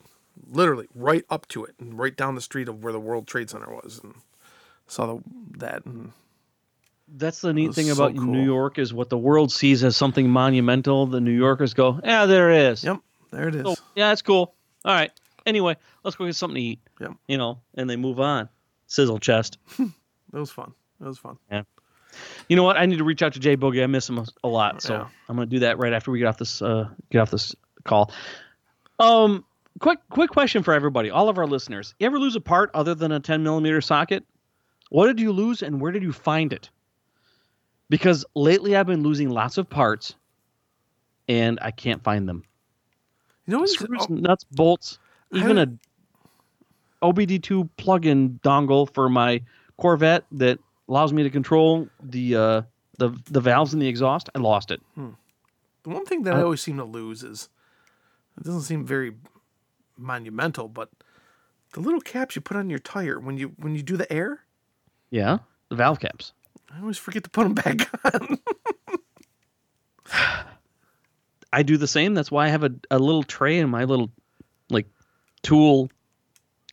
literally 0.47 0.87
right 0.93 1.25
up 1.29 1.47
to 1.49 1.65
it, 1.65 1.75
and 1.79 1.97
right 1.97 2.15
down 2.15 2.35
the 2.35 2.41
street 2.41 2.69
of 2.69 2.83
where 2.83 2.93
the 2.93 2.99
World 2.99 3.27
Trade 3.27 3.49
Center 3.49 3.69
was, 3.69 3.99
and 4.03 4.13
saw 4.87 5.15
the, 5.15 5.23
that. 5.57 5.85
And 5.85 6.11
That's 7.07 7.41
the 7.41 7.53
neat 7.53 7.73
thing 7.73 7.87
so 7.87 7.93
about 7.93 8.15
cool. 8.15 8.25
New 8.25 8.43
York 8.43 8.77
is 8.77 8.93
what 8.93 9.09
the 9.09 9.17
world 9.17 9.51
sees 9.51 9.83
as 9.83 9.97
something 9.97 10.29
monumental. 10.29 11.07
The 11.07 11.21
New 11.21 11.31
Yorkers 11.31 11.73
go, 11.73 11.99
"Yeah, 12.03 12.27
there 12.27 12.51
it 12.51 12.71
is. 12.71 12.83
yep, 12.83 12.99
there 13.31 13.47
it 13.47 13.55
is. 13.55 13.81
Yeah, 13.95 14.09
that's 14.09 14.21
cool. 14.21 14.53
All 14.85 14.93
right. 14.93 15.11
Anyway, 15.45 15.75
let's 16.03 16.15
go 16.15 16.25
get 16.25 16.35
something 16.35 16.55
to 16.55 16.61
eat." 16.61 16.79
Yep. 16.99 17.13
You 17.27 17.37
know, 17.39 17.61
and 17.73 17.89
they 17.89 17.95
move 17.95 18.19
on. 18.19 18.49
Sizzle 18.85 19.19
chest. 19.19 19.57
It 20.33 20.37
was 20.37 20.51
fun. 20.51 20.73
It 21.01 21.05
was 21.05 21.17
fun. 21.17 21.37
Yeah. 21.51 21.63
You 22.47 22.55
know 22.55 22.63
what? 22.63 22.77
I 22.77 22.85
need 22.85 22.97
to 22.97 23.03
reach 23.03 23.21
out 23.21 23.33
to 23.33 23.39
Jay 23.39 23.57
Boogie. 23.57 23.83
I 23.83 23.87
miss 23.87 24.09
him 24.09 24.17
a, 24.17 24.25
a 24.43 24.47
lot, 24.47 24.81
so 24.81 24.93
Yeah. 24.93 25.07
I'm 25.29 25.35
going 25.35 25.47
to 25.47 25.55
do 25.55 25.59
that 25.59 25.77
right 25.77 25.93
after 25.93 26.11
we 26.11 26.19
get 26.19 26.27
off 26.27 26.37
this 26.37 26.61
uh, 26.61 26.87
get 27.09 27.19
off 27.19 27.31
this 27.31 27.55
call. 27.83 28.11
Um, 28.99 29.45
quick 29.79 29.99
quick 30.09 30.29
question 30.31 30.63
for 30.63 30.73
everybody, 30.73 31.09
all 31.09 31.29
of 31.29 31.37
our 31.37 31.45
listeners. 31.45 31.93
You 31.99 32.07
ever 32.07 32.17
lose 32.19 32.35
a 32.35 32.41
part 32.41 32.71
other 32.73 32.95
than 32.95 33.11
a 33.11 33.19
10 33.19 33.43
millimeter 33.43 33.81
socket? 33.81 34.25
What 34.89 35.07
did 35.07 35.19
you 35.19 35.31
lose, 35.31 35.61
and 35.61 35.81
where 35.81 35.91
did 35.91 36.01
you 36.01 36.13
find 36.13 36.53
it? 36.53 36.69
Because 37.89 38.25
lately 38.35 38.75
I've 38.75 38.87
been 38.87 39.03
losing 39.03 39.29
lots 39.29 39.57
of 39.57 39.69
parts, 39.69 40.15
and 41.27 41.59
I 41.61 41.71
can't 41.71 42.03
find 42.03 42.27
them. 42.27 42.43
You 43.45 43.53
know 43.53 43.59
what's 43.59 43.73
Screws, 43.73 44.07
oh, 44.09 44.13
nuts, 44.13 44.45
bolts, 44.45 44.99
even 45.33 45.57
a 45.57 45.67
OBD2 47.01 47.69
plug-in 47.77 48.39
dongle 48.43 48.91
for 48.93 49.09
my 49.09 49.41
Corvette 49.77 50.25
that 50.31 50.59
allows 50.89 51.13
me 51.13 51.23
to 51.23 51.29
control 51.29 51.87
the 52.01 52.35
uh, 52.35 52.61
the 52.97 53.09
the 53.25 53.41
valves 53.41 53.73
in 53.73 53.79
the 53.79 53.87
exhaust. 53.87 54.29
I 54.35 54.39
lost 54.39 54.71
it. 54.71 54.81
The 54.95 55.89
one 55.89 56.05
thing 56.05 56.23
that 56.23 56.33
I 56.35 56.41
always 56.41 56.61
seem 56.61 56.77
to 56.77 56.83
lose 56.83 57.23
is 57.23 57.49
it 58.37 58.43
doesn't 58.43 58.61
seem 58.61 58.85
very 58.85 59.13
monumental, 59.97 60.67
but 60.67 60.89
the 61.73 61.79
little 61.79 62.01
caps 62.01 62.35
you 62.35 62.41
put 62.41 62.57
on 62.57 62.69
your 62.69 62.79
tire 62.79 63.19
when 63.19 63.37
you 63.37 63.53
when 63.57 63.75
you 63.75 63.81
do 63.83 63.97
the 63.97 64.11
air, 64.11 64.41
Yeah, 65.11 65.39
the 65.69 65.75
valve 65.75 65.99
caps. 65.99 66.33
I 66.73 66.79
always 66.81 66.97
forget 66.97 67.23
to 67.23 67.29
put 67.29 67.43
them 67.43 67.53
back 67.53 67.89
on. 68.13 68.39
I 71.53 71.63
do 71.63 71.77
the 71.77 71.87
same. 71.87 72.13
That's 72.13 72.29
why 72.31 72.45
I 72.45 72.49
have 72.49 72.63
a, 72.63 72.71
a 72.91 72.99
little 72.99 73.23
tray 73.23 73.57
in 73.59 73.69
my 73.69 73.85
little 73.85 74.11
like 74.69 74.87
tool 75.43 75.89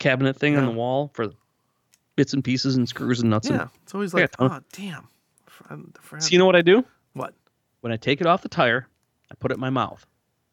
cabinet 0.01 0.37
thing 0.37 0.57
on 0.57 0.65
the 0.65 0.73
wall 0.73 1.11
for 1.15 1.29
bits 2.17 2.33
and 2.33 2.43
pieces 2.45 2.77
and 2.77 2.89
screws 2.89 3.21
and 3.21 3.31
nuts. 3.31 3.49
yeah, 3.49 3.63
And, 3.63 3.71
it's 3.83 3.95
always 3.95 4.15
like, 4.15 4.31
oh 4.39 4.61
damn. 4.73 5.09
Forgot- 5.47 5.79
uh, 6.13 6.19
so 6.21 6.29
you 6.31 6.39
know 6.39 6.47
what 6.47 6.57
I 6.57 6.63
do? 6.63 6.85
what? 7.13 7.35
When 7.81 7.93
I 7.93 7.97
take 7.97 8.21
it 8.21 8.27
off 8.27 8.43
the 8.43 8.49
tire, 8.49 8.87
I 9.31 9.35
put 9.35 9.51
it 9.51 9.55
in 9.55 9.61
my 9.61 9.71
mouth. 9.71 10.05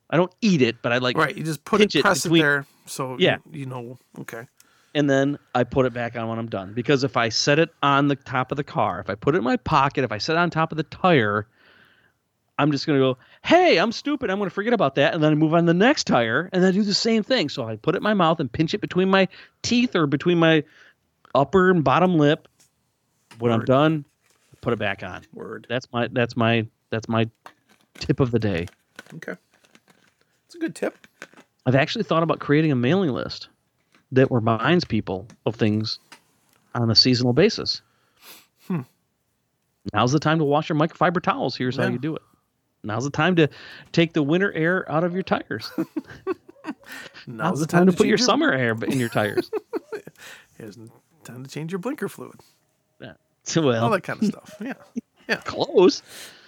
I 0.09 0.17
don't 0.17 0.33
eat 0.41 0.61
it, 0.61 0.81
but 0.81 0.91
I 0.91 0.97
like 0.97 1.17
Right, 1.17 1.35
you 1.35 1.43
just 1.43 1.63
put 1.63 1.79
it, 1.81 1.95
it 1.95 2.01
press 2.01 2.23
between- 2.23 2.41
it 2.41 2.43
there, 2.43 2.65
so 2.85 3.15
Yeah. 3.19 3.37
you, 3.51 3.61
you 3.61 3.65
know. 3.65 3.97
Okay, 4.19 4.45
and 4.93 5.09
then 5.09 5.39
I 5.55 5.63
put 5.63 5.85
it 5.85 5.93
back 5.93 6.15
on 6.17 6.27
when 6.27 6.37
I'm 6.37 6.49
done. 6.49 6.73
Because 6.73 7.03
if 7.05 7.15
I 7.15 7.29
set 7.29 7.57
it 7.59 7.69
on 7.81 8.09
the 8.09 8.15
top 8.17 8.51
of 8.51 8.57
the 8.57 8.63
car, 8.63 8.99
if 8.99 9.09
I 9.09 9.15
put 9.15 9.33
it 9.35 9.37
in 9.39 9.43
my 9.43 9.55
pocket, 9.57 10.03
if 10.03 10.11
I 10.11 10.17
set 10.17 10.35
it 10.35 10.39
on 10.39 10.49
top 10.49 10.71
of 10.71 10.77
the 10.77 10.83
tire, 10.83 11.47
I'm 12.59 12.71
just 12.71 12.85
gonna 12.85 12.99
go, 12.99 13.17
hey, 13.43 13.77
I'm 13.79 13.91
stupid. 13.93 14.29
I'm 14.29 14.37
gonna 14.37 14.49
forget 14.51 14.73
about 14.73 14.95
that, 14.95 15.13
and 15.15 15.23
then 15.23 15.31
I 15.31 15.35
move 15.35 15.53
on 15.53 15.65
the 15.65 15.73
next 15.73 16.05
tire, 16.05 16.49
and 16.51 16.61
then 16.61 16.69
I 16.69 16.71
do 16.73 16.83
the 16.83 16.93
same 16.93 17.23
thing. 17.23 17.47
So 17.49 17.67
I 17.67 17.77
put 17.77 17.95
it 17.95 17.99
in 17.99 18.03
my 18.03 18.13
mouth 18.13 18.39
and 18.39 18.51
pinch 18.51 18.73
it 18.73 18.81
between 18.81 19.09
my 19.09 19.27
teeth 19.63 19.95
or 19.95 20.05
between 20.07 20.37
my 20.37 20.63
upper 21.35 21.69
and 21.69 21.83
bottom 21.83 22.17
lip. 22.17 22.47
When 23.39 23.51
I'm 23.51 23.65
done, 23.65 24.05
put 24.61 24.73
it 24.73 24.79
back 24.79 25.03
on. 25.03 25.23
word. 25.33 25.65
That's 25.69 25.91
my 25.91 26.07
that's 26.11 26.35
my 26.35 26.67
that's 26.89 27.07
my 27.07 27.27
tip 27.95 28.19
of 28.19 28.31
the 28.31 28.39
day. 28.39 28.67
Okay, 29.15 29.35
it's 30.45 30.55
a 30.55 30.59
good 30.59 30.75
tip. 30.75 31.07
I've 31.65 31.75
actually 31.75 32.03
thought 32.03 32.23
about 32.23 32.39
creating 32.39 32.71
a 32.71 32.75
mailing 32.75 33.11
list 33.11 33.49
that 34.11 34.29
reminds 34.31 34.85
people 34.85 35.27
of 35.45 35.55
things 35.55 35.99
on 36.75 36.89
a 36.89 36.95
seasonal 36.95 37.33
basis. 37.33 37.81
Hmm. 38.67 38.81
Now's 39.93 40.11
the 40.11 40.19
time 40.19 40.39
to 40.39 40.45
wash 40.45 40.69
your 40.69 40.77
microfiber 40.77 41.21
towels. 41.21 41.55
Here's 41.55 41.77
how 41.77 41.87
you 41.87 41.97
do 41.97 42.15
it. 42.15 42.21
Now's 42.83 43.03
the 43.03 43.11
time 43.11 43.35
to 43.35 43.47
take 43.91 44.13
the 44.13 44.23
winter 44.23 44.51
air 44.53 44.89
out 44.91 45.03
of 45.03 45.13
your 45.13 45.23
tires. 45.23 45.71
Now's, 47.27 47.59
the 47.59 47.67
time, 47.67 47.85
to, 47.87 47.91
put 47.91 48.07
your 48.07 48.17
change 48.17 48.25
summer 48.25 48.51
air 48.51 48.75
in 48.87 48.99
your 48.99 49.09
tires. 49.09 49.51
Here's 50.57 50.77
time 51.31 51.43
to 51.43 51.49
change 51.49 51.71
your 51.71 51.79
blinker 51.79 52.07
fluid. 52.09 52.39
Yeah. 52.99 53.13
well, 53.55 53.83
All 53.85 53.89
that 53.91 54.03
kind 54.03 54.21
of 54.21 54.27
stuff. 54.27 54.55
Yeah, 54.61 54.73
Yeah. 55.29 55.35
close. 55.37 56.01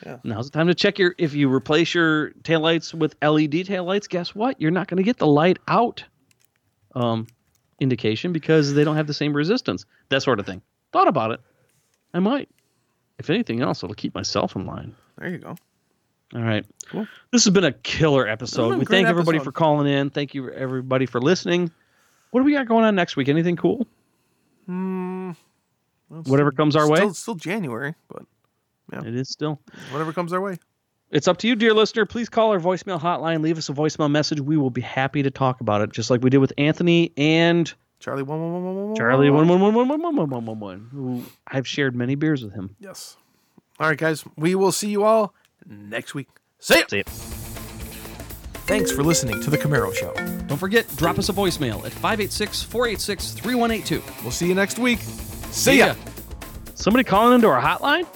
Yeah. 0.05 0.17
Now's 0.23 0.49
the 0.49 0.57
time 0.57 0.67
to 0.67 0.75
check 0.75 0.99
your. 0.99 1.15
If 1.17 1.33
you 1.33 1.51
replace 1.51 1.93
your 1.93 2.31
taillights 2.43 2.93
with 2.93 3.15
LED 3.21 3.51
taillights, 3.67 4.09
guess 4.09 4.35
what? 4.35 4.59
You're 4.59 4.71
not 4.71 4.87
going 4.87 4.97
to 4.97 5.03
get 5.03 5.17
the 5.17 5.27
light 5.27 5.59
out 5.67 6.03
um, 6.95 7.27
indication 7.79 8.33
because 8.33 8.73
they 8.73 8.83
don't 8.83 8.95
have 8.97 9.07
the 9.07 9.13
same 9.13 9.33
resistance. 9.33 9.85
That 10.09 10.21
sort 10.21 10.39
of 10.39 10.45
thing. 10.45 10.61
Thought 10.91 11.07
about 11.07 11.31
it. 11.31 11.39
I 12.13 12.19
might. 12.19 12.49
If 13.19 13.29
anything 13.29 13.61
else, 13.61 13.83
it'll 13.83 13.95
keep 13.95 14.13
myself 14.13 14.55
in 14.55 14.65
line. 14.65 14.93
there 15.17 15.29
you 15.29 15.37
go. 15.37 15.55
All 16.35 16.41
right. 16.41 16.65
Cool. 16.89 17.07
This 17.31 17.45
has 17.45 17.53
been 17.53 17.63
a 17.63 17.71
killer 17.71 18.27
episode. 18.27 18.73
a 18.73 18.77
We 18.77 18.85
thank 18.85 19.07
everybody 19.07 19.37
episode. 19.37 19.45
for 19.45 19.51
calling 19.51 19.87
in. 19.87 20.09
Thank 20.09 20.33
you 20.33 20.49
everybody 20.51 21.05
for 21.05 21.21
listening. 21.21 21.71
What 22.31 22.41
do 22.41 22.43
we 22.45 22.53
got 22.53 22.67
going 22.67 22.83
on 22.85 22.95
next 22.95 23.15
week? 23.15 23.29
Anything 23.29 23.55
cool? 23.55 23.85
Well, 24.67 25.35
Whatever 26.09 26.51
still- 26.51 26.57
comes 26.57 26.75
our 26.75 26.89
way? 26.89 26.97
Still, 26.97 27.09
it's 27.09 27.19
still 27.19 27.35
January, 27.35 27.95
but 28.07 28.23
It 29.05 29.15
is 29.15 29.29
still. 29.29 29.59
whatever 29.91 30.13
comes 30.13 30.31
our 30.33 30.41
way. 30.41 30.57
It's 31.09 31.27
up 31.27 31.37
to 31.39 31.47
you, 31.47 31.55
dear 31.55 31.73
listener. 31.73 32.05
Please 32.05 32.27
call 32.29 32.51
our 32.51 32.59
voicemail 32.59 32.99
hotline. 32.99 33.41
Leave 33.43 33.57
us 33.57 33.69
a 33.69 33.73
voicemail 33.73 34.09
message. 34.09 34.39
We 34.41 34.57
will 34.57 34.69
be 34.71 34.81
happy 34.81 35.21
to 35.23 35.29
talk 35.31 35.61
about 35.61 35.81
it, 35.81 35.91
just 35.91 36.09
like 36.09 36.21
we 36.23 36.29
did 36.31 36.39
with 36.39 36.53
Anthony 36.57 37.11
and 37.17 37.71
Charlie 37.99 38.23
one 38.23 38.39
one 38.41 38.51
one 38.53 38.63
one 38.65 38.75
one 38.75 38.85
one. 38.87 38.95
Charlie 38.95 39.29
one 39.29 39.47
one 39.47 39.59
one 39.61 39.73
one 39.75 39.87
one 39.87 40.01
one 40.01 40.15
one 40.15 40.29
one 40.29 40.45
one 40.45 40.59
one. 40.59 40.87
Who 40.91 41.23
I've 41.47 41.67
shared 41.67 41.95
many 41.95 42.15
beers 42.15 42.43
with 42.43 42.53
him. 42.53 42.75
Yes. 42.79 43.15
All 43.79 43.87
right, 43.87 43.97
guys. 43.97 44.23
We 44.37 44.55
will 44.55 44.71
see 44.71 44.89
you 44.89 45.03
all 45.03 45.33
next 45.67 46.13
week. 46.15 46.29
See 46.59 46.79
ya. 46.79 46.85
See 46.89 46.97
ya. 46.97 47.42
Thanks 48.65 48.91
for 48.91 49.03
listening 49.03 49.41
to 49.41 49.49
The 49.49 49.57
Camaro 49.57 49.93
Show. 49.93 50.13
Don't 50.47 50.57
forget, 50.57 50.87
drop 50.95 51.19
us 51.19 51.27
a 51.27 51.33
voicemail 51.33 51.85
at 51.85 51.91
586 51.91 52.63
486 52.63 53.33
3182. 53.33 54.01
We'll 54.21 54.31
see 54.31 54.47
you 54.47 54.55
next 54.55 54.79
week. 54.79 54.99
See 55.51 55.79
ya. 55.79 55.95
Somebody 56.73 57.03
calling 57.03 57.35
into 57.35 57.47
our 57.49 57.61
hotline? 57.61 58.07